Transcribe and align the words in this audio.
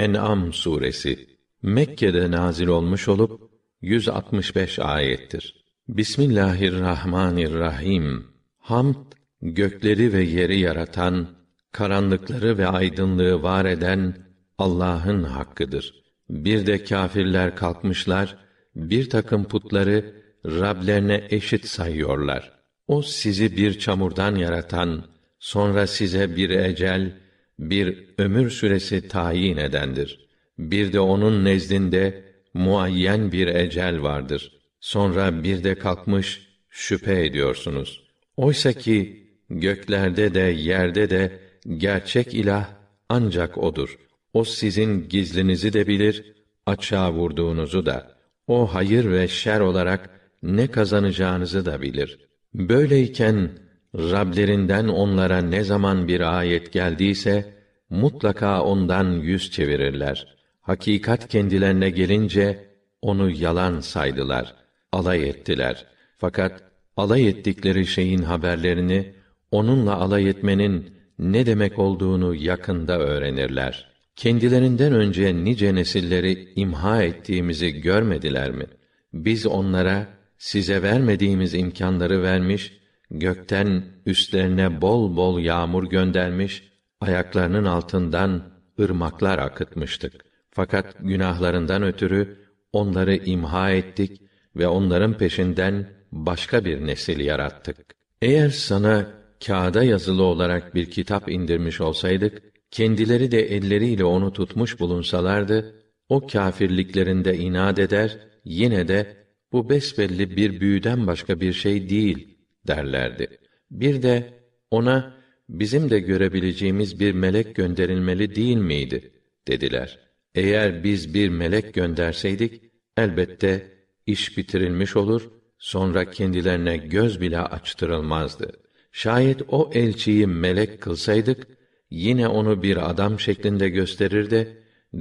En'am 0.00 0.52
suresi 0.52 1.26
Mekke'de 1.62 2.30
nazil 2.30 2.66
olmuş 2.66 3.08
olup 3.08 3.50
165 3.82 4.78
ayettir. 4.78 5.64
Bismillahirrahmanirrahim. 5.88 8.26
Hamd 8.58 8.96
gökleri 9.42 10.12
ve 10.12 10.22
yeri 10.22 10.60
yaratan, 10.60 11.28
karanlıkları 11.72 12.58
ve 12.58 12.66
aydınlığı 12.66 13.42
var 13.42 13.64
eden 13.64 14.16
Allah'ın 14.58 15.22
hakkıdır. 15.22 15.94
Bir 16.30 16.66
de 16.66 16.84
kâfirler 16.84 17.56
kalkmışlar, 17.56 18.36
bir 18.76 19.10
takım 19.10 19.44
putları 19.44 20.14
Rablerine 20.46 21.26
eşit 21.30 21.66
sayıyorlar. 21.66 22.52
O 22.88 23.02
sizi 23.02 23.56
bir 23.56 23.78
çamurdan 23.78 24.36
yaratan, 24.36 25.04
sonra 25.38 25.86
size 25.86 26.36
bir 26.36 26.50
ecel, 26.50 27.20
bir 27.60 28.04
ömür 28.18 28.50
süresi 28.50 29.08
tayin 29.08 29.56
edendir. 29.56 30.28
Bir 30.58 30.92
de 30.92 31.00
onun 31.00 31.44
nezdinde 31.44 32.24
muayyen 32.54 33.32
bir 33.32 33.46
ecel 33.46 34.02
vardır. 34.02 34.52
Sonra 34.80 35.44
bir 35.44 35.64
de 35.64 35.74
kalkmış 35.74 36.46
şüphe 36.70 37.24
ediyorsunuz. 37.24 38.02
Oysa 38.36 38.72
ki 38.72 39.26
göklerde 39.50 40.34
de 40.34 40.40
yerde 40.40 41.10
de 41.10 41.40
gerçek 41.76 42.34
ilah 42.34 42.68
ancak 43.08 43.58
odur. 43.58 43.98
O 44.32 44.44
sizin 44.44 45.08
gizlinizi 45.08 45.72
de 45.72 45.86
bilir, 45.86 46.32
açığa 46.66 47.12
vurduğunuzu 47.12 47.86
da. 47.86 48.16
O 48.46 48.74
hayır 48.74 49.10
ve 49.10 49.28
şer 49.28 49.60
olarak 49.60 50.10
ne 50.42 50.66
kazanacağınızı 50.66 51.66
da 51.66 51.82
bilir. 51.82 52.18
Böyleyken 52.54 53.50
Rablerinden 53.94 54.88
onlara 54.88 55.38
ne 55.38 55.64
zaman 55.64 56.08
bir 56.08 56.38
ayet 56.38 56.72
geldiyse 56.72 57.54
mutlaka 57.90 58.62
ondan 58.62 59.10
yüz 59.10 59.50
çevirirler. 59.50 60.36
Hakikat 60.60 61.28
kendilerine 61.28 61.90
gelince 61.90 62.64
onu 63.02 63.30
yalan 63.30 63.80
saydılar, 63.80 64.54
alay 64.92 65.28
ettiler. 65.28 65.86
Fakat 66.18 66.62
alay 66.96 67.28
ettikleri 67.28 67.86
şeyin 67.86 68.22
haberlerini 68.22 69.14
onunla 69.50 69.96
alay 69.96 70.28
etmenin 70.28 70.94
ne 71.18 71.46
demek 71.46 71.78
olduğunu 71.78 72.34
yakında 72.34 72.98
öğrenirler. 72.98 73.90
Kendilerinden 74.16 74.92
önce 74.92 75.44
nice 75.44 75.74
nesilleri 75.74 76.52
imha 76.56 77.02
ettiğimizi 77.02 77.80
görmediler 77.80 78.50
mi? 78.50 78.64
Biz 79.12 79.46
onlara 79.46 80.06
size 80.38 80.82
vermediğimiz 80.82 81.54
imkanları 81.54 82.22
vermiş, 82.22 82.79
gökten 83.10 83.84
üstlerine 84.06 84.80
bol 84.80 85.16
bol 85.16 85.40
yağmur 85.40 85.90
göndermiş, 85.90 86.70
ayaklarının 87.00 87.64
altından 87.64 88.42
ırmaklar 88.80 89.38
akıtmıştık. 89.38 90.12
Fakat 90.50 90.96
günahlarından 91.00 91.82
ötürü 91.82 92.38
onları 92.72 93.16
imha 93.16 93.70
ettik 93.70 94.22
ve 94.56 94.68
onların 94.68 95.18
peşinden 95.18 95.88
başka 96.12 96.64
bir 96.64 96.86
nesil 96.86 97.20
yarattık. 97.20 97.76
Eğer 98.22 98.48
sana 98.48 99.06
kağıda 99.46 99.84
yazılı 99.84 100.22
olarak 100.22 100.74
bir 100.74 100.90
kitap 100.90 101.30
indirmiş 101.30 101.80
olsaydık, 101.80 102.42
kendileri 102.70 103.30
de 103.30 103.56
elleriyle 103.56 104.04
onu 104.04 104.32
tutmuş 104.32 104.80
bulunsalardı, 104.80 105.74
o 106.08 106.26
kâfirliklerinde 106.26 107.36
inat 107.36 107.78
eder, 107.78 108.18
yine 108.44 108.88
de 108.88 109.16
bu 109.52 109.70
besbelli 109.70 110.36
bir 110.36 110.60
büyüden 110.60 111.06
başka 111.06 111.40
bir 111.40 111.52
şey 111.52 111.90
değil 111.90 112.29
derlerdi. 112.66 113.38
Bir 113.70 114.02
de 114.02 114.34
ona 114.70 115.14
bizim 115.48 115.90
de 115.90 116.00
görebileceğimiz 116.00 117.00
bir 117.00 117.12
melek 117.12 117.54
gönderilmeli 117.54 118.34
değil 118.34 118.56
miydi 118.56 119.12
dediler. 119.48 119.98
Eğer 120.34 120.84
biz 120.84 121.14
bir 121.14 121.28
melek 121.28 121.74
gönderseydik 121.74 122.62
elbette 122.96 123.66
iş 124.06 124.36
bitirilmiş 124.38 124.96
olur, 124.96 125.30
sonra 125.58 126.10
kendilerine 126.10 126.76
göz 126.76 127.20
bile 127.20 127.40
açtırılmazdı. 127.40 128.52
Şayet 128.92 129.42
o 129.48 129.70
elçiyi 129.74 130.26
melek 130.26 130.80
kılsaydık 130.80 131.46
yine 131.90 132.28
onu 132.28 132.62
bir 132.62 132.90
adam 132.90 133.20
şeklinde 133.20 133.68
gösterir 133.68 134.30
de 134.30 134.48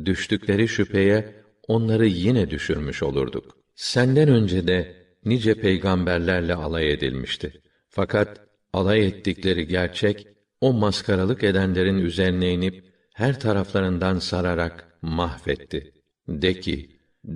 düştükleri 0.05 0.67
şüpheye 0.67 1.33
onları 1.67 2.07
yine 2.07 2.49
düşürmüş 2.49 3.03
olurduk. 3.03 3.57
Senden 3.75 4.29
önce 4.29 4.67
de 4.67 4.98
nice 5.25 5.53
peygamberlerle 5.53 6.55
alay 6.55 6.91
edilmişti. 6.91 7.61
Fakat 7.89 8.41
alay 8.73 9.07
ettikleri 9.07 9.67
gerçek 9.67 10.27
o 10.61 10.73
maskaralık 10.73 11.43
edenlerin 11.43 11.97
üzerine 11.97 12.53
inip 12.53 12.83
her 13.13 13.39
taraflarından 13.39 14.19
sararak 14.19 14.87
mahvetti. 15.01 15.93
De 16.27 16.59
ki, 16.59 16.89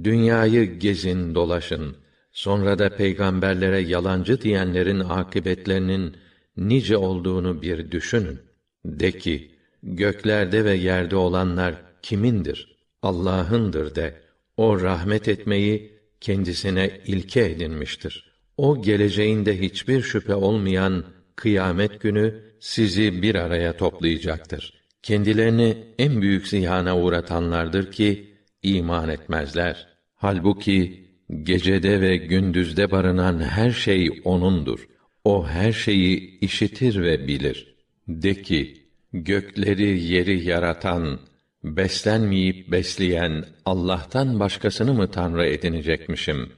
dünyayı 0.03 0.79
gezin, 0.79 1.35
dolaşın. 1.35 1.95
Sonra 2.31 2.79
da 2.79 2.95
peygamberlere 2.95 3.79
yalancı 3.79 4.41
diyenlerin 4.41 4.99
akıbetlerinin 4.99 6.17
nice 6.57 6.97
olduğunu 6.97 7.61
bir 7.61 7.91
düşünün. 7.91 8.39
De 8.85 9.11
ki, 9.11 9.51
göklerde 9.83 10.65
ve 10.65 10.73
yerde 10.73 11.15
olanlar 11.15 11.75
kimindir? 12.01 12.77
Allah'ındır 13.01 13.95
de. 13.95 14.21
O 14.57 14.81
rahmet 14.81 15.27
etmeyi 15.27 15.92
kendisine 16.23 17.01
ilke 17.05 17.45
edinmiştir. 17.45 18.33
O 18.57 18.81
geleceğinde 18.81 19.61
hiçbir 19.61 20.01
şüphe 20.01 20.35
olmayan 20.35 21.05
kıyamet 21.35 22.01
günü 22.01 22.43
sizi 22.59 23.21
bir 23.21 23.35
araya 23.35 23.77
toplayacaktır. 23.77 24.73
Kendilerini 25.03 25.77
en 25.99 26.21
büyük 26.21 26.47
ziyana 26.47 26.99
uğratanlardır 26.99 27.91
ki 27.91 28.33
iman 28.63 29.09
etmezler. 29.09 29.87
Halbuki 30.15 31.07
gecede 31.43 32.01
ve 32.01 32.17
gündüzde 32.17 32.91
barınan 32.91 33.39
her 33.39 33.71
şey 33.71 34.21
onundur. 34.23 34.87
O 35.23 35.47
her 35.47 35.71
şeyi 35.71 36.39
işitir 36.39 37.01
ve 37.01 37.27
bilir. 37.27 37.75
De 38.07 38.41
ki, 38.41 38.77
gökleri 39.13 40.03
yeri 40.03 40.45
yaratan, 40.45 41.19
beslenmeyip 41.63 42.71
besleyen 42.71 43.45
Allah'tan 43.65 44.39
başkasını 44.39 44.93
mı 44.93 45.11
tanrı 45.11 45.45
edinecekmişim? 45.45 46.51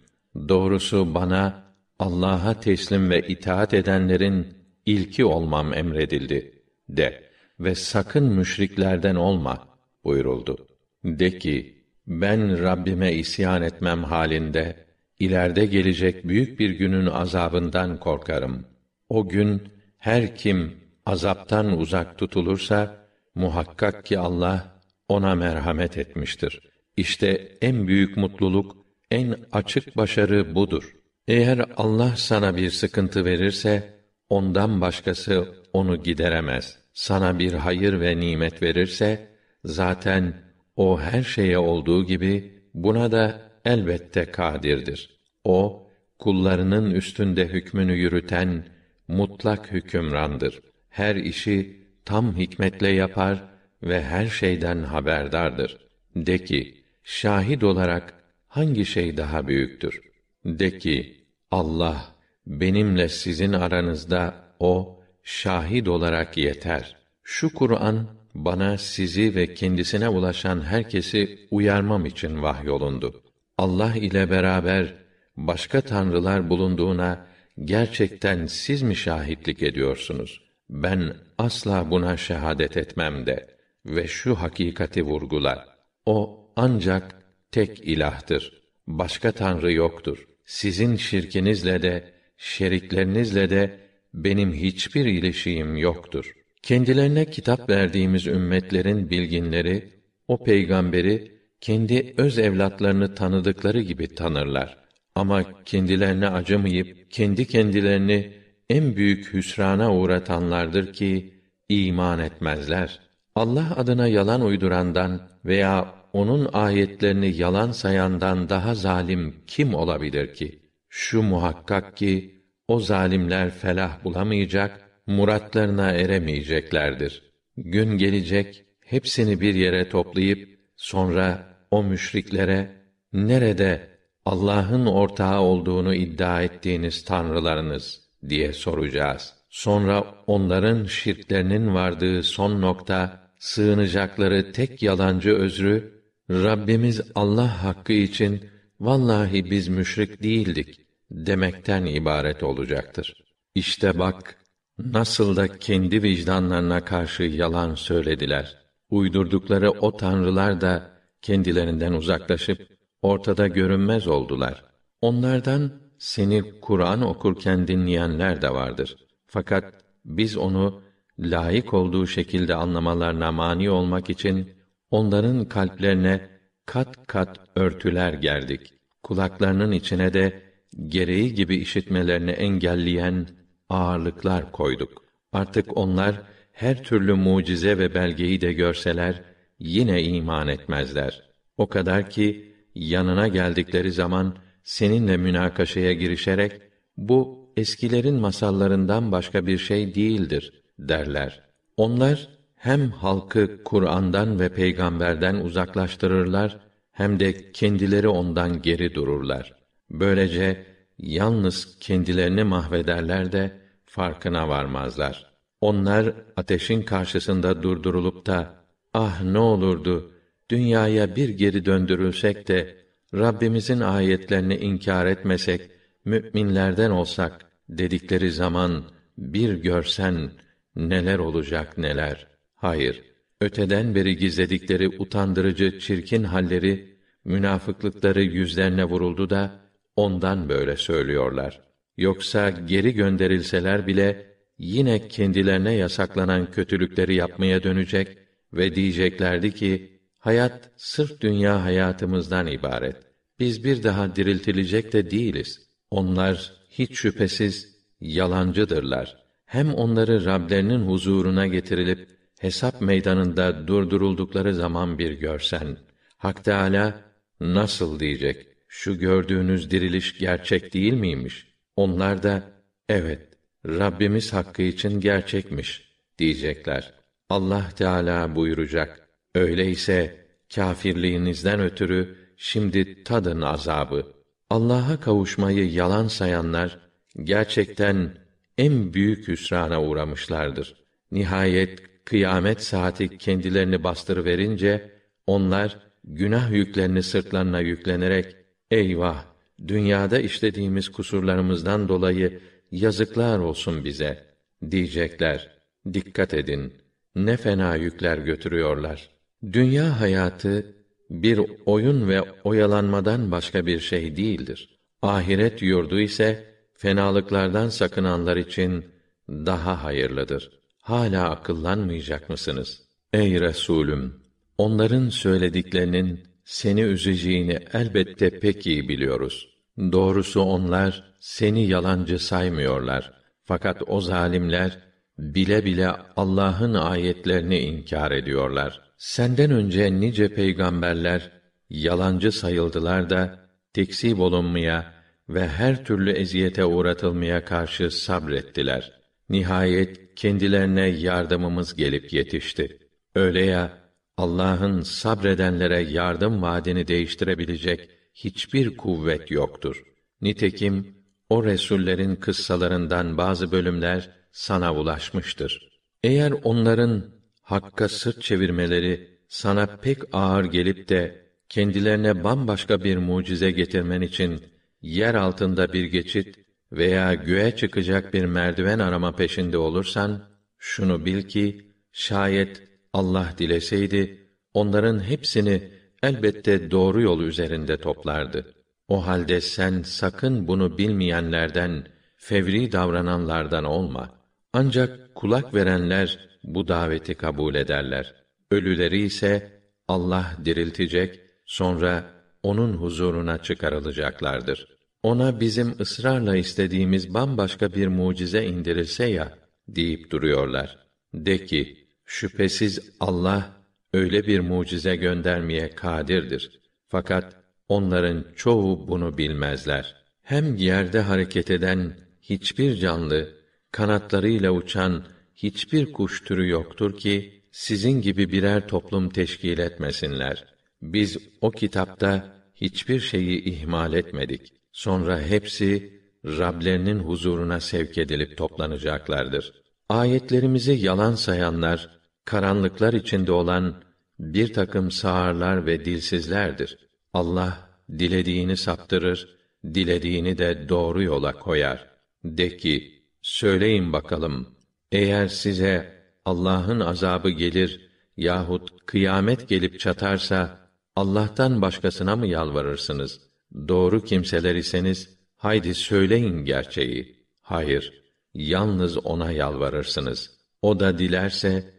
Doğrusu 0.50 1.14
bana 1.14 1.64
Allah'a 2.00 2.60
teslim 2.60 3.10
ve 3.10 3.28
itaat 3.28 3.74
edenlerin 3.74 4.48
ilki 4.86 5.26
olmam 5.26 5.74
emredildi 5.74 6.52
de 6.90 7.24
ve 7.60 7.76
sakın 7.76 8.24
müşriklerden 8.24 9.16
olma 9.16 9.68
buyuruldu. 10.04 10.68
De 11.04 11.38
ki 11.38 11.84
ben 12.08 12.64
Rabbime 12.64 13.14
isyan 13.14 13.62
etmem 13.62 14.04
halinde 14.04 14.76
ileride 15.20 15.66
gelecek 15.66 16.28
büyük 16.28 16.60
bir 16.60 16.70
günün 16.70 17.06
azabından 17.06 18.00
korkarım. 18.00 18.66
O 19.10 19.28
gün 19.30 19.64
her 19.98 20.36
kim 20.36 20.74
azaptan 21.06 21.78
uzak 21.78 22.18
tutulursa 22.18 22.98
muhakkak 23.36 24.06
ki 24.06 24.20
Allah 24.20 24.75
ona 25.10 25.36
merhamet 25.36 25.98
etmiştir. 25.98 26.60
İşte 26.98 27.58
en 27.62 27.88
büyük 27.88 28.18
mutluluk, 28.18 28.78
en 29.12 29.36
açık 29.52 29.98
başarı 29.98 30.56
budur. 30.56 30.96
Eğer 31.28 31.66
Allah 31.78 32.14
sana 32.16 32.58
bir 32.58 32.70
sıkıntı 32.70 33.26
verirse, 33.26 33.94
ondan 34.30 34.82
başkası 34.82 35.48
onu 35.74 36.04
gideremez. 36.04 36.78
Sana 36.94 37.40
bir 37.40 37.54
hayır 37.54 38.00
ve 38.00 38.20
nimet 38.20 38.62
verirse, 38.62 39.28
zaten 39.64 40.34
o 40.76 41.00
her 41.00 41.24
şeye 41.24 41.58
olduğu 41.58 42.06
gibi 42.06 42.62
buna 42.74 43.12
da 43.12 43.42
elbette 43.66 44.26
kadirdir. 44.26 45.20
O 45.44 45.88
kullarının 46.20 46.92
üstünde 46.92 47.48
hükmünü 47.48 47.94
yürüten 47.94 48.66
mutlak 49.08 49.72
hükümrandır. 49.72 50.60
Her 50.90 51.16
işi 51.16 51.86
tam 52.06 52.38
hikmetle 52.38 52.90
yapar 52.90 53.44
ve 53.86 54.04
her 54.04 54.28
şeyden 54.28 54.84
haberdardır. 54.84 55.78
De 56.16 56.44
ki, 56.44 56.84
şahit 57.04 57.64
olarak 57.64 58.14
hangi 58.48 58.86
şey 58.86 59.18
daha 59.18 59.48
büyüktür? 59.48 60.02
De 60.46 60.78
ki, 60.78 61.26
Allah 61.52 62.16
benimle 62.48 63.10
sizin 63.10 63.54
aranızda 63.54 64.36
o 64.60 65.00
şahit 65.24 65.88
olarak 65.88 66.38
yeter. 66.38 66.96
Şu 67.24 67.54
Kur'an 67.54 68.08
bana 68.36 68.78
sizi 68.78 69.36
ve 69.36 69.54
kendisine 69.54 70.10
ulaşan 70.10 70.62
herkesi 70.62 71.48
uyarmam 71.52 72.06
için 72.06 72.44
vahyolundu. 72.44 73.24
Allah 73.58 73.96
ile 73.96 74.30
beraber 74.30 74.94
başka 75.38 75.82
tanrılar 75.82 76.50
bulunduğuna 76.50 77.26
gerçekten 77.66 78.46
siz 78.46 78.82
mi 78.82 78.96
şahitlik 78.96 79.64
ediyorsunuz? 79.64 80.42
Ben 80.70 81.14
asla 81.38 81.92
buna 81.92 82.18
şehadet 82.18 82.78
etmem 82.78 83.26
de 83.26 83.55
ve 83.86 84.08
şu 84.08 84.36
hakikati 84.36 85.04
vurgular. 85.04 85.66
O 86.06 86.48
ancak 86.56 87.16
tek 87.52 87.80
ilahtır. 87.80 88.62
Başka 88.88 89.32
tanrı 89.32 89.72
yoktur. 89.74 90.28
Sizin 90.46 90.96
şirkinizle 90.96 91.82
de 91.82 92.14
şeriklerinizle 92.38 93.50
de 93.50 93.80
benim 94.14 94.54
hiçbir 94.54 95.06
ilişiğim 95.06 95.78
yoktur. 95.78 96.34
Kendilerine 96.62 97.26
kitap 97.26 97.70
verdiğimiz 97.70 98.28
ümmetlerin 98.28 99.10
bilginleri 99.10 99.90
o 100.28 100.44
peygamberi 100.44 101.32
kendi 101.62 102.14
öz 102.18 102.40
evlatlarını 102.40 103.16
tanıdıkları 103.16 103.82
gibi 103.82 104.08
tanırlar. 104.08 104.78
Ama 105.16 105.64
kendilerine 105.64 106.30
acımayıp 106.30 107.12
kendi 107.12 107.48
kendilerini 107.48 108.34
en 108.70 108.96
büyük 108.96 109.34
hüsrana 109.34 109.96
uğratanlardır 109.96 110.94
ki 110.94 111.34
iman 111.70 112.20
etmezler. 112.20 113.05
Allah 113.36 113.74
adına 113.76 114.08
yalan 114.08 114.42
uydurandan 114.42 115.30
veya 115.46 115.94
onun 116.14 116.50
ayetlerini 116.54 117.38
yalan 117.38 117.72
sayandan 117.72 118.50
daha 118.50 118.76
zalim 118.76 119.36
kim 119.48 119.74
olabilir 119.74 120.34
ki? 120.34 120.60
Şu 120.90 121.22
muhakkak 121.22 121.98
ki 121.98 122.44
o 122.68 122.80
zalimler 122.80 123.50
felah 123.50 124.04
bulamayacak, 124.04 124.82
muratlarına 125.08 125.92
eremeyeceklerdir. 125.92 127.32
Gün 127.58 127.98
gelecek, 127.98 128.66
hepsini 128.86 129.42
bir 129.42 129.56
yere 129.56 129.90
toplayıp 129.90 130.60
sonra 130.76 131.56
o 131.72 131.84
müşriklere 131.84 132.70
nerede 133.14 133.88
Allah'ın 134.26 134.86
ortağı 134.86 135.42
olduğunu 135.42 135.96
iddia 135.96 136.42
ettiğiniz 136.42 137.06
tanrılarınız 137.06 138.02
diye 138.30 138.54
soracağız. 138.54 139.34
Sonra 139.50 140.04
onların 140.28 140.86
şirklerinin 140.86 141.74
vardığı 141.74 142.24
son 142.24 142.62
nokta 142.62 143.25
sığınacakları 143.46 144.52
tek 144.52 144.84
yalancı 144.84 145.36
özrü 145.36 146.04
Rabbimiz 146.30 147.02
Allah 147.16 147.64
hakkı 147.64 147.94
için 147.94 148.50
vallahi 148.80 149.52
biz 149.52 149.68
müşrik 149.68 150.24
değildik 150.24 150.80
demekten 151.12 151.86
ibaret 151.86 152.44
olacaktır. 152.44 153.14
İşte 153.56 154.00
bak 154.00 154.36
nasıl 154.78 155.36
da 155.36 155.58
kendi 155.58 156.04
vicdanlarına 156.04 156.86
karşı 156.86 157.24
yalan 157.24 157.76
söylediler. 157.76 158.58
Uydurdukları 158.90 159.72
o 159.72 159.98
tanrılar 159.98 160.62
da 160.62 160.92
kendilerinden 161.22 161.94
uzaklaşıp 161.94 162.68
ortada 163.02 163.48
görünmez 163.48 164.08
oldular. 164.08 164.64
Onlardan 165.02 165.72
seni 165.98 166.60
Kur'an 166.62 167.02
okurken 167.02 167.68
dinleyenler 167.68 168.42
de 168.42 168.50
vardır. 168.50 168.96
Fakat 169.28 169.74
biz 170.06 170.38
onu 170.38 170.85
layık 171.20 171.74
olduğu 171.74 172.08
şekilde 172.08 172.56
anlamalarına 172.56 173.32
mani 173.32 173.70
olmak 173.70 174.10
için 174.10 174.50
onların 174.92 175.46
kalplerine 175.46 176.30
kat 176.66 177.08
kat 177.08 177.40
örtüler 177.56 178.14
gerdik. 178.14 178.74
Kulaklarının 179.04 179.72
içine 179.72 180.14
de 180.14 180.42
gereği 180.88 181.34
gibi 181.34 181.56
işitmelerini 181.56 182.32
engelleyen 182.32 183.28
ağırlıklar 183.70 184.52
koyduk. 184.52 185.04
Artık 185.34 185.78
onlar 185.78 186.22
her 186.52 186.84
türlü 186.84 187.14
mucize 187.14 187.78
ve 187.78 187.96
belgeyi 187.96 188.42
de 188.42 188.54
görseler 188.54 189.22
yine 189.60 190.04
iman 190.04 190.48
etmezler. 190.48 191.30
O 191.58 191.68
kadar 191.68 192.10
ki 192.10 192.56
yanına 192.76 193.28
geldikleri 193.28 193.92
zaman 193.92 194.38
seninle 194.64 195.18
münakaşaya 195.18 195.94
girişerek 195.94 196.62
bu 196.98 197.50
eskilerin 197.58 198.16
masallarından 198.16 199.12
başka 199.12 199.48
bir 199.48 199.58
şey 199.58 199.96
değildir 199.96 200.65
derler. 200.80 201.42
Onlar 201.78 202.30
hem 202.56 202.92
halkı 202.92 203.64
Kur'an'dan 203.64 204.40
ve 204.40 204.50
peygamberden 204.50 205.36
uzaklaştırırlar 205.36 206.60
hem 206.92 207.20
de 207.20 207.52
kendileri 207.52 208.08
ondan 208.08 208.62
geri 208.62 208.96
dururlar. 208.96 209.54
Böylece 209.90 210.66
yalnız 210.98 211.80
kendilerini 211.80 212.44
mahvederler 212.44 213.32
de 213.32 213.52
farkına 213.86 214.50
varmazlar. 214.50 215.32
Onlar 215.62 216.14
ateşin 216.36 216.82
karşısında 216.82 217.64
durdurulup 217.64 218.26
da 218.26 218.54
ah 218.94 219.22
ne 219.22 219.38
olurdu 219.38 220.12
dünyaya 220.50 221.16
bir 221.16 221.30
geri 221.30 221.66
döndürülsek 221.66 222.48
de 222.48 222.86
Rabbimizin 223.14 223.80
ayetlerini 223.80 224.56
inkar 224.56 225.06
etmesek, 225.06 225.72
müminlerden 226.06 226.92
olsak 226.92 227.46
dedikleri 227.70 228.32
zaman 228.32 228.84
bir 229.18 229.54
görsen 229.54 230.32
neler 230.76 231.20
olacak 231.20 231.78
neler. 231.78 232.28
Hayır, 232.56 233.04
öteden 233.42 233.96
beri 233.96 234.18
gizledikleri 234.18 234.90
utandırıcı 234.90 235.80
çirkin 235.80 236.24
halleri, 236.24 236.98
münafıklıkları 237.26 238.22
yüzlerine 238.22 238.86
vuruldu 238.86 239.30
da 239.30 239.60
ondan 239.96 240.50
böyle 240.50 240.78
söylüyorlar. 240.78 241.62
Yoksa 241.98 242.50
geri 242.50 242.94
gönderilseler 242.94 243.88
bile 243.88 244.36
yine 244.58 245.08
kendilerine 245.08 245.74
yasaklanan 245.74 246.52
kötülükleri 246.52 247.16
yapmaya 247.16 247.64
dönecek 247.64 248.18
ve 248.54 248.76
diyeceklerdi 248.76 249.54
ki 249.54 250.00
hayat 250.20 250.72
sırf 250.78 251.22
dünya 251.22 251.64
hayatımızdan 251.64 252.48
ibaret. 252.48 252.96
Biz 253.40 253.64
bir 253.64 253.84
daha 253.84 254.16
diriltilecek 254.16 254.94
de 254.94 255.12
değiliz. 255.12 255.70
Onlar 255.92 256.54
hiç 256.70 256.98
şüphesiz 256.98 257.76
yalancıdırlar. 258.02 259.25
Hem 259.56 259.74
onları 259.74 260.26
Rablerinin 260.26 260.88
huzuruna 260.88 261.48
getirilip 261.48 262.08
hesap 262.40 262.82
meydanında 262.82 263.68
durduruldukları 263.68 264.56
zaman 264.56 265.00
bir 265.00 265.12
görsen, 265.12 265.78
Hak 266.18 266.44
Teâlâ 266.44 267.02
nasıl 267.40 268.00
diyecek? 268.00 268.48
Şu 268.68 269.00
gördüğünüz 269.00 269.72
diriliş 269.72 270.18
gerçek 270.18 270.74
değil 270.74 270.94
miymiş? 270.94 271.48
Onlar 271.76 272.24
da 272.24 272.44
evet 272.90 273.20
Rabbimiz 273.66 274.34
hakkı 274.34 274.62
için 274.62 275.00
gerçekmiş 275.00 275.92
diyecekler. 276.18 276.94
Allah 277.30 277.70
Teala 277.76 278.36
buyuracak. 278.36 279.10
Öyleyse 279.36 280.26
kâfirliğinizden 280.56 281.60
ötürü 281.60 282.18
şimdi 282.38 283.04
tadın 283.04 283.42
azabı. 283.42 284.06
Allah'a 284.50 285.00
kavuşmayı 285.00 285.72
yalan 285.72 286.08
sayanlar 286.08 286.80
gerçekten 287.24 288.25
en 288.58 288.94
büyük 288.94 289.28
hüsrana 289.28 289.82
uğramışlardır. 289.84 290.76
Nihayet 291.12 291.80
kıyamet 292.06 292.64
saati 292.64 293.18
kendilerini 293.18 293.84
bastırıverince 293.84 294.92
onlar 295.28 295.80
günah 296.04 296.52
yüklerini 296.52 297.04
sırtlarına 297.04 297.60
yüklenerek 297.60 298.36
eyvah 298.72 299.26
dünyada 299.68 300.20
işlediğimiz 300.20 300.90
kusurlarımızdan 300.90 301.90
dolayı 301.90 302.40
yazıklar 302.72 303.40
olsun 303.40 303.84
bize 303.84 304.24
diyecekler. 304.72 305.56
Dikkat 305.94 306.34
edin. 306.34 306.74
Ne 307.16 307.38
fena 307.38 307.76
yükler 307.76 308.18
götürüyorlar. 308.18 309.10
Dünya 309.54 310.02
hayatı 310.02 310.76
bir 311.10 311.42
oyun 311.66 312.10
ve 312.10 312.22
oyalanmadan 312.22 313.32
başka 313.32 313.66
bir 313.66 313.80
şey 313.80 314.18
değildir. 314.18 314.80
Ahiret 315.02 315.62
yurdu 315.62 316.00
ise 316.00 316.55
fenalıklardan 316.78 317.70
sakınanlar 317.70 318.38
için 318.38 318.86
daha 319.30 319.84
hayırlıdır. 319.84 320.52
Hala 320.82 321.30
akıllanmayacak 321.30 322.30
mısınız? 322.30 322.82
Ey 323.14 323.40
Resulüm, 323.40 324.22
onların 324.58 325.10
söylediklerinin 325.10 326.24
seni 326.44 326.82
üzeceğini 326.82 327.60
elbette 327.74 328.40
pek 328.40 328.68
iyi 328.68 328.90
biliyoruz. 328.90 329.50
Doğrusu 329.78 330.42
onlar 330.42 331.16
seni 331.20 331.68
yalancı 331.68 332.20
saymıyorlar. 332.20 333.14
Fakat 333.44 333.82
o 333.88 334.02
zalimler 334.02 334.80
bile 335.18 335.66
bile 335.66 335.92
Allah'ın 336.16 336.74
ayetlerini 336.74 337.60
inkar 337.60 338.12
ediyorlar. 338.12 338.82
Senden 338.98 339.52
önce 339.52 340.00
nice 340.00 340.34
peygamberler 340.34 341.32
yalancı 341.70 342.32
sayıldılar 342.32 343.10
da 343.10 343.40
tekzip 343.74 344.20
olunmaya 344.20 344.94
ve 345.30 345.48
her 345.48 345.86
türlü 345.86 346.12
eziyete 346.12 346.66
uğratılmaya 346.66 347.46
karşı 347.46 347.92
sabrettiler. 347.92 348.92
Nihayet 349.30 350.16
kendilerine 350.16 350.88
yardımımız 350.88 351.76
gelip 351.76 352.14
yetişti. 352.14 352.80
Öyle 353.16 353.46
ya 353.46 353.86
Allah'ın 354.18 354.82
sabredenlere 354.82 355.80
yardım 355.82 356.42
vaadini 356.42 356.88
değiştirebilecek 356.88 357.90
hiçbir 358.14 358.78
kuvvet 358.78 359.32
yoktur. 359.32 359.84
Nitekim 360.22 360.96
o 361.30 361.44
resullerin 361.44 362.16
kıssalarından 362.16 363.18
bazı 363.18 363.52
bölümler 363.52 364.10
sana 364.32 364.76
ulaşmıştır. 364.76 365.70
Eğer 366.04 366.34
onların 366.44 367.06
hakka 367.42 367.90
sırt 367.90 368.22
çevirmeleri 368.22 369.20
sana 369.28 369.66
pek 369.66 369.98
ağır 370.14 370.46
gelip 370.46 370.90
de 370.90 371.26
kendilerine 371.50 372.24
bambaşka 372.24 372.84
bir 372.84 372.98
mucize 372.98 373.52
getirmen 373.52 374.02
için 374.02 374.42
yer 374.86 375.16
altında 375.16 375.74
bir 375.74 375.86
geçit 375.86 376.40
veya 376.72 377.14
göğe 377.14 377.56
çıkacak 377.56 378.14
bir 378.14 378.26
merdiven 378.26 378.80
arama 378.80 379.16
peşinde 379.16 379.58
olursan 379.58 380.24
şunu 380.58 381.06
bil 381.06 381.22
ki 381.22 381.76
şayet 381.92 382.64
Allah 382.94 383.34
dileseydi 383.38 384.30
onların 384.54 385.00
hepsini 385.00 385.72
elbette 386.04 386.72
doğru 386.72 387.02
yol 387.02 387.22
üzerinde 387.22 387.78
toplardı. 387.78 388.54
O 388.88 389.08
halde 389.08 389.42
sen 389.42 389.82
sakın 389.82 390.48
bunu 390.48 390.78
bilmeyenlerden, 390.78 391.88
fevri 392.18 392.72
davrananlardan 392.72 393.64
olma. 393.64 394.20
Ancak 394.54 395.16
kulak 395.16 395.54
verenler 395.54 396.30
bu 396.44 396.68
daveti 396.68 397.16
kabul 397.16 397.56
ederler. 397.56 398.16
Ölüleri 398.52 399.02
ise 399.02 399.62
Allah 399.88 400.32
diriltecek, 400.46 401.22
sonra 401.46 402.04
onun 402.44 402.74
huzuruna 402.74 403.38
çıkarılacaklardır. 403.38 404.75
Ona 405.06 405.40
bizim 405.40 405.76
ısrarla 405.80 406.36
istediğimiz 406.36 407.14
bambaşka 407.14 407.74
bir 407.74 407.88
mucize 407.88 408.46
indirilse 408.46 409.06
ya 409.06 409.38
deyip 409.68 410.12
duruyorlar. 410.12 410.78
De 411.14 411.46
ki, 411.46 411.88
şüphesiz 412.06 412.92
Allah 413.00 413.66
öyle 413.94 414.28
bir 414.28 414.40
mucize 414.40 414.96
göndermeye 414.96 415.70
kadirdir. 415.70 416.62
Fakat 416.88 417.36
onların 417.70 418.26
çoğu 418.36 418.88
bunu 418.88 419.18
bilmezler. 419.18 419.96
Hem 420.22 420.56
yerde 420.56 421.00
hareket 421.00 421.52
eden 421.52 421.98
hiçbir 422.22 422.76
canlı, 422.76 423.30
kanatlarıyla 423.72 424.52
uçan 424.52 425.06
hiçbir 425.36 425.94
kuş 425.94 426.24
türü 426.24 426.50
yoktur 426.50 426.98
ki 426.98 427.44
sizin 427.52 428.02
gibi 428.02 428.32
birer 428.32 428.68
toplum 428.68 429.10
teşkil 429.10 429.58
etmesinler. 429.58 430.46
Biz 430.82 431.18
o 431.42 431.52
kitapta 431.52 432.42
hiçbir 432.56 433.00
şeyi 433.00 433.44
ihmal 433.44 433.94
etmedik. 433.94 434.65
Sonra 434.76 435.22
hepsi 435.22 436.02
Rablerinin 436.26 437.00
huzuruna 437.00 437.60
sevk 437.60 437.98
edilip 437.98 438.38
toplanacaklardır. 438.38 439.54
Ayetlerimizi 439.90 440.72
yalan 440.72 441.16
sayanlar, 441.16 442.00
karanlıklar 442.26 442.94
içinde 442.94 443.32
olan 443.32 443.84
bir 444.20 444.54
takım 444.54 444.92
sağırlar 444.92 445.66
ve 445.66 445.86
dilsizlerdir. 445.86 446.78
Allah 447.14 447.70
dilediğini 448.00 448.58
saptırır, 448.58 449.38
dilediğini 449.74 450.38
de 450.38 450.70
doğru 450.70 451.04
yola 451.04 451.34
koyar. 451.34 451.90
De 452.24 452.58
ki, 452.58 453.04
söyleyin 453.22 453.94
bakalım, 453.94 454.56
eğer 454.92 455.28
size 455.28 456.04
Allah'ın 456.26 456.80
azabı 456.80 457.30
gelir 457.30 457.90
yahut 458.18 458.86
kıyamet 458.86 459.50
gelip 459.50 459.80
çatarsa 459.80 460.70
Allah'tan 460.96 461.62
başkasına 461.62 462.16
mı 462.16 462.28
yalvarırsınız? 462.28 463.35
Doğru 463.68 464.04
kimseler 464.04 464.56
iseniz 464.56 465.10
haydi 465.36 465.74
söyleyin 465.74 466.46
gerçeği. 466.46 467.26
Hayır, 467.42 468.04
yalnız 468.34 468.98
ona 468.98 469.32
yalvarırsınız. 469.32 470.32
O 470.62 470.80
da 470.80 471.00
dilerse 471.00 471.74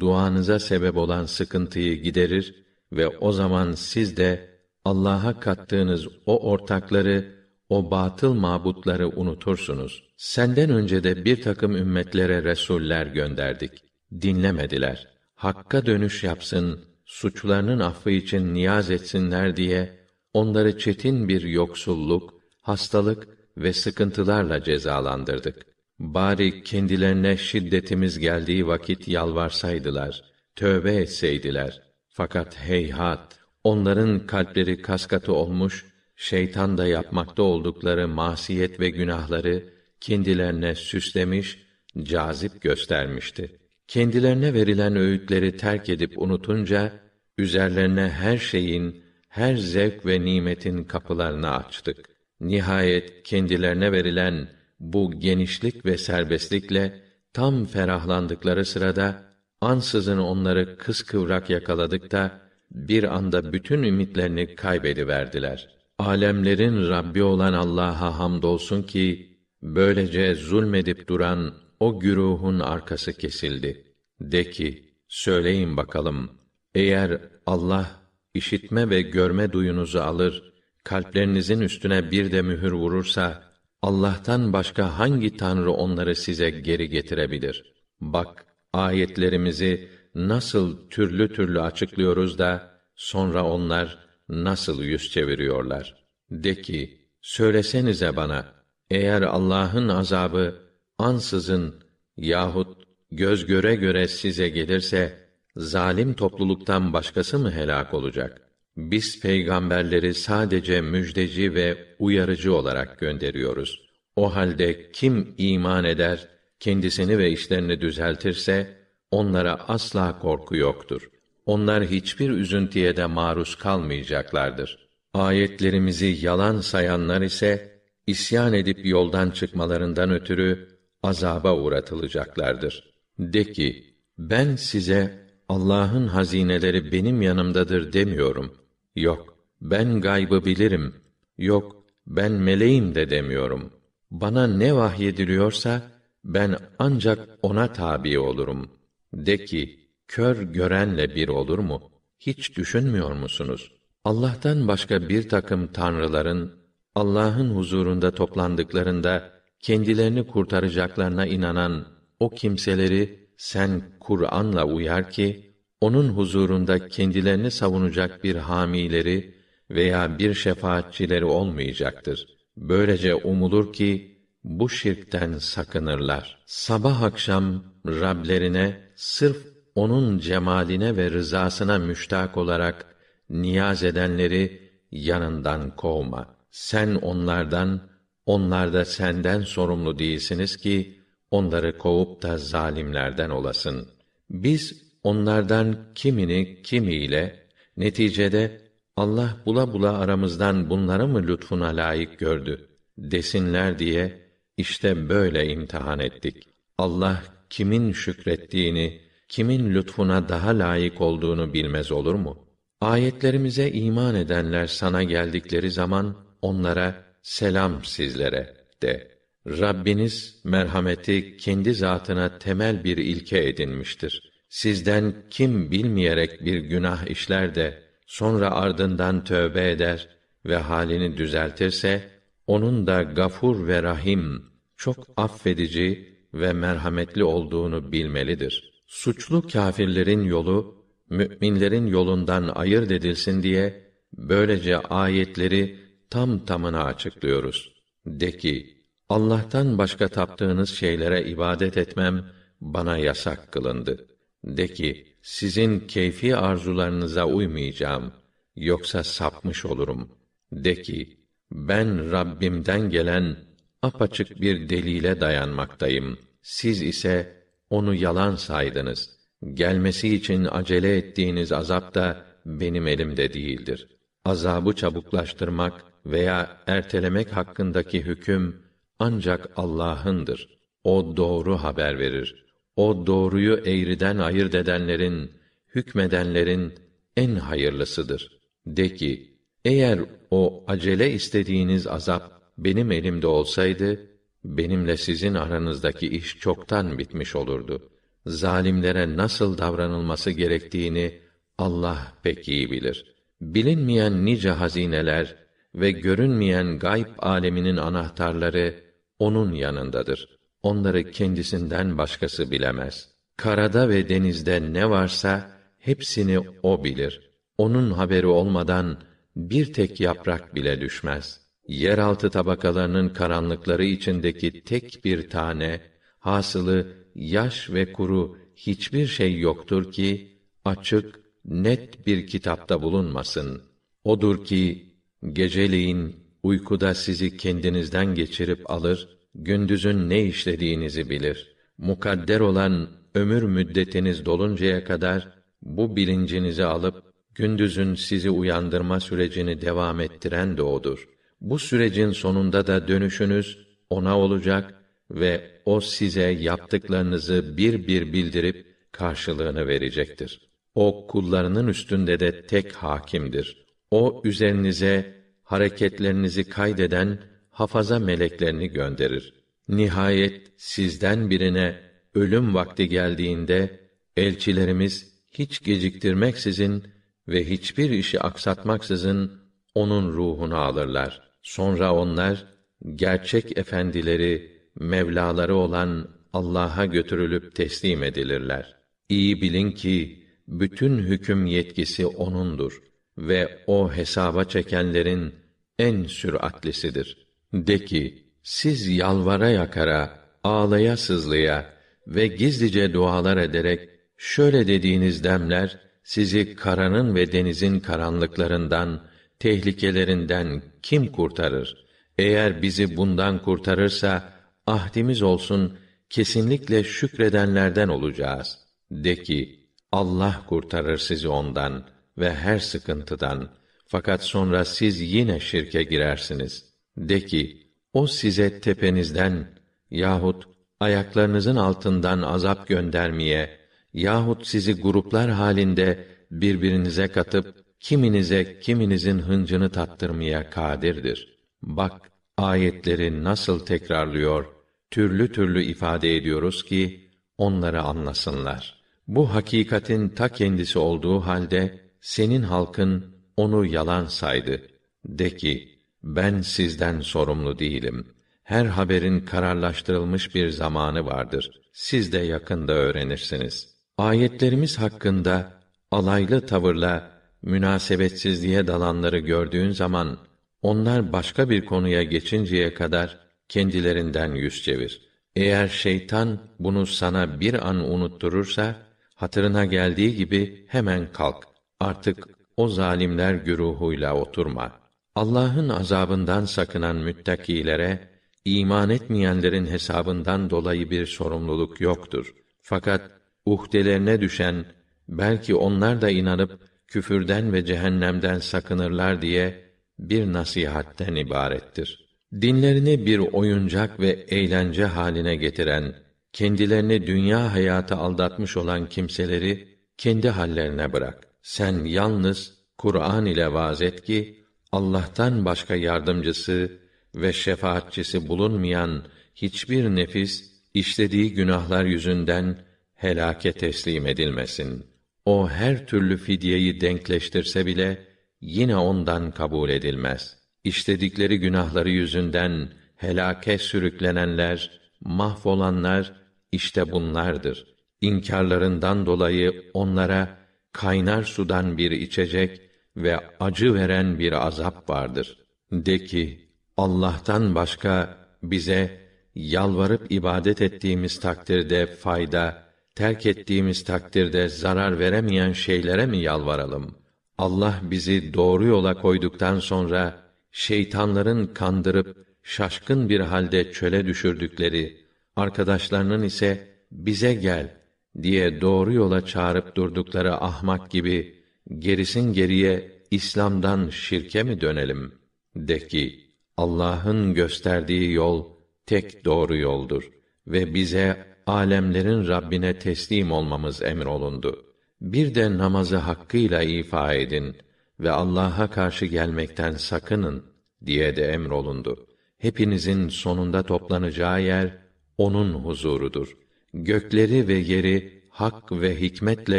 duanıza 0.00 0.58
sebep 0.58 0.96
olan 0.96 1.26
sıkıntıyı 1.26 2.02
giderir 2.02 2.64
ve 2.92 3.08
o 3.08 3.32
zaman 3.32 3.72
siz 3.72 4.16
de 4.16 4.52
Allah'a 4.84 5.40
kattığınız 5.40 6.08
o 6.26 6.50
ortakları, 6.50 7.34
o 7.68 7.90
batıl 7.90 8.34
mabutları 8.34 9.08
unutursunuz. 9.08 10.04
Senden 10.16 10.70
önce 10.70 11.04
de 11.04 11.24
bir 11.24 11.42
takım 11.42 11.76
ümmetlere 11.76 12.44
resuller 12.44 13.06
gönderdik. 13.06 13.72
Dinlemediler. 14.20 15.08
Hakka 15.34 15.86
dönüş 15.86 16.24
yapsın, 16.24 16.80
suçlarının 17.04 17.80
affı 17.80 18.10
için 18.10 18.54
niyaz 18.54 18.90
etsinler 18.90 19.56
diye 19.56 20.01
onları 20.34 20.78
çetin 20.78 21.28
bir 21.28 21.42
yoksulluk, 21.42 22.34
hastalık 22.62 23.28
ve 23.56 23.72
sıkıntılarla 23.72 24.64
cezalandırdık. 24.64 25.66
Bari 25.98 26.64
kendilerine 26.64 27.36
şiddetimiz 27.36 28.18
geldiği 28.18 28.66
vakit 28.66 29.08
yalvarsaydılar, 29.08 30.22
tövbe 30.56 30.94
etseydiler. 30.94 31.82
Fakat 32.08 32.58
heyhat, 32.58 33.38
onların 33.64 34.26
kalpleri 34.26 34.82
kaskatı 34.82 35.32
olmuş, 35.32 35.86
şeytan 36.16 36.78
da 36.78 36.86
yapmakta 36.86 37.42
oldukları 37.42 38.08
masiyet 38.08 38.80
ve 38.80 38.90
günahları 38.90 39.64
kendilerine 40.00 40.74
süslemiş, 40.74 41.58
cazip 42.02 42.60
göstermişti. 42.60 43.58
Kendilerine 43.88 44.54
verilen 44.54 44.96
öğütleri 44.96 45.56
terk 45.56 45.88
edip 45.88 46.18
unutunca 46.18 46.92
üzerlerine 47.38 48.08
her 48.08 48.38
şeyin, 48.38 49.01
her 49.32 49.56
zevk 49.56 50.06
ve 50.06 50.24
nimetin 50.24 50.84
kapılarını 50.84 51.50
açtık. 51.50 51.96
Nihayet 52.40 53.22
kendilerine 53.22 53.92
verilen 53.92 54.48
bu 54.80 55.20
genişlik 55.20 55.86
ve 55.86 55.98
serbestlikle 55.98 57.00
tam 57.32 57.64
ferahlandıkları 57.64 58.64
sırada 58.64 59.22
ansızın 59.60 60.18
onları 60.18 60.78
kıskıvrak 60.78 61.50
yakaladık 61.50 62.12
da 62.12 62.40
bir 62.70 63.16
anda 63.16 63.52
bütün 63.52 63.82
ümitlerini 63.82 64.54
kaybediverdiler. 64.54 65.68
Alemlerin 65.98 66.88
Rabbi 66.88 67.22
olan 67.22 67.52
Allah'a 67.52 68.18
hamdolsun 68.18 68.82
ki 68.82 69.36
böylece 69.62 70.34
zulmedip 70.34 71.08
duran 71.08 71.54
o 71.80 72.00
güruhun 72.00 72.58
arkası 72.58 73.12
kesildi. 73.12 73.84
De 74.20 74.50
ki, 74.50 74.94
söyleyin 75.08 75.76
bakalım, 75.76 76.30
eğer 76.74 77.20
Allah 77.46 78.01
işitme 78.34 78.90
ve 78.90 79.02
görme 79.02 79.52
duyunuzu 79.52 79.98
alır, 79.98 80.52
kalplerinizin 80.84 81.60
üstüne 81.60 82.10
bir 82.10 82.32
de 82.32 82.42
mühür 82.42 82.72
vurursa, 82.72 83.52
Allah'tan 83.82 84.52
başka 84.52 84.98
hangi 84.98 85.36
tanrı 85.36 85.72
onları 85.72 86.16
size 86.16 86.50
geri 86.50 86.88
getirebilir? 86.88 87.74
Bak, 88.00 88.46
ayetlerimizi 88.72 89.88
nasıl 90.14 90.90
türlü 90.90 91.32
türlü 91.32 91.60
açıklıyoruz 91.60 92.38
da 92.38 92.80
sonra 92.94 93.44
onlar 93.44 93.98
nasıl 94.28 94.82
yüz 94.82 95.10
çeviriyorlar? 95.10 96.04
De 96.30 96.62
ki, 96.62 97.08
söylesenize 97.20 98.16
bana, 98.16 98.52
eğer 98.90 99.22
Allah'ın 99.22 99.88
azabı 99.88 100.54
ansızın 100.98 101.74
yahut 102.16 102.82
göz 103.10 103.46
göre 103.46 103.74
göre 103.74 104.08
size 104.08 104.48
gelirse 104.48 105.21
zalim 105.56 106.14
topluluktan 106.14 106.92
başkası 106.92 107.38
mı 107.38 107.52
helak 107.52 107.94
olacak? 107.94 108.40
Biz 108.76 109.20
peygamberleri 109.20 110.14
sadece 110.14 110.80
müjdeci 110.80 111.54
ve 111.54 111.86
uyarıcı 111.98 112.54
olarak 112.54 112.98
gönderiyoruz. 112.98 113.88
O 114.16 114.34
halde 114.34 114.92
kim 114.92 115.34
iman 115.38 115.84
eder, 115.84 116.28
kendisini 116.60 117.18
ve 117.18 117.30
işlerini 117.30 117.80
düzeltirse 117.80 118.76
onlara 119.10 119.54
asla 119.54 120.18
korku 120.18 120.56
yoktur. 120.56 121.10
Onlar 121.46 121.84
hiçbir 121.84 122.30
üzüntüye 122.30 122.96
de 122.96 123.06
maruz 123.06 123.54
kalmayacaklardır. 123.54 124.88
Ayetlerimizi 125.14 126.18
yalan 126.20 126.60
sayanlar 126.60 127.22
ise 127.22 127.80
isyan 128.06 128.52
edip 128.52 128.86
yoldan 128.86 129.30
çıkmalarından 129.30 130.10
ötürü 130.10 130.68
azaba 131.02 131.56
uğratılacaklardır. 131.56 132.92
De 133.18 133.52
ki, 133.52 133.96
ben 134.18 134.56
size 134.56 135.21
Allah'ın 135.48 136.06
hazineleri 136.06 136.92
benim 136.92 137.22
yanımdadır 137.22 137.92
demiyorum. 137.92 138.52
Yok, 138.96 139.34
ben 139.60 140.00
gaybı 140.00 140.44
bilirim. 140.44 140.94
Yok, 141.38 141.84
ben 142.06 142.32
meleğim 142.32 142.94
de 142.94 143.10
demiyorum. 143.10 143.72
Bana 144.10 144.46
ne 144.46 144.76
vahyediliyorsa, 144.76 145.82
ben 146.24 146.56
ancak 146.78 147.28
ona 147.42 147.72
tabi 147.72 148.18
olurum. 148.18 148.70
De 149.14 149.44
ki, 149.44 149.88
kör 150.08 150.42
görenle 150.42 151.14
bir 151.14 151.28
olur 151.28 151.58
mu? 151.58 151.90
Hiç 152.18 152.56
düşünmüyor 152.56 153.12
musunuz? 153.12 153.72
Allah'tan 154.04 154.68
başka 154.68 155.08
bir 155.08 155.28
takım 155.28 155.66
tanrıların, 155.66 156.52
Allah'ın 156.94 157.54
huzurunda 157.56 158.10
toplandıklarında, 158.10 159.32
kendilerini 159.60 160.26
kurtaracaklarına 160.26 161.26
inanan 161.26 161.86
o 162.20 162.30
kimseleri 162.30 163.21
sen 163.36 163.82
Kur'an'la 164.00 164.64
uyar 164.64 165.10
ki 165.10 165.56
onun 165.80 166.08
huzurunda 166.08 166.88
kendilerini 166.88 167.50
savunacak 167.50 168.24
bir 168.24 168.36
hamileri 168.36 169.34
veya 169.70 170.18
bir 170.18 170.34
şefaatçileri 170.34 171.24
olmayacaktır. 171.24 172.26
Böylece 172.56 173.14
umulur 173.14 173.72
ki 173.72 174.18
bu 174.44 174.68
şirkten 174.68 175.38
sakınırlar. 175.38 176.42
Sabah 176.46 177.02
akşam 177.02 177.64
Rablerine 177.86 178.80
sırf 178.96 179.36
onun 179.74 180.18
cemaline 180.18 180.96
ve 180.96 181.10
rızasına 181.10 181.78
müştak 181.78 182.36
olarak 182.36 182.86
niyaz 183.30 183.84
edenleri 183.84 184.72
yanından 184.90 185.76
kovma. 185.76 186.36
Sen 186.50 186.94
onlardan, 186.94 187.80
onlar 188.26 188.72
da 188.72 188.84
senden 188.84 189.40
sorumlu 189.40 189.98
değilsiniz 189.98 190.56
ki 190.56 191.01
onları 191.32 191.78
kovup 191.78 192.22
da 192.22 192.38
zalimlerden 192.38 193.30
olasın. 193.30 193.88
Biz 194.30 194.82
onlardan 195.02 195.76
kimini 195.94 196.62
kimiyle 196.62 197.46
neticede 197.76 198.60
Allah 198.96 199.36
bula 199.46 199.72
bula 199.72 199.98
aramızdan 199.98 200.70
bunları 200.70 201.08
mı 201.08 201.22
lütfuna 201.22 201.68
layık 201.68 202.18
gördü 202.18 202.68
desinler 202.98 203.78
diye 203.78 204.22
işte 204.56 205.08
böyle 205.08 205.46
imtihan 205.48 205.98
ettik. 205.98 206.48
Allah 206.78 207.22
kimin 207.50 207.92
şükrettiğini, 207.92 209.00
kimin 209.28 209.74
lütfuna 209.74 210.28
daha 210.28 210.58
layık 210.58 211.00
olduğunu 211.00 211.52
bilmez 211.54 211.92
olur 211.92 212.14
mu? 212.14 212.46
Ayetlerimize 212.80 213.70
iman 213.70 214.14
edenler 214.14 214.66
sana 214.66 215.02
geldikleri 215.02 215.70
zaman 215.70 216.16
onlara 216.42 217.04
selam 217.22 217.84
sizlere 217.84 218.54
de. 218.82 219.11
Rabbiniz 219.46 220.40
merhameti 220.44 221.36
kendi 221.36 221.74
zatına 221.74 222.38
temel 222.38 222.84
bir 222.84 222.96
ilke 222.96 223.48
edinmiştir. 223.48 224.32
Sizden 224.48 225.14
kim 225.30 225.70
bilmeyerek 225.70 226.44
bir 226.44 226.58
günah 226.58 227.06
işler 227.06 227.54
de 227.54 227.82
sonra 228.06 228.50
ardından 228.50 229.24
tövbe 229.24 229.70
eder 229.70 230.08
ve 230.46 230.56
halini 230.56 231.16
düzeltirse 231.16 232.10
onun 232.46 232.86
da 232.86 233.02
gafur 233.02 233.66
ve 233.66 233.82
rahim, 233.82 234.42
çok 234.76 235.06
affedici 235.16 236.16
ve 236.34 236.52
merhametli 236.52 237.24
olduğunu 237.24 237.92
bilmelidir. 237.92 238.82
Suçlu 238.86 239.46
kâfirlerin 239.48 240.24
yolu 240.24 240.84
müminlerin 241.10 241.86
yolundan 241.86 242.48
ayırt 242.54 242.90
edilsin 242.90 243.42
diye 243.42 243.92
böylece 244.12 244.78
ayetleri 244.78 245.78
tam 246.10 246.44
tamına 246.44 246.84
açıklıyoruz. 246.84 247.72
De 248.06 248.36
ki, 248.36 248.81
Allah'tan 249.12 249.78
başka 249.78 250.08
taptığınız 250.08 250.70
şeylere 250.70 251.24
ibadet 251.24 251.76
etmem 251.76 252.24
bana 252.60 252.98
yasak 252.98 253.52
kılındı. 253.52 254.06
De 254.44 254.68
ki, 254.68 255.06
sizin 255.22 255.80
keyfi 255.80 256.36
arzularınıza 256.36 257.26
uymayacağım, 257.26 258.12
yoksa 258.56 259.04
sapmış 259.04 259.64
olurum. 259.64 260.08
De 260.52 260.82
ki, 260.82 261.20
ben 261.52 262.12
Rabbimden 262.12 262.90
gelen 262.90 263.36
apaçık 263.82 264.40
bir 264.40 264.68
delile 264.68 265.20
dayanmaktayım. 265.20 266.18
Siz 266.42 266.82
ise 266.82 267.42
onu 267.70 267.94
yalan 267.94 268.36
saydınız. 268.36 269.10
Gelmesi 269.54 270.14
için 270.14 270.48
acele 270.50 270.96
ettiğiniz 270.96 271.52
azap 271.52 271.94
da 271.94 272.24
benim 272.46 272.86
elimde 272.86 273.34
değildir. 273.34 273.88
Azabı 274.24 274.72
çabuklaştırmak 274.72 275.84
veya 276.06 276.56
ertelemek 276.66 277.36
hakkındaki 277.36 278.02
hüküm 278.02 278.61
ancak 279.02 279.50
Allah'ındır. 279.56 280.48
O 280.84 281.16
doğru 281.16 281.56
haber 281.56 281.98
verir. 281.98 282.44
O 282.76 283.06
doğruyu 283.06 283.54
eğriden 283.54 284.18
ayırt 284.18 284.54
edenlerin, 284.54 285.30
hükmedenlerin 285.74 286.72
en 287.16 287.34
hayırlısıdır. 287.34 288.38
De 288.66 288.94
ki, 288.94 289.36
eğer 289.64 290.00
o 290.30 290.64
acele 290.66 291.12
istediğiniz 291.12 291.86
azap 291.86 292.42
benim 292.58 292.92
elimde 292.92 293.26
olsaydı, 293.26 294.00
benimle 294.44 294.96
sizin 294.96 295.34
aranızdaki 295.34 296.08
iş 296.08 296.38
çoktan 296.38 296.98
bitmiş 296.98 297.36
olurdu. 297.36 297.90
Zalimlere 298.26 299.16
nasıl 299.16 299.58
davranılması 299.58 300.30
gerektiğini 300.30 301.18
Allah 301.58 302.12
pek 302.22 302.48
iyi 302.48 302.70
bilir. 302.70 303.14
Bilinmeyen 303.40 304.24
nice 304.24 304.50
hazineler 304.50 305.36
ve 305.74 305.90
görünmeyen 305.90 306.78
gayb 306.78 307.06
aleminin 307.18 307.76
anahtarları 307.76 308.81
onun 309.22 309.52
yanındadır. 309.52 310.28
Onları 310.62 311.10
kendisinden 311.10 311.98
başkası 311.98 312.50
bilemez. 312.50 313.08
Karada 313.36 313.88
ve 313.88 314.08
denizde 314.08 314.72
ne 314.72 314.90
varsa 314.90 315.50
hepsini 315.78 316.38
o 316.62 316.84
bilir. 316.84 317.30
Onun 317.58 317.90
haberi 317.90 318.26
olmadan 318.26 318.98
bir 319.36 319.72
tek 319.72 320.00
yaprak 320.00 320.54
bile 320.54 320.80
düşmez. 320.80 321.40
Yeraltı 321.68 322.30
tabakalarının 322.30 323.08
karanlıkları 323.08 323.84
içindeki 323.84 324.64
tek 324.64 325.04
bir 325.04 325.30
tane, 325.30 325.80
hasılı 326.18 326.86
yaş 327.14 327.70
ve 327.70 327.92
kuru 327.92 328.38
hiçbir 328.56 329.06
şey 329.06 329.38
yoktur 329.38 329.92
ki 329.92 330.38
açık, 330.64 331.20
net 331.44 332.06
bir 332.06 332.26
kitapta 332.26 332.82
bulunmasın. 332.82 333.62
Odur 334.04 334.44
ki 334.44 334.92
geceleyin 335.32 336.21
uykuda 336.42 336.94
sizi 336.94 337.36
kendinizden 337.36 338.14
geçirip 338.14 338.70
alır, 338.70 339.08
gündüzün 339.34 340.10
ne 340.10 340.22
işlediğinizi 340.24 341.10
bilir. 341.10 341.54
Mukadder 341.78 342.40
olan 342.40 342.88
ömür 343.14 343.42
müddetiniz 343.42 344.26
doluncaya 344.26 344.84
kadar 344.84 345.28
bu 345.62 345.96
bilincinizi 345.96 346.64
alıp 346.64 347.02
gündüzün 347.34 347.94
sizi 347.94 348.30
uyandırma 348.30 349.00
sürecini 349.00 349.60
devam 349.60 350.00
ettiren 350.00 350.56
de 350.56 350.62
odur. 350.62 351.08
Bu 351.40 351.58
sürecin 351.58 352.10
sonunda 352.10 352.66
da 352.66 352.88
dönüşünüz 352.88 353.58
ona 353.90 354.18
olacak 354.18 354.74
ve 355.10 355.50
o 355.64 355.80
size 355.80 356.22
yaptıklarınızı 356.22 357.56
bir 357.56 357.86
bir 357.86 358.12
bildirip 358.12 358.66
karşılığını 358.92 359.68
verecektir. 359.68 360.40
O 360.74 361.06
kullarının 361.06 361.68
üstünde 361.68 362.20
de 362.20 362.46
tek 362.46 362.72
hakimdir. 362.72 363.64
O 363.90 364.22
üzerinize 364.24 365.21
hareketlerinizi 365.52 366.48
kaydeden 366.48 367.18
hafaza 367.50 367.98
meleklerini 367.98 368.68
gönderir. 368.68 369.34
Nihayet 369.68 370.52
sizden 370.56 371.30
birine 371.30 371.80
ölüm 372.14 372.54
vakti 372.54 372.88
geldiğinde 372.88 373.80
elçilerimiz 374.16 375.12
hiç 375.30 375.62
geciktirmeksizin 375.62 376.84
ve 377.28 377.50
hiçbir 377.50 377.90
işi 377.90 378.20
aksatmaksızın 378.20 379.32
onun 379.74 380.12
ruhunu 380.12 380.56
alırlar. 380.56 381.22
Sonra 381.42 381.94
onlar 381.94 382.46
gerçek 382.94 383.58
efendileri, 383.58 384.62
mevlaları 384.80 385.54
olan 385.54 386.08
Allah'a 386.32 386.86
götürülüp 386.86 387.54
teslim 387.54 388.02
edilirler. 388.02 388.76
İyi 389.08 389.42
bilin 389.42 389.70
ki 389.70 390.24
bütün 390.48 390.98
hüküm 390.98 391.46
yetkisi 391.46 392.06
onundur 392.06 392.82
ve 393.18 393.58
o 393.66 393.92
hesaba 393.92 394.44
çekenlerin 394.44 395.41
en 395.86 396.04
süratlisidir. 396.04 397.26
De 397.52 397.84
ki, 397.84 398.02
siz 398.42 398.88
yalvara 398.88 399.50
yakara, 399.50 400.18
ağlaya 400.44 400.96
sızlaya 400.96 401.72
ve 402.06 402.26
gizlice 402.26 402.92
dualar 402.92 403.36
ederek 403.36 403.88
şöyle 404.18 404.66
dediğiniz 404.66 405.24
demler 405.24 405.78
sizi 406.04 406.54
karanın 406.54 407.14
ve 407.14 407.32
denizin 407.32 407.80
karanlıklarından, 407.80 409.04
tehlikelerinden 409.38 410.62
kim 410.82 411.12
kurtarır? 411.12 411.86
Eğer 412.18 412.62
bizi 412.62 412.96
bundan 412.96 413.42
kurtarırsa 413.42 414.32
ahdimiz 414.66 415.22
olsun 415.22 415.78
kesinlikle 416.10 416.84
şükredenlerden 416.84 417.88
olacağız. 417.88 418.58
De 418.90 419.22
ki 419.22 419.68
Allah 419.92 420.42
kurtarır 420.48 420.98
sizi 420.98 421.28
ondan 421.28 421.84
ve 422.18 422.34
her 422.34 422.58
sıkıntıdan. 422.58 423.61
Fakat 423.92 424.24
sonra 424.24 424.64
siz 424.64 425.00
yine 425.00 425.40
şirke 425.40 425.82
girersiniz. 425.82 426.64
De 426.96 427.20
ki 427.20 427.66
o 427.92 428.06
size 428.06 428.60
tepenizden 428.60 429.46
yahut 429.90 430.44
ayaklarınızın 430.80 431.56
altından 431.56 432.22
azap 432.22 432.68
göndermeye 432.68 433.58
yahut 433.92 434.46
sizi 434.46 434.80
gruplar 434.80 435.30
halinde 435.30 436.06
birbirinize 436.30 437.08
katıp 437.08 437.64
kiminize 437.80 438.60
kiminizin 438.60 439.18
hıncını 439.18 439.70
tattırmaya 439.70 440.50
kadirdir. 440.50 441.38
Bak 441.62 442.10
ayetleri 442.36 443.24
nasıl 443.24 443.66
tekrarlıyor, 443.66 444.46
türlü 444.90 445.32
türlü 445.32 445.62
ifade 445.62 446.16
ediyoruz 446.16 446.64
ki 446.64 447.10
onları 447.38 447.82
anlasınlar. 447.82 448.82
Bu 449.08 449.34
hakikatin 449.34 450.08
ta 450.08 450.28
kendisi 450.28 450.78
olduğu 450.78 451.20
halde 451.20 451.80
senin 452.00 452.42
halkın 452.42 453.11
onu 453.36 453.66
yalan 453.66 454.06
saydı. 454.06 454.62
De 455.04 455.36
ki, 455.36 455.78
ben 456.02 456.40
sizden 456.40 457.00
sorumlu 457.00 457.58
değilim. 457.58 458.06
Her 458.44 458.64
haberin 458.64 459.20
kararlaştırılmış 459.20 460.34
bir 460.34 460.48
zamanı 460.48 461.06
vardır. 461.06 461.60
Siz 461.72 462.12
de 462.12 462.18
yakında 462.18 462.72
öğrenirsiniz. 462.72 463.74
Ayetlerimiz 463.98 464.78
hakkında 464.78 465.52
alaylı 465.90 466.46
tavırla 466.46 467.10
münasebetsizliğe 467.42 468.66
dalanları 468.66 469.18
gördüğün 469.18 469.70
zaman 469.70 470.18
onlar 470.62 471.12
başka 471.12 471.50
bir 471.50 471.64
konuya 471.64 472.02
geçinceye 472.02 472.74
kadar 472.74 473.18
kendilerinden 473.48 474.34
yüz 474.34 474.62
çevir. 474.62 475.08
Eğer 475.36 475.68
şeytan 475.68 476.38
bunu 476.58 476.86
sana 476.86 477.40
bir 477.40 477.68
an 477.68 477.76
unutturursa 477.76 478.76
hatırına 479.14 479.64
geldiği 479.64 480.16
gibi 480.16 480.66
hemen 480.68 481.12
kalk. 481.12 481.44
Artık 481.80 482.41
o 482.56 482.68
zalimler 482.68 483.34
güruhuyla 483.34 484.16
oturma. 484.16 484.72
Allah'ın 485.14 485.68
azabından 485.68 486.44
sakınan 486.44 486.96
müttakilere 486.96 488.08
iman 488.44 488.90
etmeyenlerin 488.90 489.66
hesabından 489.66 490.50
dolayı 490.50 490.90
bir 490.90 491.06
sorumluluk 491.06 491.80
yoktur. 491.80 492.34
Fakat 492.62 493.10
uhdelerine 493.46 494.20
düşen 494.20 494.64
belki 495.08 495.54
onlar 495.54 496.00
da 496.00 496.10
inanıp 496.10 496.60
küfürden 496.86 497.52
ve 497.52 497.64
cehennemden 497.64 498.38
sakınırlar 498.38 499.22
diye 499.22 499.72
bir 499.98 500.32
nasihatten 500.32 501.14
ibarettir. 501.14 502.08
Dinlerini 502.40 503.06
bir 503.06 503.18
oyuncak 503.18 504.00
ve 504.00 504.08
eğlence 504.08 504.84
haline 504.84 505.36
getiren, 505.36 505.94
kendilerini 506.32 507.06
dünya 507.06 507.52
hayatı 507.52 507.94
aldatmış 507.94 508.56
olan 508.56 508.88
kimseleri 508.88 509.68
kendi 509.96 510.28
hallerine 510.28 510.92
bırak. 510.92 511.31
Sen 511.42 511.84
yalnız 511.84 512.58
Kur'an 512.78 513.26
ile 513.26 513.52
vaaz 513.52 513.82
et 513.82 514.02
ki 514.02 514.44
Allah'tan 514.72 515.44
başka 515.44 515.74
yardımcısı 515.74 516.78
ve 517.14 517.32
şefaatçisi 517.32 518.28
bulunmayan 518.28 519.04
hiçbir 519.34 519.84
nefis 519.84 520.52
işlediği 520.74 521.34
günahlar 521.34 521.84
yüzünden 521.84 522.58
helake 522.94 523.52
teslim 523.52 524.06
edilmesin. 524.06 524.86
O 525.24 525.48
her 525.48 525.86
türlü 525.86 526.16
fidyeyi 526.16 526.80
denkleştirse 526.80 527.66
bile 527.66 528.06
yine 528.40 528.76
ondan 528.76 529.30
kabul 529.30 529.70
edilmez. 529.70 530.38
İşledikleri 530.64 531.40
günahları 531.40 531.90
yüzünden 531.90 532.68
helake 532.96 533.58
sürüklenenler, 533.58 534.80
mahvolanlar 535.00 536.12
işte 536.52 536.92
bunlardır. 536.92 537.66
İnkarlarından 538.00 539.06
dolayı 539.06 539.70
onlara 539.74 540.41
kaynar 540.72 541.22
sudan 541.22 541.78
bir 541.78 541.90
içecek 541.90 542.60
ve 542.96 543.20
acı 543.40 543.74
veren 543.74 544.18
bir 544.18 544.46
azap 544.46 544.90
vardır. 544.90 545.38
De 545.72 546.04
ki, 546.04 546.48
Allah'tan 546.76 547.54
başka 547.54 548.16
bize 548.42 549.00
yalvarıp 549.34 550.12
ibadet 550.12 550.62
ettiğimiz 550.62 551.20
takdirde 551.20 551.86
fayda, 551.86 552.62
terk 552.94 553.26
ettiğimiz 553.26 553.84
takdirde 553.84 554.48
zarar 554.48 554.98
veremeyen 554.98 555.52
şeylere 555.52 556.06
mi 556.06 556.18
yalvaralım? 556.18 556.94
Allah 557.38 557.80
bizi 557.82 558.34
doğru 558.34 558.66
yola 558.66 558.94
koyduktan 558.94 559.58
sonra 559.58 560.22
şeytanların 560.50 561.46
kandırıp 561.46 562.26
şaşkın 562.42 563.08
bir 563.08 563.20
halde 563.20 563.72
çöle 563.72 564.06
düşürdükleri, 564.06 564.96
arkadaşlarının 565.36 566.22
ise 566.22 566.68
bize 566.92 567.34
gel 567.34 567.81
diye 568.22 568.60
doğru 568.60 568.92
yola 568.92 569.26
çağırıp 569.26 569.76
durdukları 569.76 570.34
ahmak 570.34 570.90
gibi 570.90 571.42
gerisin 571.78 572.32
geriye 572.32 573.02
İslam'dan 573.10 573.88
şirke 573.88 574.42
mi 574.42 574.60
dönelim? 574.60 575.12
De 575.56 575.86
ki, 575.88 576.20
Allah'ın 576.56 577.34
gösterdiği 577.34 578.12
yol 578.12 578.46
tek 578.86 579.24
doğru 579.24 579.56
yoldur 579.56 580.10
ve 580.46 580.74
bize 580.74 581.26
alemlerin 581.46 582.28
Rabbine 582.28 582.78
teslim 582.78 583.32
olmamız 583.32 583.82
emrolundu. 583.82 584.66
Bir 585.00 585.34
de 585.34 585.58
namazı 585.58 585.96
hakkıyla 585.96 586.62
ifa 586.62 587.14
edin 587.14 587.56
ve 588.00 588.10
Allah'a 588.10 588.70
karşı 588.70 589.06
gelmekten 589.06 589.72
sakının 589.72 590.44
diye 590.86 591.16
de 591.16 591.26
emrolundu. 591.26 592.06
Hepinizin 592.38 593.08
sonunda 593.08 593.62
toplanacağı 593.62 594.42
yer 594.42 594.78
onun 595.18 595.52
huzurudur. 595.54 596.36
Gökleri 596.74 597.48
ve 597.48 597.54
yeri 597.54 598.22
hak 598.30 598.72
ve 598.72 599.00
hikmetle 599.00 599.58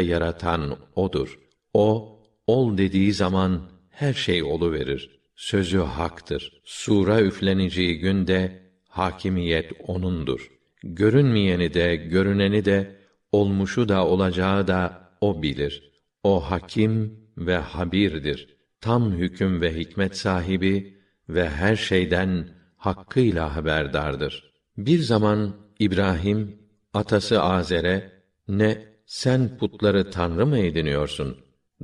yaratan 0.00 0.76
odur. 0.96 1.38
O 1.74 2.18
ol 2.46 2.78
dediği 2.78 3.12
zaman 3.12 3.70
her 3.90 4.12
şey 4.12 4.42
olu 4.42 4.72
verir. 4.72 5.20
Sözü 5.36 5.78
haktır. 5.78 6.62
Sura 6.64 7.22
üfleneceği 7.22 7.98
günde 7.98 8.62
hakimiyet 8.88 9.72
onundur. 9.86 10.50
Görünmeyeni 10.82 11.74
de 11.74 11.96
görüneni 11.96 12.64
de 12.64 12.96
olmuşu 13.32 13.88
da 13.88 14.06
olacağı 14.06 14.66
da 14.66 15.10
o 15.20 15.42
bilir. 15.42 15.92
O 16.22 16.40
hakim 16.40 17.20
ve 17.38 17.56
habirdir. 17.56 18.56
Tam 18.80 19.12
hüküm 19.12 19.60
ve 19.60 19.76
hikmet 19.76 20.16
sahibi 20.16 20.98
ve 21.28 21.48
her 21.50 21.76
şeyden 21.76 22.48
hakkıyla 22.76 23.56
haberdardır. 23.56 24.52
Bir 24.76 24.98
zaman 24.98 25.56
İbrahim 25.78 26.63
atası 26.94 27.42
Azer'e 27.42 28.12
ne 28.48 28.84
sen 29.06 29.58
putları 29.58 30.10
tanrı 30.10 30.46
mı 30.46 30.58
ediniyorsun? 30.58 31.36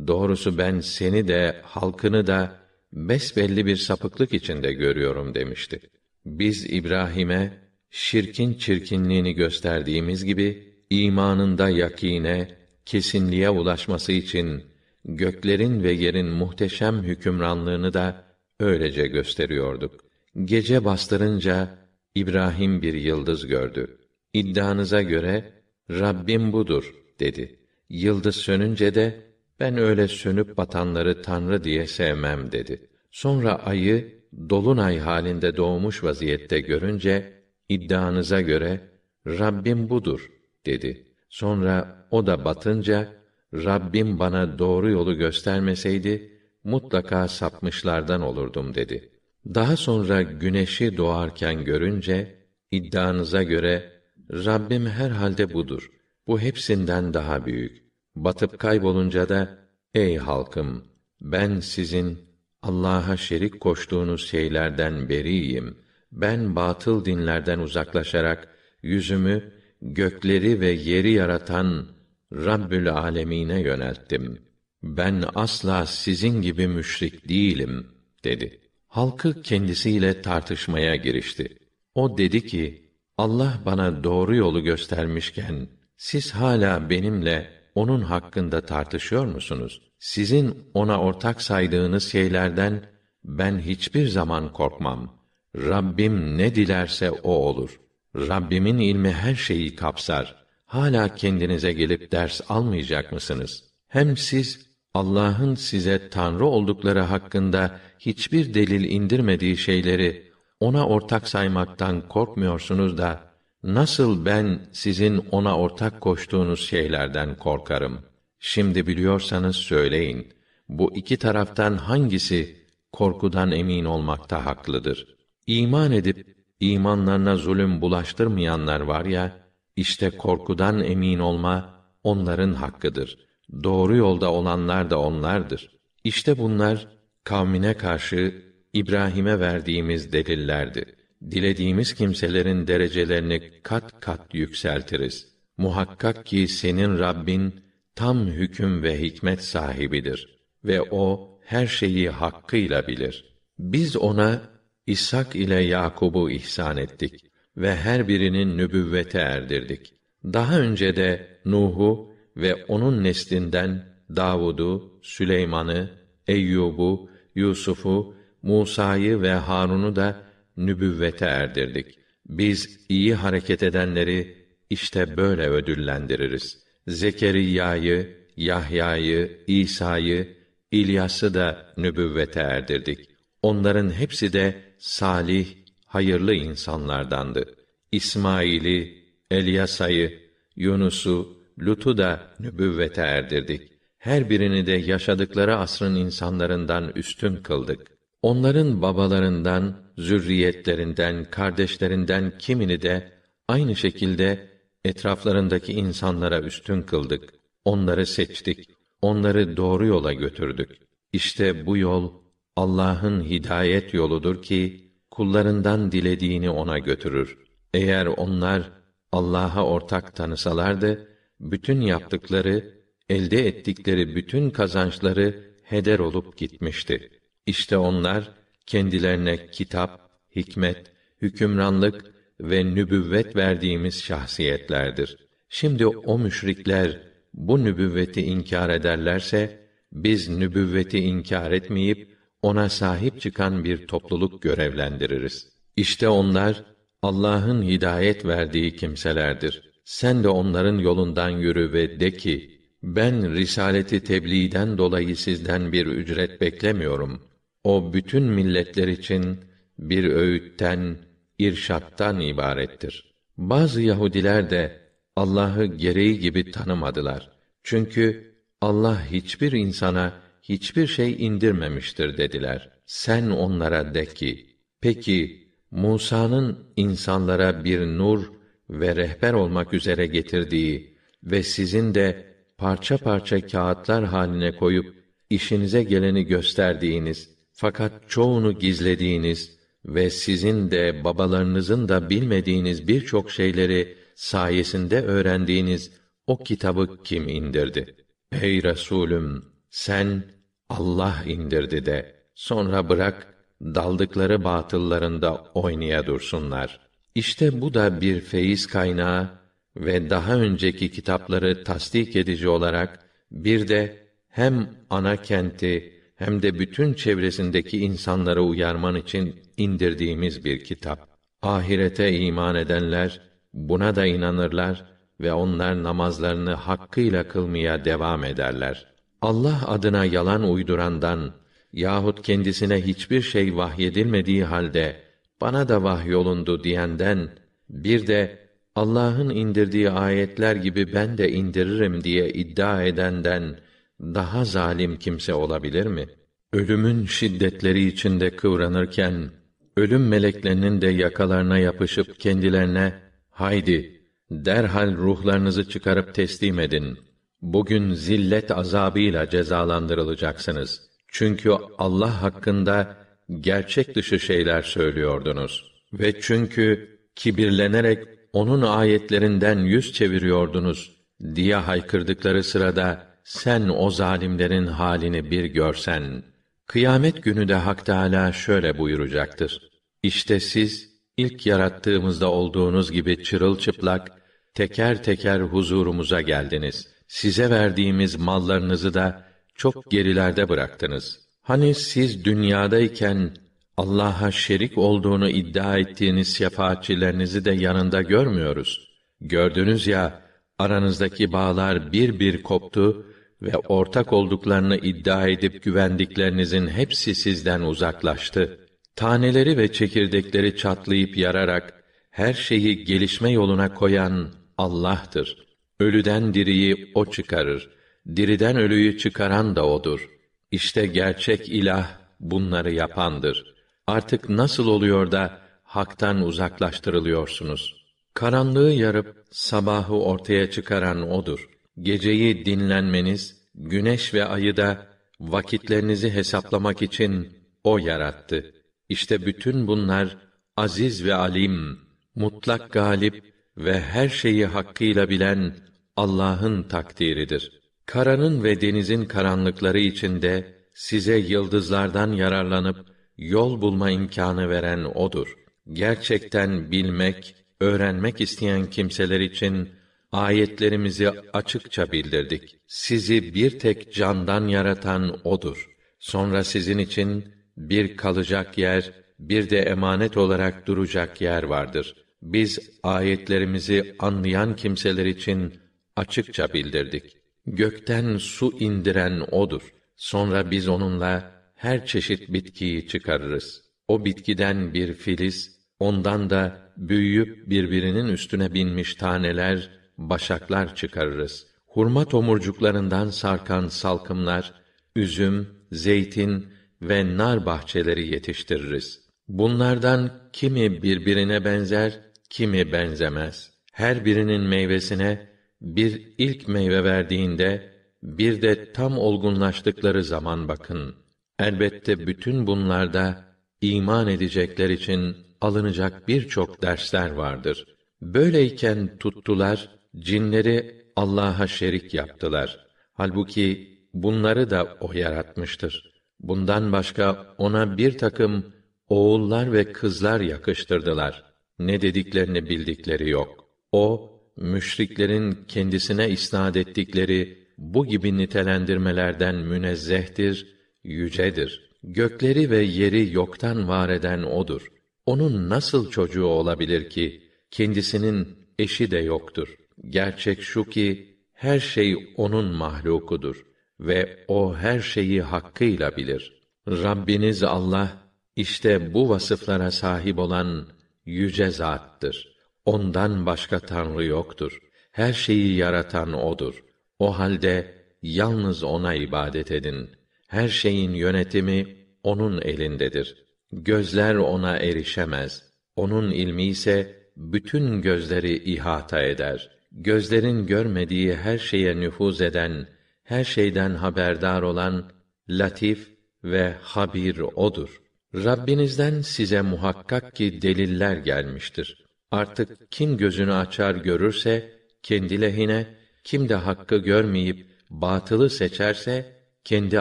Doğrusu 0.06 0.58
ben 0.58 0.80
seni 0.80 1.28
de 1.28 1.56
halkını 1.62 2.26
da 2.26 2.56
besbelli 2.92 3.66
bir 3.66 3.76
sapıklık 3.76 4.34
içinde 4.34 4.72
görüyorum 4.72 5.34
demişti. 5.34 5.80
Biz 6.26 6.72
İbrahim'e 6.72 7.58
şirkin 7.90 8.54
çirkinliğini 8.54 9.34
gösterdiğimiz 9.34 10.24
gibi 10.24 10.74
imanında 10.90 11.68
yakine, 11.68 12.48
kesinliğe 12.86 13.50
ulaşması 13.50 14.12
için 14.12 14.64
göklerin 15.04 15.82
ve 15.82 15.92
yerin 15.92 16.26
muhteşem 16.26 17.02
hükümranlığını 17.02 17.94
da 17.94 18.24
öylece 18.60 19.06
gösteriyorduk. 19.06 20.00
Gece 20.44 20.84
bastırınca 20.84 21.78
İbrahim 22.14 22.82
bir 22.82 22.94
yıldız 22.94 23.46
gördü. 23.46 23.99
İddianıza 24.34 25.02
göre 25.02 25.52
Rabbim 25.90 26.52
budur 26.52 26.94
dedi. 27.20 27.58
Yıldız 27.88 28.36
sönünce 28.36 28.94
de 28.94 29.20
ben 29.60 29.78
öyle 29.78 30.08
sönüp 30.08 30.56
batanları 30.56 31.22
tanrı 31.22 31.64
diye 31.64 31.86
sevmem 31.86 32.52
dedi. 32.52 32.88
Sonra 33.10 33.54
ayı 33.54 34.20
dolunay 34.50 34.98
halinde 34.98 35.56
doğmuş 35.56 36.04
vaziyette 36.04 36.60
görünce 36.60 37.32
iddianıza 37.68 38.40
göre 38.40 38.80
Rabbim 39.26 39.90
budur 39.90 40.30
dedi. 40.66 41.06
Sonra 41.28 42.06
o 42.10 42.26
da 42.26 42.44
batınca 42.44 43.12
Rabbim 43.54 44.18
bana 44.18 44.58
doğru 44.58 44.90
yolu 44.90 45.16
göstermeseydi 45.16 46.40
mutlaka 46.64 47.28
sapmışlardan 47.28 48.22
olurdum 48.22 48.74
dedi. 48.74 49.10
Daha 49.46 49.76
sonra 49.76 50.22
güneşi 50.22 50.96
doğarken 50.96 51.64
görünce 51.64 52.36
iddianıza 52.70 53.42
göre 53.42 53.99
Rabbim 54.32 54.86
herhalde 54.86 55.54
budur. 55.54 55.90
Bu 56.26 56.40
hepsinden 56.40 57.14
daha 57.14 57.46
büyük. 57.46 57.84
Batıp 58.16 58.58
kaybolunca 58.58 59.28
da 59.28 59.58
ey 59.94 60.16
halkım 60.16 60.84
ben 61.20 61.60
sizin 61.60 62.18
Allah'a 62.62 63.16
şerik 63.16 63.60
koştuğunuz 63.60 64.28
şeylerden 64.28 65.08
beriyim. 65.08 65.76
Ben 66.12 66.56
batıl 66.56 67.04
dinlerden 67.04 67.58
uzaklaşarak 67.58 68.48
yüzümü 68.82 69.52
gökleri 69.82 70.60
ve 70.60 70.70
yeri 70.70 71.12
yaratan 71.12 71.86
Rabbül 72.32 72.92
Alemine 72.92 73.60
yönelttim. 73.60 74.38
Ben 74.82 75.24
asla 75.34 75.86
sizin 75.86 76.42
gibi 76.42 76.68
müşrik 76.68 77.28
değilim 77.28 77.86
dedi. 78.24 78.60
Halkı 78.86 79.42
kendisiyle 79.42 80.22
tartışmaya 80.22 80.96
girişti. 80.96 81.58
O 81.94 82.18
dedi 82.18 82.46
ki: 82.46 82.89
Allah 83.20 83.58
bana 83.66 84.04
doğru 84.04 84.36
yolu 84.36 84.62
göstermişken 84.62 85.68
siz 85.96 86.30
hala 86.30 86.90
benimle 86.90 87.50
onun 87.74 88.00
hakkında 88.00 88.60
tartışıyor 88.60 89.26
musunuz? 89.26 89.82
Sizin 89.98 90.58
ona 90.74 91.00
ortak 91.00 91.42
saydığınız 91.42 92.12
şeylerden 92.12 92.84
ben 93.24 93.58
hiçbir 93.58 94.08
zaman 94.08 94.52
korkmam. 94.52 95.14
Rabbim 95.56 96.38
ne 96.38 96.54
dilerse 96.54 97.10
o 97.10 97.32
olur. 97.32 97.80
Rabbimin 98.16 98.78
ilmi 98.78 99.12
her 99.12 99.34
şeyi 99.34 99.76
kapsar. 99.76 100.36
Hala 100.66 101.14
kendinize 101.14 101.72
gelip 101.72 102.12
ders 102.12 102.40
almayacak 102.48 103.12
mısınız? 103.12 103.64
Hem 103.88 104.16
siz 104.16 104.66
Allah'ın 104.94 105.54
size 105.54 106.08
tanrı 106.10 106.46
oldukları 106.46 107.00
hakkında 107.00 107.80
hiçbir 107.98 108.54
delil 108.54 108.90
indirmediği 108.90 109.56
şeyleri 109.56 110.29
ona 110.60 110.86
ortak 110.86 111.28
saymaktan 111.28 112.08
korkmuyorsunuz 112.08 112.98
da 112.98 113.20
nasıl 113.62 114.24
ben 114.24 114.60
sizin 114.72 115.16
ona 115.30 115.58
ortak 115.58 116.00
koştuğunuz 116.00 116.68
şeylerden 116.68 117.36
korkarım? 117.36 117.98
Şimdi 118.38 118.86
biliyorsanız 118.86 119.56
söyleyin. 119.56 120.32
Bu 120.68 120.96
iki 120.96 121.16
taraftan 121.16 121.76
hangisi 121.76 122.56
korkudan 122.92 123.50
emin 123.50 123.84
olmakta 123.84 124.46
haklıdır? 124.46 125.16
İman 125.46 125.92
edip 125.92 126.36
imanlarına 126.60 127.36
zulüm 127.36 127.80
bulaştırmayanlar 127.80 128.80
var 128.80 129.04
ya, 129.04 129.36
işte 129.76 130.10
korkudan 130.10 130.84
emin 130.84 131.18
olma 131.18 131.74
onların 132.04 132.52
hakkıdır. 132.52 133.18
Doğru 133.64 133.96
yolda 133.96 134.32
olanlar 134.32 134.90
da 134.90 135.00
onlardır. 135.00 135.76
İşte 136.04 136.38
bunlar 136.38 136.88
kavmine 137.24 137.74
karşı 137.74 138.49
İbrahim'e 138.72 139.40
verdiğimiz 139.40 140.12
delillerdi. 140.12 140.84
Dilediğimiz 141.30 141.94
kimselerin 141.94 142.66
derecelerini 142.66 143.50
kat 143.62 144.00
kat 144.00 144.34
yükseltiriz. 144.34 145.28
Muhakkak 145.56 146.26
ki 146.26 146.48
senin 146.48 146.98
Rabbin 146.98 147.60
tam 147.94 148.26
hüküm 148.26 148.82
ve 148.82 149.00
hikmet 149.00 149.44
sahibidir 149.44 150.38
ve 150.64 150.82
o 150.82 151.30
her 151.44 151.66
şeyi 151.66 152.10
hakkıyla 152.10 152.86
bilir. 152.86 153.34
Biz 153.58 153.96
ona 153.96 154.42
İshak 154.86 155.36
ile 155.36 155.60
Yakub'u 155.60 156.30
ihsan 156.30 156.76
ettik 156.76 157.24
ve 157.56 157.76
her 157.76 158.08
birinin 158.08 158.58
nübüvvete 158.58 159.18
erdirdik. 159.18 159.94
Daha 160.24 160.60
önce 160.60 160.96
de 160.96 161.40
Nuh'u 161.44 162.12
ve 162.36 162.64
onun 162.64 163.04
neslinden 163.04 163.84
Davud'u, 164.16 165.00
Süleyman'ı, 165.02 165.90
Eyyub'u, 166.26 167.10
Yusuf'u, 167.34 168.14
Musa'yı 168.42 169.22
ve 169.22 169.32
Harun'u 169.32 169.96
da 169.96 170.22
nübüvvete 170.56 171.24
erdirdik. 171.24 171.98
Biz 172.28 172.86
iyi 172.88 173.14
hareket 173.14 173.62
edenleri 173.62 174.36
işte 174.70 175.16
böyle 175.16 175.48
ödüllendiririz. 175.48 176.64
Zekeriya'yı, 176.88 178.16
Yahya'yı, 178.36 179.44
İsa'yı, 179.46 180.36
İlyas'ı 180.70 181.34
da 181.34 181.74
nübüvvete 181.76 182.40
erdirdik. 182.40 183.10
Onların 183.42 183.90
hepsi 183.90 184.32
de 184.32 184.62
salih, 184.78 185.46
hayırlı 185.86 186.34
insanlardandı. 186.34 187.54
İsmail'i, 187.92 189.04
Elyasa'yı, 189.30 190.20
Yunus'u, 190.56 191.40
Lut'u 191.58 191.98
da 191.98 192.34
nübüvvete 192.40 193.00
erdirdik. 193.00 193.72
Her 193.98 194.30
birini 194.30 194.66
de 194.66 194.72
yaşadıkları 194.72 195.56
asrın 195.56 195.94
insanlarından 195.94 196.92
üstün 196.94 197.36
kıldık. 197.36 197.99
Onların 198.22 198.82
babalarından, 198.82 199.76
zürriyetlerinden, 199.98 201.24
kardeşlerinden 201.30 202.32
kimini 202.38 202.82
de 202.82 203.12
aynı 203.48 203.76
şekilde 203.76 204.48
etraflarındaki 204.84 205.72
insanlara 205.72 206.40
üstün 206.40 206.82
kıldık. 206.82 207.34
Onları 207.64 208.06
seçtik. 208.06 208.70
Onları 209.02 209.56
doğru 209.56 209.86
yola 209.86 210.12
götürdük. 210.12 210.70
İşte 211.12 211.66
bu 211.66 211.76
yol 211.76 212.12
Allah'ın 212.56 213.24
hidayet 213.24 213.94
yoludur 213.94 214.42
ki 214.42 214.90
kullarından 215.10 215.92
dilediğini 215.92 216.50
ona 216.50 216.78
götürür. 216.78 217.38
Eğer 217.74 218.06
onlar 218.06 218.70
Allah'a 219.12 219.64
ortak 219.64 220.16
tanısalardı 220.16 221.08
bütün 221.40 221.80
yaptıkları, 221.80 222.74
elde 223.08 223.46
ettikleri 223.46 224.16
bütün 224.16 224.50
kazançları 224.50 225.44
heder 225.62 225.98
olup 225.98 226.36
gitmişti. 226.36 227.19
İşte 227.50 227.76
onlar 227.76 228.30
kendilerine 228.66 229.46
kitap, 229.46 230.10
hikmet, 230.36 230.92
hükümranlık 231.22 232.14
ve 232.40 232.64
nübüvvet 232.74 233.36
verdiğimiz 233.36 234.02
şahsiyetlerdir. 234.02 235.16
Şimdi 235.48 235.86
o 235.86 236.18
müşrikler 236.18 236.98
bu 237.34 237.64
nübüvveti 237.64 238.22
inkar 238.22 238.70
ederlerse 238.70 239.68
biz 239.92 240.28
nübüvveti 240.28 240.98
inkar 240.98 241.50
etmeyip 241.52 242.16
ona 242.42 242.68
sahip 242.68 243.20
çıkan 243.20 243.64
bir 243.64 243.86
topluluk 243.86 244.42
görevlendiririz. 244.42 245.48
İşte 245.76 246.08
onlar 246.08 246.64
Allah'ın 247.02 247.62
hidayet 247.62 248.24
verdiği 248.24 248.76
kimselerdir. 248.76 249.70
Sen 249.84 250.24
de 250.24 250.28
onların 250.28 250.78
yolundan 250.78 251.30
yürü 251.30 251.72
ve 251.72 252.00
de 252.00 252.10
ki, 252.10 252.60
ben 252.82 253.34
risaleti 253.34 254.04
tebliğden 254.04 254.78
dolayı 254.78 255.16
sizden 255.16 255.72
bir 255.72 255.86
ücret 255.86 256.40
beklemiyorum. 256.40 257.29
O 257.64 257.92
bütün 257.92 258.22
milletler 258.22 258.88
için 258.88 259.38
bir 259.78 260.04
öğütten, 260.04 260.96
irşattan 261.38 262.20
ibarettir. 262.20 263.14
Bazı 263.36 263.82
Yahudiler 263.82 264.50
de 264.50 264.80
Allah'ı 265.16 265.64
gereği 265.64 266.18
gibi 266.18 266.50
tanımadılar. 266.50 267.30
Çünkü 267.64 268.34
Allah 268.60 269.10
hiçbir 269.10 269.52
insana 269.52 270.12
hiçbir 270.42 270.86
şey 270.86 271.26
indirmemiştir 271.26 272.16
dediler. 272.16 272.70
Sen 272.86 273.30
onlara 273.30 273.94
de 273.94 274.06
ki, 274.06 274.46
peki 274.80 275.48
Musa'nın 275.70 276.58
insanlara 276.76 277.64
bir 277.64 277.80
nur 277.80 278.32
ve 278.70 278.96
rehber 278.96 279.32
olmak 279.32 279.74
üzere 279.74 280.06
getirdiği 280.06 280.96
ve 281.24 281.42
sizin 281.42 281.94
de 281.94 282.26
parça 282.58 282.98
parça 282.98 283.46
kağıtlar 283.46 284.04
haline 284.04 284.56
koyup 284.56 284.94
işinize 285.30 285.82
geleni 285.82 286.24
gösterdiğiniz 286.24 287.39
fakat 287.60 287.92
çoğunu 288.08 288.52
gizlediğiniz 288.52 289.58
ve 289.84 290.10
sizin 290.10 290.70
de 290.70 291.04
babalarınızın 291.04 291.88
da 291.88 292.10
bilmediğiniz 292.10 292.88
birçok 292.88 293.30
şeyleri 293.30 293.96
sayesinde 294.14 295.02
öğrendiğiniz 295.02 295.92
o 296.26 296.38
kitabı 296.38 297.02
kim 297.04 297.28
indirdi? 297.28 297.96
Ey 298.32 298.62
Resulüm, 298.62 299.44
sen 299.70 300.24
Allah 300.68 301.16
indirdi 301.26 301.86
de 301.86 302.14
sonra 302.34 302.88
bırak 302.88 303.34
daldıkları 303.62 304.44
batıllarında 304.44 305.44
oynaya 305.54 306.06
dursunlar. 306.06 306.80
İşte 307.14 307.60
bu 307.60 307.74
da 307.74 308.00
bir 308.00 308.20
feyiz 308.20 308.66
kaynağı 308.66 309.30
ve 309.76 310.10
daha 310.10 310.34
önceki 310.34 310.90
kitapları 310.90 311.64
tasdik 311.64 312.16
edici 312.16 312.48
olarak 312.48 313.04
bir 313.30 313.68
de 313.68 314.06
hem 314.28 314.70
ana 314.90 315.16
kenti 315.16 315.99
hem 316.20 316.42
de 316.42 316.58
bütün 316.58 316.94
çevresindeki 316.94 317.78
insanları 317.78 318.42
uyarman 318.42 318.96
için 318.96 319.36
indirdiğimiz 319.56 320.44
bir 320.44 320.64
kitap. 320.64 321.08
Ahirete 321.42 322.12
iman 322.12 322.54
edenler 322.54 323.20
buna 323.54 323.96
da 323.96 324.06
inanırlar 324.06 324.84
ve 325.20 325.32
onlar 325.32 325.82
namazlarını 325.82 326.54
hakkıyla 326.54 327.28
kılmaya 327.28 327.84
devam 327.84 328.24
ederler. 328.24 328.86
Allah 329.22 329.64
adına 329.66 330.04
yalan 330.04 330.50
uydurandan 330.50 331.32
yahut 331.72 332.22
kendisine 332.22 332.86
hiçbir 332.86 333.22
şey 333.22 333.56
vahyedilmediği 333.56 334.44
halde 334.44 334.96
bana 335.40 335.68
da 335.68 335.82
vahyolundu 335.82 336.64
diyenden 336.64 337.28
bir 337.68 338.06
de 338.06 338.38
Allah'ın 338.74 339.30
indirdiği 339.30 339.90
ayetler 339.90 340.56
gibi 340.56 340.92
ben 340.92 341.18
de 341.18 341.32
indiririm 341.32 342.04
diye 342.04 342.28
iddia 342.30 342.82
edenden 342.82 343.56
daha 344.00 344.44
zalim 344.44 344.96
kimse 344.96 345.34
olabilir 345.34 345.86
mi? 345.86 346.06
Ölümün 346.52 347.06
şiddetleri 347.06 347.86
içinde 347.86 348.36
kıvranırken 348.36 349.30
ölüm 349.76 350.08
meleklerinin 350.08 350.80
de 350.80 350.88
yakalarına 350.88 351.58
yapışıp 351.58 352.20
kendilerine 352.20 352.94
haydi 353.30 354.02
derhal 354.30 354.96
ruhlarınızı 354.96 355.68
çıkarıp 355.68 356.14
teslim 356.14 356.58
edin. 356.60 356.98
Bugün 357.42 357.92
zillet 357.92 358.50
azabıyla 358.50 359.30
cezalandırılacaksınız. 359.30 360.82
Çünkü 361.08 361.50
Allah 361.78 362.22
hakkında 362.22 362.96
gerçek 363.40 363.94
dışı 363.94 364.20
şeyler 364.20 364.62
söylüyordunuz 364.62 365.72
ve 365.92 366.20
çünkü 366.20 366.98
kibirlenerek 367.16 368.04
onun 368.32 368.62
ayetlerinden 368.62 369.58
yüz 369.58 369.92
çeviriyordunuz 369.92 370.96
diye 371.34 371.56
haykırdıkları 371.56 372.44
sırada 372.44 373.09
sen 373.30 373.68
o 373.68 373.90
zalimlerin 373.90 374.66
halini 374.66 375.30
bir 375.30 375.44
görsen 375.44 376.22
kıyamet 376.66 377.22
günü 377.22 377.48
de 377.48 377.54
Hak 377.54 377.86
Teâlâ 377.86 378.32
şöyle 378.32 378.78
buyuracaktır. 378.78 379.70
İşte 380.02 380.40
siz 380.40 380.88
ilk 381.16 381.46
yarattığımızda 381.46 382.30
olduğunuz 382.30 382.92
gibi 382.92 383.22
çırılçıplak 383.24 384.08
teker 384.54 385.02
teker 385.02 385.40
huzurumuza 385.40 386.20
geldiniz. 386.20 386.88
Size 387.08 387.50
verdiğimiz 387.50 388.16
mallarınızı 388.16 388.94
da 388.94 389.24
çok 389.54 389.90
gerilerde 389.90 390.48
bıraktınız. 390.48 391.20
Hani 391.42 391.74
siz 391.74 392.24
dünyadayken 392.24 393.36
Allah'a 393.76 394.30
şerik 394.30 394.78
olduğunu 394.78 395.28
iddia 395.28 395.78
ettiğiniz 395.78 396.36
şefaatçilerinizi 396.36 397.44
de 397.44 397.50
yanında 397.50 398.02
görmüyoruz. 398.02 398.90
Gördünüz 399.20 399.86
ya, 399.86 400.22
aranızdaki 400.58 401.32
bağlar 401.32 401.92
bir 401.92 402.20
bir 402.20 402.42
koptu 402.42 403.06
ve 403.42 403.56
ortak 403.56 404.12
olduklarını 404.12 404.76
iddia 404.76 405.28
edip 405.28 405.62
güvendiklerinizin 405.62 406.66
hepsi 406.66 407.14
sizden 407.14 407.60
uzaklaştı. 407.60 408.58
Taneleri 408.96 409.56
ve 409.56 409.72
çekirdekleri 409.72 410.56
çatlayıp 410.56 411.16
yararak 411.16 411.84
her 412.10 412.34
şeyi 412.34 412.84
gelişme 412.84 413.30
yoluna 413.30 413.74
koyan 413.74 414.28
Allah'tır. 414.58 415.46
Ölüden 415.80 416.34
diriyi 416.34 416.92
o 416.94 417.06
çıkarır. 417.06 417.70
Diriden 418.16 418.56
ölüyü 418.56 418.98
çıkaran 418.98 419.56
da 419.56 419.66
odur. 419.66 420.08
İşte 420.50 420.86
gerçek 420.86 421.48
ilah 421.48 421.88
bunları 422.20 422.74
yapandır. 422.74 423.54
Artık 423.86 424.28
nasıl 424.28 424.66
oluyor 424.66 425.12
da 425.12 425.40
haktan 425.62 426.22
uzaklaştırılıyorsunuz? 426.22 427.84
Karanlığı 428.14 428.70
yarıp 428.70 429.24
sabahı 429.30 429.94
ortaya 429.94 430.50
çıkaran 430.50 431.10
odur. 431.10 431.48
Geceyi 431.82 432.46
dinlenmeniz, 432.46 433.36
güneş 433.54 434.14
ve 434.14 434.24
ayı 434.24 434.56
da 434.56 434.86
vakitlerinizi 435.20 436.10
hesaplamak 436.10 436.82
için 436.82 437.28
o 437.64 437.78
yarattı. 437.78 438.54
İşte 438.88 439.26
bütün 439.26 439.66
bunlar 439.66 440.16
aziz 440.56 441.04
ve 441.04 441.14
alim, 441.14 441.78
mutlak 442.14 442.72
galip 442.72 443.24
ve 443.56 443.80
her 443.80 444.08
şeyi 444.08 444.46
hakkıyla 444.46 445.08
bilen 445.08 445.56
Allah'ın 445.96 446.62
takdiridir. 446.62 447.60
Karanın 447.86 448.44
ve 448.44 448.60
denizin 448.60 449.04
karanlıkları 449.04 449.78
içinde 449.78 450.54
size 450.74 451.16
yıldızlardan 451.16 452.12
yararlanıp 452.12 452.86
yol 453.16 453.60
bulma 453.60 453.90
imkanı 453.90 454.48
veren 454.48 454.84
odur. 454.84 455.34
Gerçekten 455.72 456.70
bilmek, 456.70 457.34
öğrenmek 457.60 458.20
isteyen 458.20 458.70
kimseler 458.70 459.20
için 459.20 459.68
ayetlerimizi 460.12 461.10
açıkça 461.32 461.92
bildirdik. 461.92 462.56
Sizi 462.66 463.34
bir 463.34 463.58
tek 463.58 463.94
candan 463.94 464.48
yaratan 464.48 465.20
odur. 465.24 465.70
Sonra 465.98 466.44
sizin 466.44 466.78
için 466.78 467.34
bir 467.56 467.96
kalacak 467.96 468.58
yer, 468.58 468.92
bir 469.18 469.50
de 469.50 469.58
emanet 469.58 470.16
olarak 470.16 470.66
duracak 470.66 471.20
yer 471.20 471.42
vardır. 471.42 471.94
Biz 472.22 472.58
ayetlerimizi 472.82 473.96
anlayan 473.98 474.56
kimseler 474.56 475.06
için 475.06 475.54
açıkça 475.96 476.52
bildirdik. 476.52 477.16
Gökten 477.46 478.16
su 478.16 478.58
indiren 478.60 479.20
odur. 479.30 479.62
Sonra 479.96 480.50
biz 480.50 480.68
onunla 480.68 481.42
her 481.54 481.86
çeşit 481.86 482.32
bitkiyi 482.32 482.88
çıkarırız. 482.88 483.62
O 483.88 484.04
bitkiden 484.04 484.74
bir 484.74 484.94
filiz, 484.94 485.60
ondan 485.78 486.30
da 486.30 486.72
büyüyüp 486.76 487.50
birbirinin 487.50 488.08
üstüne 488.08 488.54
binmiş 488.54 488.94
taneler, 488.94 489.79
başaklar 490.00 490.74
çıkarırız. 490.74 491.46
hurma 491.66 492.04
tomurcuklarından 492.04 493.10
sarkan 493.10 493.68
salkımlar, 493.68 494.52
üzüm, 494.96 495.48
zeytin 495.72 496.46
ve 496.82 497.16
nar 497.16 497.46
bahçeleri 497.46 498.08
yetiştiririz. 498.08 499.00
Bunlardan 499.28 500.10
kimi 500.32 500.82
birbirine 500.82 501.44
benzer, 501.44 502.00
kimi 502.30 502.72
benzemez. 502.72 503.50
Her 503.72 504.04
birinin 504.04 504.40
meyvesine 504.40 505.30
bir 505.60 506.14
ilk 506.18 506.48
meyve 506.48 506.84
verdiğinde 506.84 507.70
bir 508.02 508.42
de 508.42 508.72
tam 508.72 508.98
olgunlaştıkları 508.98 510.04
zaman 510.04 510.48
bakın. 510.48 510.94
Elbette 511.38 512.06
bütün 512.06 512.46
bunlarda 512.46 513.24
iman 513.60 514.08
edecekler 514.08 514.70
için 514.70 515.16
alınacak 515.40 516.08
birçok 516.08 516.62
dersler 516.62 517.10
vardır. 517.10 517.64
Böyleyken 518.02 518.98
tuttular, 518.98 519.79
cinleri 519.96 520.84
Allah'a 520.96 521.46
şerik 521.46 521.94
yaptılar. 521.94 522.66
Halbuki 522.92 523.78
bunları 523.94 524.50
da 524.50 524.76
o 524.80 524.92
yaratmıştır. 524.92 525.90
Bundan 526.20 526.72
başka 526.72 527.34
ona 527.38 527.76
bir 527.76 527.98
takım 527.98 528.52
oğullar 528.88 529.52
ve 529.52 529.72
kızlar 529.72 530.20
yakıştırdılar. 530.20 531.24
Ne 531.58 531.80
dediklerini 531.80 532.48
bildikleri 532.48 533.10
yok. 533.10 533.44
O, 533.72 534.12
müşriklerin 534.36 535.38
kendisine 535.48 536.10
isnad 536.10 536.54
ettikleri 536.54 537.48
bu 537.58 537.86
gibi 537.86 538.18
nitelendirmelerden 538.18 539.34
münezzehtir, 539.34 540.56
yücedir. 540.84 541.70
Gökleri 541.82 542.50
ve 542.50 542.58
yeri 542.58 543.12
yoktan 543.12 543.68
var 543.68 543.88
eden 543.88 544.22
odur. 544.22 544.66
Onun 545.06 545.48
nasıl 545.48 545.90
çocuğu 545.90 546.26
olabilir 546.26 546.90
ki 546.90 547.30
kendisinin 547.50 548.28
eşi 548.58 548.90
de 548.90 548.98
yoktur. 548.98 549.59
Gerçek 549.88 550.42
şu 550.42 550.64
ki 550.64 551.16
her 551.32 551.60
şey 551.60 552.12
onun 552.16 552.54
mahlukudur 552.54 553.46
ve 553.80 554.24
o 554.28 554.56
her 554.56 554.80
şeyi 554.80 555.22
hakkıyla 555.22 555.96
bilir. 555.96 556.40
Rabbiniz 556.68 557.42
Allah 557.42 557.96
işte 558.36 558.94
bu 558.94 559.08
vasıflara 559.08 559.70
sahip 559.70 560.18
olan 560.18 560.66
yüce 561.04 561.50
zattır. 561.50 562.36
Ondan 562.64 563.26
başka 563.26 563.58
tanrı 563.58 564.04
yoktur. 564.04 564.58
Her 564.92 565.12
şeyi 565.12 565.56
yaratan 565.56 566.12
odur. 566.12 566.64
O 566.98 567.18
halde 567.18 567.74
yalnız 568.02 568.62
ona 568.62 568.94
ibadet 568.94 569.50
edin. 569.50 569.90
Her 570.28 570.48
şeyin 570.48 570.92
yönetimi 570.92 571.76
onun 572.02 572.40
elindedir. 572.40 573.24
Gözler 573.52 574.14
ona 574.14 574.56
erişemez. 574.56 575.42
Onun 575.76 576.10
ilmi 576.10 576.44
ise 576.44 577.00
bütün 577.16 577.82
gözleri 577.82 578.52
ihata 578.52 579.02
eder. 579.02 579.59
Gözlerin 579.72 580.46
görmediği 580.46 581.14
her 581.14 581.38
şeye 581.38 581.80
nüfuz 581.80 582.20
eden, 582.20 582.68
her 583.04 583.24
şeyden 583.24 583.74
haberdar 583.74 584.42
olan 584.42 584.92
latif 585.28 585.88
ve 586.24 586.54
habir 586.62 587.18
odur. 587.18 587.82
Rabbinizden 588.14 589.00
size 589.00 589.42
muhakkak 589.42 590.16
ki 590.16 590.42
deliller 590.42 590.96
gelmiştir. 590.96 591.84
Artık 592.10 592.70
kim 592.70 592.96
gözünü 592.96 593.32
açar 593.32 593.74
görürse 593.74 594.52
kendi 594.82 595.20
lehine, 595.20 595.66
kim 596.04 596.28
de 596.28 596.34
hakkı 596.34 596.76
görmeyip 596.76 597.46
batılı 597.70 598.30
seçerse 598.30 599.16
kendi 599.44 599.80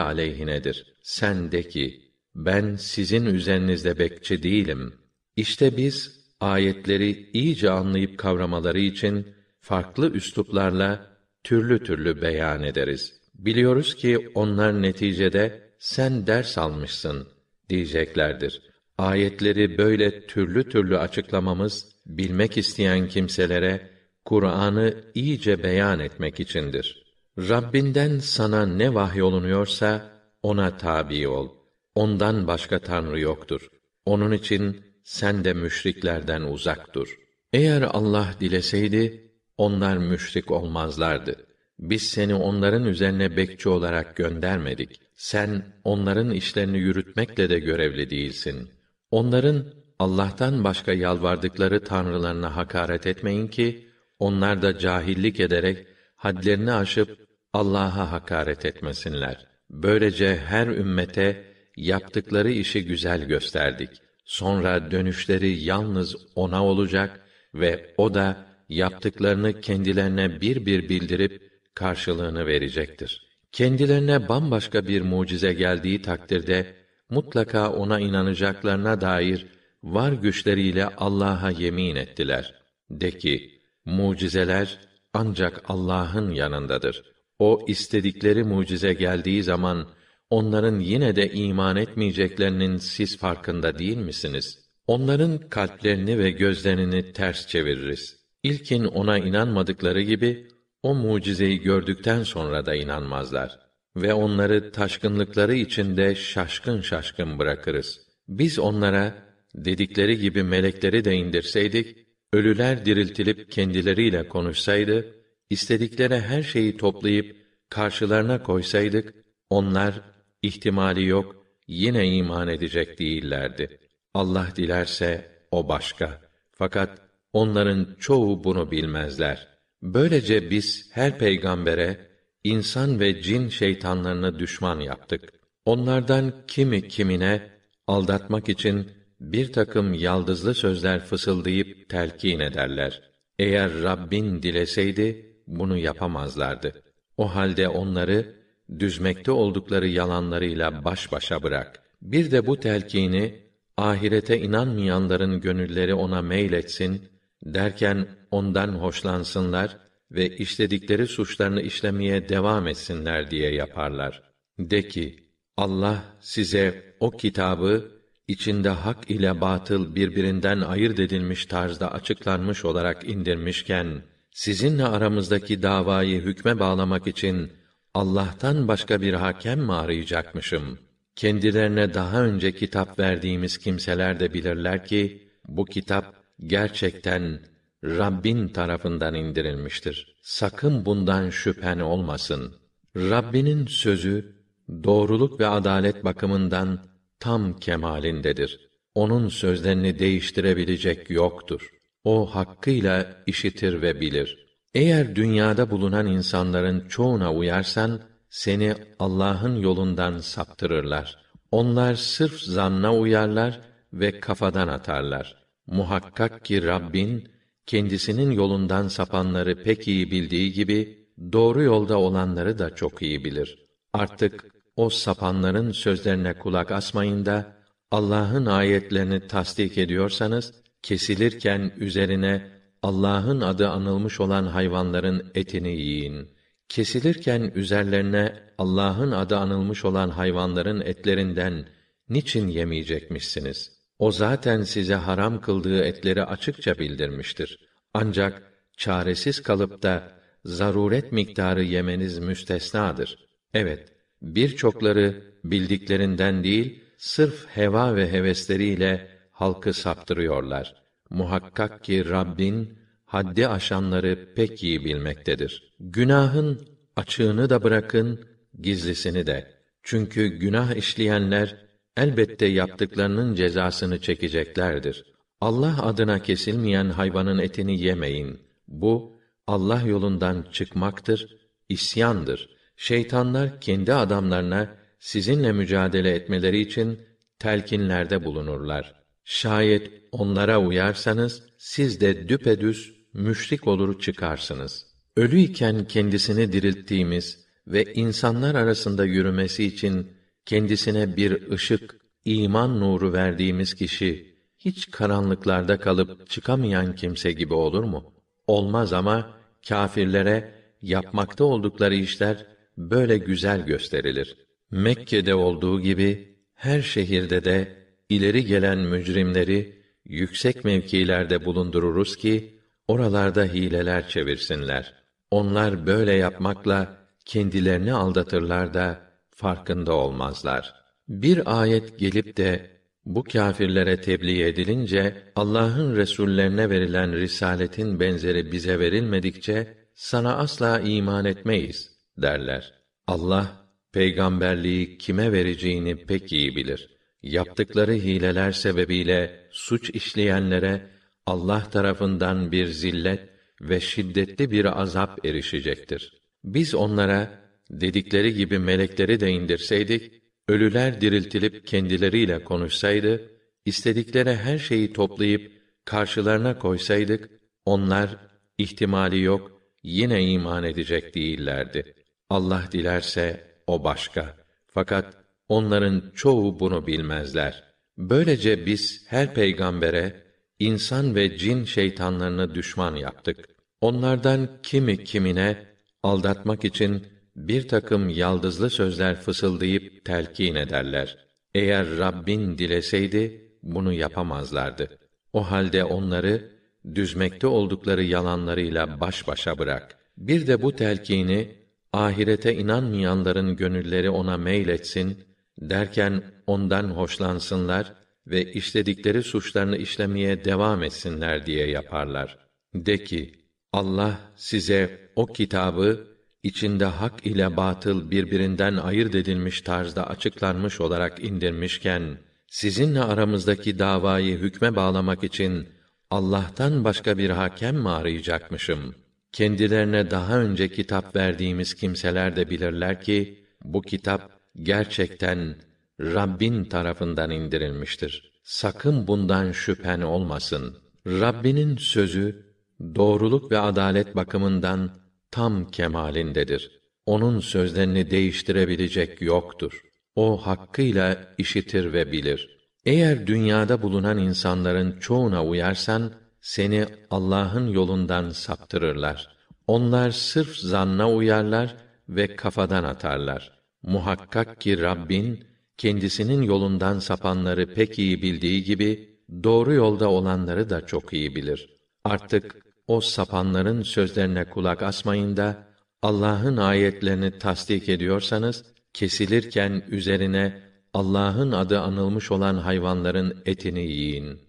aleyhinedir. 0.00 0.94
Sen 1.02 1.52
de 1.52 1.68
ki 1.68 2.00
ben 2.34 2.76
sizin 2.76 3.26
üzerinizde 3.26 3.98
bekçi 3.98 4.42
değilim. 4.42 4.94
İşte 5.36 5.76
biz 5.76 6.20
ayetleri 6.40 7.30
iyice 7.32 7.70
anlayıp 7.70 8.18
kavramaları 8.18 8.80
için 8.80 9.26
farklı 9.70 10.10
üsluplarla 10.12 11.06
türlü 11.44 11.84
türlü 11.84 12.22
beyan 12.22 12.62
ederiz. 12.62 13.20
Biliyoruz 13.34 13.94
ki 13.94 14.32
onlar 14.34 14.82
neticede 14.82 15.74
sen 15.78 16.26
ders 16.26 16.58
almışsın 16.58 17.28
diyeceklerdir. 17.68 18.62
Ayetleri 18.98 19.78
böyle 19.78 20.26
türlü 20.26 20.68
türlü 20.68 20.98
açıklamamız 20.98 21.86
bilmek 22.06 22.58
isteyen 22.58 23.08
kimselere 23.08 23.90
Kur'an'ı 24.24 24.94
iyice 25.14 25.62
beyan 25.62 26.00
etmek 26.00 26.40
içindir. 26.40 27.04
Rabbinden 27.38 28.18
sana 28.18 28.66
ne 28.66 28.94
vahyolunuyorsa 28.94 30.10
ona 30.42 30.76
tabi 30.76 31.28
ol. 31.28 31.48
Ondan 31.94 32.46
başka 32.46 32.78
tanrı 32.78 33.20
yoktur. 33.20 33.68
Onun 34.04 34.32
için 34.32 34.80
sen 35.04 35.44
de 35.44 35.52
müşriklerden 35.52 36.42
uzak 36.42 36.94
dur. 36.94 37.18
Eğer 37.52 37.82
Allah 37.82 38.34
dileseydi 38.40 39.29
onlar 39.60 39.96
müşrik 39.96 40.50
olmazlardı. 40.50 41.36
Biz 41.78 42.02
seni 42.02 42.34
onların 42.34 42.84
üzerine 42.84 43.36
bekçi 43.36 43.68
olarak 43.68 44.16
göndermedik. 44.16 45.00
Sen 45.14 45.62
onların 45.84 46.30
işlerini 46.30 46.78
yürütmekle 46.78 47.50
de 47.50 47.58
görevli 47.58 48.10
değilsin. 48.10 48.70
Onların 49.10 49.64
Allah'tan 49.98 50.64
başka 50.64 50.92
yalvardıkları 50.92 51.84
tanrılarına 51.84 52.56
hakaret 52.56 53.06
etmeyin 53.06 53.48
ki 53.48 53.88
onlar 54.18 54.62
da 54.62 54.78
cahillik 54.78 55.40
ederek 55.40 55.86
hadlerini 56.16 56.72
aşıp 56.72 57.18
Allah'a 57.52 58.12
hakaret 58.12 58.64
etmesinler. 58.64 59.46
Böylece 59.70 60.36
her 60.36 60.66
ümmete 60.66 61.44
yaptıkları 61.76 62.50
işi 62.50 62.84
güzel 62.84 63.24
gösterdik. 63.24 63.90
Sonra 64.24 64.90
dönüşleri 64.90 65.50
yalnız 65.50 66.16
ona 66.34 66.64
olacak 66.64 67.20
ve 67.54 67.94
o 67.98 68.14
da 68.14 68.49
yaptıklarını 68.70 69.60
kendilerine 69.60 70.40
bir 70.40 70.66
bir 70.66 70.88
bildirip 70.88 71.50
karşılığını 71.74 72.46
verecektir. 72.46 73.30
Kendilerine 73.52 74.28
bambaşka 74.28 74.88
bir 74.88 75.02
mucize 75.02 75.52
geldiği 75.52 76.02
takdirde 76.02 76.76
mutlaka 77.10 77.72
ona 77.72 78.00
inanacaklarına 78.00 79.00
dair 79.00 79.46
var 79.82 80.12
güçleriyle 80.12 80.86
Allah'a 80.86 81.50
yemin 81.50 81.96
ettiler. 81.96 82.54
De 82.90 83.10
ki, 83.10 83.60
mucizeler 83.84 84.78
ancak 85.14 85.62
Allah'ın 85.64 86.30
yanındadır. 86.30 87.02
O 87.38 87.64
istedikleri 87.68 88.44
mucize 88.44 88.92
geldiği 88.92 89.42
zaman 89.42 89.88
onların 90.30 90.78
yine 90.78 91.16
de 91.16 91.32
iman 91.32 91.76
etmeyeceklerinin 91.76 92.76
siz 92.76 93.18
farkında 93.18 93.78
değil 93.78 93.96
misiniz? 93.96 94.58
Onların 94.86 95.38
kalplerini 95.38 96.18
ve 96.18 96.30
gözlerini 96.30 97.12
ters 97.12 97.46
çeviririz. 97.46 98.19
İlkin 98.42 98.84
ona 98.84 99.18
inanmadıkları 99.18 100.00
gibi 100.00 100.48
o 100.82 100.94
mucizeyi 100.94 101.60
gördükten 101.60 102.22
sonra 102.22 102.66
da 102.66 102.74
inanmazlar 102.74 103.58
ve 103.96 104.14
onları 104.14 104.72
taşkınlıkları 104.72 105.54
içinde 105.54 106.14
şaşkın 106.14 106.80
şaşkın 106.80 107.38
bırakırız. 107.38 108.00
Biz 108.28 108.58
onlara 108.58 109.14
dedikleri 109.54 110.18
gibi 110.18 110.42
melekleri 110.42 111.04
de 111.04 111.14
indirseydik, 111.14 111.96
ölüler 112.32 112.84
diriltilip 112.84 113.52
kendileriyle 113.52 114.28
konuşsaydı, 114.28 115.14
istedikleri 115.50 116.20
her 116.20 116.42
şeyi 116.42 116.76
toplayıp 116.76 117.36
karşılarına 117.68 118.42
koysaydık, 118.42 119.14
onlar 119.50 120.00
ihtimali 120.42 121.06
yok 121.06 121.46
yine 121.66 122.08
iman 122.08 122.48
edecek 122.48 122.98
değillerdi. 122.98 123.78
Allah 124.14 124.48
dilerse 124.56 125.30
o 125.50 125.68
başka. 125.68 126.20
Fakat 126.52 127.09
onların 127.32 127.96
çoğu 127.98 128.44
bunu 128.44 128.70
bilmezler. 128.70 129.48
Böylece 129.82 130.50
biz 130.50 130.90
her 130.92 131.18
peygambere 131.18 132.10
insan 132.44 133.00
ve 133.00 133.22
cin 133.22 133.48
şeytanlarını 133.48 134.38
düşman 134.38 134.80
yaptık. 134.80 135.32
Onlardan 135.64 136.32
kimi 136.46 136.88
kimine 136.88 137.50
aldatmak 137.86 138.48
için 138.48 138.90
bir 139.20 139.52
takım 139.52 139.94
yaldızlı 139.94 140.54
sözler 140.54 141.04
fısıldayıp 141.04 141.88
telkin 141.88 142.40
ederler. 142.40 143.02
Eğer 143.38 143.82
Rabbin 143.82 144.42
dileseydi 144.42 145.36
bunu 145.46 145.78
yapamazlardı. 145.78 146.82
O 147.16 147.34
halde 147.34 147.68
onları 147.68 148.34
düzmekte 148.78 149.30
oldukları 149.30 149.88
yalanlarıyla 149.88 150.84
baş 150.84 151.12
başa 151.12 151.42
bırak. 151.42 151.82
Bir 152.02 152.30
de 152.30 152.46
bu 152.46 152.60
telkini 152.60 153.40
ahirete 153.76 154.40
inanmayanların 154.40 155.40
gönülleri 155.40 155.94
ona 155.94 156.22
meyletsin 156.22 157.02
derken 157.42 158.08
ondan 158.30 158.68
hoşlansınlar 158.68 159.76
ve 160.10 160.36
işledikleri 160.36 161.06
suçlarını 161.06 161.62
işlemeye 161.62 162.28
devam 162.28 162.66
etsinler 162.66 163.30
diye 163.30 163.54
yaparlar. 163.54 164.22
De 164.58 164.88
ki, 164.88 165.16
Allah 165.56 166.04
size 166.20 166.94
o 167.00 167.10
kitabı 167.10 167.90
içinde 168.28 168.68
hak 168.68 169.10
ile 169.10 169.40
batıl 169.40 169.94
birbirinden 169.94 170.60
ayırt 170.60 170.98
edilmiş 170.98 171.46
tarzda 171.46 171.92
açıklanmış 171.92 172.64
olarak 172.64 173.08
indirmişken 173.08 174.02
sizinle 174.30 174.84
aramızdaki 174.84 175.62
davayı 175.62 176.20
hükme 176.20 176.58
bağlamak 176.58 177.06
için 177.06 177.52
Allah'tan 177.94 178.68
başka 178.68 179.00
bir 179.00 179.14
hakem 179.14 179.60
mi 179.60 179.72
arayacakmışım? 179.72 180.78
Kendilerine 181.16 181.94
daha 181.94 182.22
önce 182.22 182.52
kitap 182.52 182.98
verdiğimiz 182.98 183.58
kimseler 183.58 184.20
de 184.20 184.34
bilirler 184.34 184.86
ki 184.86 185.30
bu 185.48 185.64
kitap 185.64 186.19
gerçekten 186.46 187.40
Rabbin 187.84 188.48
tarafından 188.48 189.14
indirilmiştir. 189.14 190.16
Sakın 190.22 190.86
bundan 190.86 191.30
şüphen 191.30 191.78
olmasın. 191.78 192.54
Rabbinin 192.96 193.66
sözü 193.66 194.36
doğruluk 194.84 195.40
ve 195.40 195.46
adalet 195.46 196.04
bakımından 196.04 196.80
tam 197.20 197.56
kemalindedir. 197.56 198.70
Onun 198.94 199.28
sözlerini 199.28 199.98
değiştirebilecek 199.98 201.10
yoktur. 201.10 201.70
O 202.04 202.34
hakkıyla 202.34 203.22
işitir 203.26 203.82
ve 203.82 204.00
bilir. 204.00 204.46
Eğer 204.74 205.16
dünyada 205.16 205.70
bulunan 205.70 206.06
insanların 206.06 206.88
çoğuna 206.88 207.32
uyarsan 207.32 208.00
seni 208.30 208.74
Allah'ın 208.98 209.56
yolundan 209.56 210.18
saptırırlar. 210.18 211.18
Onlar 211.50 211.94
sırf 211.94 212.40
zanna 212.40 212.94
uyarlar 212.94 213.60
ve 213.92 214.20
kafadan 214.20 214.68
atarlar. 214.68 215.39
Muhakkak 215.70 216.44
ki 216.44 216.62
Rabbin 216.62 217.28
kendisinin 217.66 218.30
yolundan 218.30 218.88
sapanları 218.88 219.62
pek 219.62 219.88
iyi 219.88 220.10
bildiği 220.10 220.52
gibi 220.52 221.08
doğru 221.32 221.62
yolda 221.62 221.98
olanları 221.98 222.58
da 222.58 222.74
çok 222.74 223.02
iyi 223.02 223.24
bilir. 223.24 223.58
Artık 223.92 224.46
o 224.76 224.90
sapanların 224.90 225.72
sözlerine 225.72 226.38
kulak 226.38 226.72
asmayın 226.72 227.26
da 227.26 227.56
Allah'ın 227.90 228.46
ayetlerini 228.46 229.26
tasdik 229.26 229.78
ediyorsanız 229.78 230.54
kesilirken 230.82 231.72
üzerine 231.76 232.50
Allah'ın 232.82 233.40
adı 233.40 233.68
anılmış 233.68 234.20
olan 234.20 234.46
hayvanların 234.46 235.30
etini 235.34 235.76
yiyin. 235.76 236.28
Kesilirken 236.68 237.52
üzerlerine 237.54 238.34
Allah'ın 238.58 239.10
adı 239.10 239.36
anılmış 239.36 239.84
olan 239.84 240.08
hayvanların 240.08 240.80
etlerinden 240.80 241.68
niçin 242.08 242.48
yemeyecekmişsiniz? 242.48 243.79
O 244.00 244.12
zaten 244.12 244.62
size 244.62 244.94
haram 244.94 245.40
kıldığı 245.40 245.84
etleri 245.84 246.24
açıkça 246.24 246.78
bildirmiştir. 246.78 247.58
Ancak 247.94 248.42
çaresiz 248.76 249.42
kalıp 249.42 249.82
da 249.82 250.12
zaruret 250.44 251.12
miktarı 251.12 251.62
yemeniz 251.62 252.18
müstesnadır. 252.18 253.18
Evet, 253.54 253.92
birçokları 254.22 255.22
bildiklerinden 255.44 256.44
değil, 256.44 256.84
sırf 256.98 257.46
heva 257.46 257.96
ve 257.96 258.12
hevesleriyle 258.12 259.08
halkı 259.30 259.72
saptırıyorlar. 259.72 260.74
Muhakkak 261.10 261.84
ki 261.84 262.10
Rabbin 262.10 262.78
haddi 263.04 263.48
aşanları 263.48 264.34
pek 264.36 264.62
iyi 264.62 264.84
bilmektedir. 264.84 265.74
Günahın 265.80 266.68
açığını 266.96 267.50
da 267.50 267.62
bırakın, 267.62 268.24
gizlisini 268.60 269.26
de. 269.26 269.50
Çünkü 269.82 270.26
günah 270.26 270.74
işleyenler 270.74 271.69
elbette 272.00 272.46
yaptıklarının 272.46 273.34
cezasını 273.34 274.00
çekeceklerdir. 274.00 275.04
Allah 275.40 275.82
adına 275.82 276.22
kesilmeyen 276.22 276.90
hayvanın 276.90 277.38
etini 277.38 277.80
yemeyin. 277.80 278.40
Bu 278.68 279.20
Allah 279.46 279.82
yolundan 279.86 280.46
çıkmaktır, 280.52 281.36
isyandır. 281.68 282.48
Şeytanlar 282.76 283.60
kendi 283.60 283.94
adamlarına 283.94 284.76
sizinle 284.98 285.52
mücadele 285.52 286.10
etmeleri 286.10 286.60
için 286.60 287.00
telkinlerde 287.38 288.24
bulunurlar. 288.24 288.94
Şayet 289.24 289.90
onlara 290.12 290.60
uyarsanız 290.60 291.42
siz 291.58 292.00
de 292.00 292.28
düpedüz 292.28 292.94
müşrik 293.14 293.66
olur 293.66 294.00
çıkarsınız. 294.00 294.86
Ölü 295.16 295.40
iken 295.40 295.84
kendisini 295.84 296.52
dirilttiğimiz 296.52 297.46
ve 297.66 297.92
insanlar 297.94 298.54
arasında 298.54 299.04
yürümesi 299.04 299.64
için 299.64 300.19
kendisine 300.50 301.16
bir 301.16 301.50
ışık, 301.50 301.96
iman 302.24 302.80
nuru 302.80 303.12
verdiğimiz 303.12 303.74
kişi 303.74 304.36
hiç 304.58 304.90
karanlıklarda 304.90 305.80
kalıp 305.80 306.30
çıkamayan 306.30 306.94
kimse 306.94 307.32
gibi 307.32 307.54
olur 307.54 307.84
mu? 307.84 308.14
Olmaz 308.46 308.92
ama 308.92 309.30
kâfirlere 309.68 310.54
yapmakta 310.82 311.44
oldukları 311.44 311.94
işler 311.94 312.46
böyle 312.78 313.18
güzel 313.18 313.66
gösterilir. 313.66 314.36
Mekke'de 314.70 315.34
olduğu 315.34 315.80
gibi 315.80 316.38
her 316.54 316.82
şehirde 316.82 317.44
de 317.44 317.76
ileri 318.08 318.44
gelen 318.44 318.78
mücrimleri 318.78 319.82
yüksek 320.04 320.64
mevkilerde 320.64 321.44
bulundururuz 321.44 322.16
ki 322.16 322.60
oralarda 322.88 323.44
hileler 323.44 324.08
çevirsinler. 324.08 324.94
Onlar 325.30 325.86
böyle 325.86 326.12
yapmakla 326.12 326.96
kendilerini 327.24 327.92
aldatırlar 327.92 328.74
da 328.74 329.09
farkında 329.40 329.92
olmazlar. 329.92 330.74
Bir 331.08 331.60
ayet 331.60 331.98
gelip 331.98 332.36
de 332.36 332.70
bu 333.04 333.24
kâfirlere 333.24 334.00
tebliğ 334.00 334.42
edilince 334.42 335.32
Allah'ın 335.36 335.96
resullerine 335.96 336.70
verilen 336.70 337.12
risaletin 337.12 338.00
benzeri 338.00 338.52
bize 338.52 338.78
verilmedikçe 338.78 339.76
sana 339.94 340.36
asla 340.36 340.80
iman 340.80 341.24
etmeyiz 341.24 341.90
derler. 342.18 342.72
Allah 343.06 343.46
peygamberliği 343.92 344.98
kime 344.98 345.32
vereceğini 345.32 346.06
pek 346.06 346.32
iyi 346.32 346.56
bilir. 346.56 346.90
Yaptıkları 347.22 347.92
hileler 347.92 348.52
sebebiyle 348.52 349.48
suç 349.50 349.90
işleyenlere 349.90 350.90
Allah 351.26 351.70
tarafından 351.70 352.52
bir 352.52 352.66
zillet 352.66 353.20
ve 353.60 353.80
şiddetli 353.80 354.50
bir 354.50 354.80
azap 354.80 355.26
erişecektir. 355.26 356.22
Biz 356.44 356.74
onlara 356.74 357.40
dedikleri 357.70 358.34
gibi 358.34 358.58
melekleri 358.58 359.20
de 359.20 359.30
indirseydik, 359.30 360.12
ölüler 360.48 361.00
diriltilip 361.00 361.66
kendileriyle 361.66 362.44
konuşsaydı, 362.44 363.30
istedikleri 363.64 364.34
her 364.34 364.58
şeyi 364.58 364.92
toplayıp 364.92 365.52
karşılarına 365.84 366.58
koysaydık, 366.58 367.30
onlar 367.64 368.16
ihtimali 368.58 369.22
yok 369.22 369.62
yine 369.82 370.24
iman 370.24 370.64
edecek 370.64 371.14
değillerdi. 371.14 371.94
Allah 372.30 372.64
dilerse 372.72 373.46
o 373.66 373.84
başka. 373.84 374.36
Fakat 374.66 375.16
onların 375.48 376.12
çoğu 376.14 376.60
bunu 376.60 376.86
bilmezler. 376.86 377.64
Böylece 377.98 378.66
biz 378.66 379.04
her 379.08 379.34
peygambere 379.34 380.22
insan 380.58 381.14
ve 381.14 381.36
cin 381.38 381.64
şeytanlarını 381.64 382.54
düşman 382.54 382.96
yaptık. 382.96 383.48
Onlardan 383.80 384.48
kimi 384.62 385.04
kimine 385.04 385.66
aldatmak 386.02 386.64
için 386.64 387.06
bir 387.36 387.68
takım 387.68 388.08
yaldızlı 388.08 388.70
sözler 388.70 389.20
fısıldayıp 389.20 390.04
telkin 390.04 390.54
ederler. 390.54 391.18
Eğer 391.54 391.98
Rabbin 391.98 392.58
dileseydi 392.58 393.50
bunu 393.62 393.92
yapamazlardı. 393.92 394.98
O 395.32 395.50
halde 395.50 395.84
onları 395.84 396.60
düzmekte 396.94 397.46
oldukları 397.46 398.02
yalanlarıyla 398.02 399.00
baş 399.00 399.28
başa 399.28 399.58
bırak. 399.58 399.98
Bir 400.18 400.46
de 400.46 400.62
bu 400.62 400.76
telkini 400.76 401.56
ahirete 401.92 402.54
inanmayanların 402.54 403.56
gönülleri 403.56 404.10
ona 404.10 404.36
meyletsin 404.36 405.24
derken 405.60 406.22
ondan 406.46 406.84
hoşlansınlar 406.84 407.92
ve 408.26 408.52
işledikleri 408.52 409.22
suçlarını 409.22 409.76
işlemeye 409.76 410.44
devam 410.44 410.82
etsinler 410.82 411.46
diye 411.46 411.66
yaparlar. 411.70 412.38
De 412.74 413.04
ki, 413.04 413.34
Allah 413.72 414.20
size 414.36 415.10
o 415.16 415.26
kitabı 415.26 416.09
içinde 416.42 416.84
hak 416.84 417.26
ile 417.26 417.56
batıl 417.56 418.10
birbirinden 418.10 418.76
ayırt 418.76 419.14
edilmiş 419.14 419.60
tarzda 419.60 420.06
açıklanmış 420.06 420.80
olarak 420.80 421.24
indirmişken 421.24 422.18
sizinle 422.48 423.00
aramızdaki 423.00 423.78
davayı 423.78 424.38
hükme 424.38 424.76
bağlamak 424.76 425.24
için 425.24 425.68
Allah'tan 426.10 426.84
başka 426.84 427.18
bir 427.18 427.30
hakem 427.30 427.76
mi 427.76 427.88
arayacakmışım? 427.88 428.94
Kendilerine 429.32 430.10
daha 430.10 430.38
önce 430.38 430.68
kitap 430.68 431.16
verdiğimiz 431.16 431.74
kimseler 431.74 432.36
de 432.36 432.50
bilirler 432.50 433.00
ki 433.00 433.44
bu 433.64 433.82
kitap 433.82 434.30
gerçekten 434.62 435.56
Rabbin 436.00 436.64
tarafından 436.64 437.30
indirilmiştir. 437.30 438.32
Sakın 438.44 439.06
bundan 439.06 439.52
şüphen 439.52 440.00
olmasın. 440.00 440.76
Rabbinin 441.06 441.76
sözü 441.76 442.46
doğruluk 442.94 443.52
ve 443.52 443.58
adalet 443.58 444.16
bakımından 444.16 444.99
tam 445.30 445.70
kemalindedir. 445.70 446.80
Onun 447.06 447.40
sözlerini 447.40 448.10
değiştirebilecek 448.10 449.22
yoktur. 449.22 449.80
O 450.16 450.46
hakkıyla 450.46 451.34
işitir 451.38 451.92
ve 451.92 452.12
bilir. 452.12 452.58
Eğer 452.84 453.26
dünyada 453.26 453.82
bulunan 453.82 454.18
insanların 454.18 454.98
çoğuna 455.00 455.44
uyarsan 455.44 456.12
seni 456.40 456.86
Allah'ın 457.10 457.68
yolundan 457.68 458.30
saptırırlar. 458.30 459.36
Onlar 459.66 460.10
sırf 460.10 460.56
zanna 460.56 461.10
uyarlar 461.10 461.76
ve 462.08 462.36
kafadan 462.36 462.84
atarlar. 462.84 463.60
Muhakkak 463.82 464.60
ki 464.60 464.82
Rabbin 464.82 465.44
kendisinin 465.78 466.42
yolundan 466.42 466.98
sapanları 466.98 467.74
pek 467.74 467.98
iyi 467.98 468.22
bildiği 468.22 468.64
gibi 468.64 469.18
doğru 469.42 469.74
yolda 469.74 470.10
olanları 470.10 470.70
da 470.70 470.86
çok 470.86 471.12
iyi 471.12 471.36
bilir. 471.36 471.76
Artık 472.04 472.69
o 472.90 473.00
sapanların 473.00 473.82
sözlerine 473.82 474.44
kulak 474.44 474.82
asmayın 474.82 475.36
da 475.36 475.66
Allah'ın 476.02 476.56
ayetlerini 476.56 477.38
tasdik 477.38 477.88
ediyorsanız 477.88 478.64
kesilirken 478.92 479.82
üzerine 479.88 480.62
Allah'ın 480.94 481.52
adı 481.52 481.80
anılmış 481.80 482.30
olan 482.30 482.54
hayvanların 482.54 483.42
etini 483.46 483.86
yiyin. 483.86 484.40